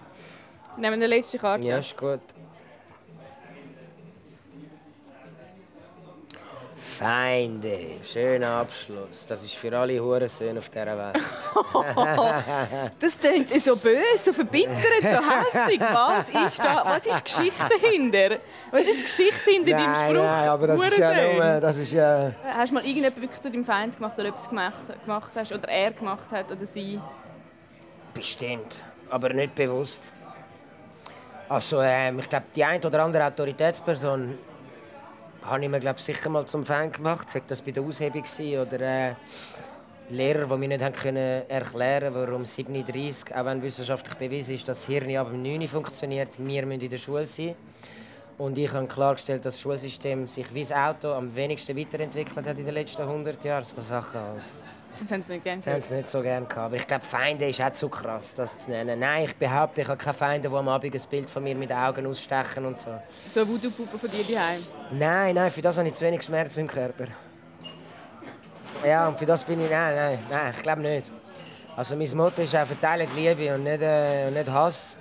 Nehmen 0.81 0.99
wir 0.99 1.09
die 1.09 1.14
letzte 1.14 1.39
Karte. 1.39 1.66
Ja, 1.66 1.76
ist 1.76 1.95
gut. 1.95 2.20
Feinde, 6.74 7.97
schöner 8.03 8.49
Abschluss. 8.49 9.26
Das 9.28 9.43
ist 9.45 9.55
für 9.55 9.76
alle 9.78 10.01
Hurensöhne 10.01 10.59
auf 10.59 10.70
dieser 10.70 10.99
Welt. 10.99 11.22
Das 12.99 13.18
klingt 13.18 13.51
so 13.61 13.76
böse, 13.76 14.18
so 14.18 14.33
verbittert, 14.33 15.03
so 15.03 15.07
hässlich. 15.07 15.81
Was 15.81 16.28
ist 16.28 16.59
da? 16.59 16.83
Was 16.85 17.07
ist 17.07 17.24
Geschichte 17.24 17.68
dahinter? 17.83 18.39
Was 18.70 18.83
ist 18.83 19.03
Geschichte 19.03 19.51
hinter 19.51 19.72
deinem 19.72 19.95
Spruch? 19.95 20.24
nein, 20.24 20.49
aber 20.49 20.66
das 20.66 20.81
ist 20.81 20.99
ja 20.99 21.33
nur, 21.33 21.61
das 21.61 21.76
ist 21.78 21.93
ja... 21.93 22.33
Hast 22.55 22.70
du 22.70 22.74
mal 22.74 22.85
irgendjemand 22.85 23.20
wirklich 23.20 23.41
zu 23.41 23.51
deinem 23.51 23.64
Feind 23.64 23.97
gemacht 23.97 24.18
oder 24.18 24.28
etwas 24.28 24.49
gemacht, 24.49 25.05
gemacht 25.05 25.33
hast 25.35 25.53
oder 25.53 25.68
er 25.68 25.91
gemacht 25.91 26.31
hat 26.31 26.51
oder 26.51 26.66
sie? 26.66 27.01
Bestimmt, 28.14 28.83
aber 29.11 29.31
nicht 29.33 29.55
bewusst. 29.55 30.05
Also, 31.51 31.82
ähm, 31.82 32.20
ich 32.20 32.28
glaube, 32.28 32.46
die 32.55 32.62
eine 32.62 32.86
oder 32.86 33.03
andere 33.03 33.24
Autoritätsperson 33.24 34.38
habe 35.42 35.64
ich 35.64 35.68
mir 35.68 35.80
glaub, 35.80 35.98
sicher 35.98 36.30
mal 36.30 36.46
zum 36.46 36.64
Fan 36.64 36.92
gemacht. 36.92 37.28
Sei 37.28 37.42
das 37.44 37.61
bei 37.61 37.72
der 37.72 37.82
Aushebung 37.82 38.22
oder 38.62 38.80
äh, 38.80 39.14
Lehrer, 40.11 40.46
die 40.46 40.57
mir 40.57 40.68
nicht 40.68 40.80
haben 40.80 40.94
können 40.94 41.42
erklären 41.48 42.14
warum 42.14 42.44
37, 42.44 43.34
auch 43.34 43.44
wenn 43.44 43.61
wissenschaftlich 43.62 44.14
bewiesen 44.14 44.55
ist, 44.55 44.68
dass 44.68 44.78
das 44.78 44.86
Hirn 44.86 45.16
ab 45.16 45.30
dem 45.32 45.42
9 45.42 45.62
Uhr 45.62 45.66
funktioniert, 45.66 46.28
wir 46.38 46.66
müssen 46.66 46.82
in 46.82 46.90
der 46.90 46.98
Schule 46.98 47.26
sein. 47.26 47.57
Und 48.38 48.57
ich 48.57 48.72
habe 48.72 48.86
klargestellt, 48.86 49.44
dass 49.44 49.55
das 49.55 49.61
Schulsystem 49.61 50.28
sich 50.28 50.55
wie 50.55 50.62
das 50.62 50.70
Auto 50.70 51.11
am 51.14 51.34
wenigsten 51.34 51.76
weiterentwickelt 51.76 52.46
hat 52.46 52.59
in 52.59 52.64
den 52.64 52.74
letzten 52.74 53.03
100 53.03 53.44
Jahren. 53.44 53.64
So 53.64 53.82
Sachen 53.82 54.20
halt. 54.20 54.42
Das 55.01 55.11
haben 55.12 55.22
sie 55.22 55.32
nicht 55.34 55.44
gerne 55.44 55.62
Das 55.62 55.74
haben 55.74 55.82
sie 55.88 55.94
nicht 55.94 56.11
so 56.11 56.20
gerne 56.20 56.46
gehabt. 56.46 56.66
Aber 56.66 56.76
ich 56.76 56.86
glaube, 56.86 57.05
Feinde 57.05 57.48
ist 57.48 57.61
auch 57.61 57.72
zu 57.72 57.88
krass, 57.88 58.34
das 58.34 58.64
zu 58.64 58.70
nennen. 58.70 58.98
Nein, 58.98 59.24
ich 59.24 59.36
behaupte, 59.36 59.80
ich 59.80 59.88
habe 59.88 59.96
keine 59.96 60.14
Feinde, 60.14 60.48
die 60.48 60.55
am 60.55 60.68
Abend 60.68 60.94
ein 60.94 61.03
Bild 61.09 61.30
von 61.30 61.42
mir 61.42 61.55
mit 61.55 61.70
den 61.70 61.78
Augen 61.78 62.07
ausstechen 62.07 62.66
und 62.66 62.78
so. 62.78 62.90
So 63.32 63.46
Voodoo-Puppe 63.46 63.98
von 63.98 64.11
dir 64.11 64.34
daheim. 64.34 64.61
Nein, 64.92 65.34
nein, 65.34 65.51
für 65.51 65.62
das 65.62 65.78
habe 65.78 65.88
ich 65.88 65.94
zu 65.94 66.05
wenig 66.05 66.22
Schmerz 66.22 66.57
im 66.57 66.66
Körper. 66.66 67.07
Ja, 68.86 69.09
und 69.09 69.18
für 69.18 69.26
das 69.26 69.42
bin 69.42 69.61
ich... 69.62 69.70
Nein, 69.70 69.94
nein, 69.94 70.18
nein, 70.30 70.55
ich 70.57 70.62
glaube 70.62 70.82
nicht. 70.82 71.11
Also 71.76 71.96
mein 71.96 72.14
Motto 72.16 72.42
ist 72.42 72.55
auch 72.55 72.66
verteilen 72.66 73.09
Liebe 73.14 73.55
und 73.55 73.64
nicht, 73.64 73.80
äh, 73.80 74.30
nicht 74.30 74.51
Hass. 74.51 74.96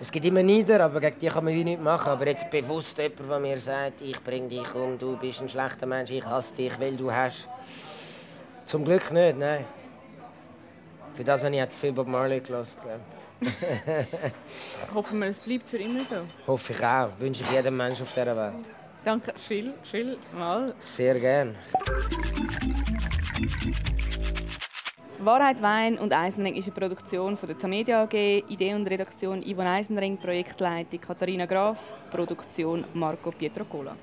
Es 0.00 0.10
gibt 0.10 0.26
immer 0.26 0.42
Nieder, 0.42 0.84
aber 0.84 1.00
gegen 1.00 1.18
die 1.18 1.28
kann 1.28 1.44
man 1.44 1.54
wie 1.54 1.64
nichts 1.64 1.82
machen. 1.82 2.08
Aber 2.08 2.26
jetzt 2.26 2.50
bewusst 2.50 2.98
jemand, 2.98 3.30
der 3.30 3.38
mir 3.38 3.60
sagt, 3.60 4.00
ich 4.00 4.22
bringe 4.22 4.48
dich 4.48 4.74
um, 4.74 4.98
du 4.98 5.16
bist 5.16 5.40
ein 5.40 5.48
schlechter 5.48 5.86
Mensch, 5.86 6.10
ich 6.10 6.24
hasse 6.24 6.54
dich, 6.54 6.78
weil 6.78 6.96
du 6.96 7.12
hast. 7.12 7.48
Zum 8.64 8.84
Glück 8.84 9.10
nicht, 9.12 9.38
nein. 9.38 9.64
Für 11.14 11.24
das 11.24 11.44
habe 11.44 11.54
ich 11.54 11.60
jetzt 11.60 11.78
viel 11.78 11.92
Bob 11.92 12.08
Marley 12.08 12.40
gelassen, 12.40 12.78
Hoffen 14.94 15.18
wir, 15.18 15.26
es 15.26 15.38
bleibt 15.38 15.68
für 15.68 15.76
immer 15.76 16.00
so. 16.00 16.16
Hoffe 16.46 16.72
ich 16.72 16.84
auch. 16.84 17.10
Wünsche 17.18 17.42
ich 17.42 17.50
jedem 17.50 17.76
Menschen 17.76 18.02
auf 18.02 18.14
dieser 18.14 18.36
Welt. 18.36 18.54
Danke 19.04 19.34
viel, 19.36 19.74
viel 19.82 20.16
mal. 20.32 20.74
Sehr 20.80 21.18
gern. 21.20 21.56
Wahrheit, 25.18 25.62
Wein 25.62 25.98
und 25.98 26.12
Eisenring 26.12 26.54
ist 26.56 26.66
eine 26.66 26.74
Produktion 26.74 27.36
von 27.36 27.48
der 27.48 27.58
Tamedia 27.58 28.02
AG, 28.02 28.14
Idee 28.48 28.74
und 28.74 28.86
Redaktion 28.86 29.42
Yvonne 29.42 29.70
Eisenring, 29.70 30.16
Projektleitung 30.16 31.00
Katharina 31.00 31.46
Graf, 31.46 31.78
Produktion 32.10 32.84
Marco 32.94 33.30
Pietrocola. 33.30 33.94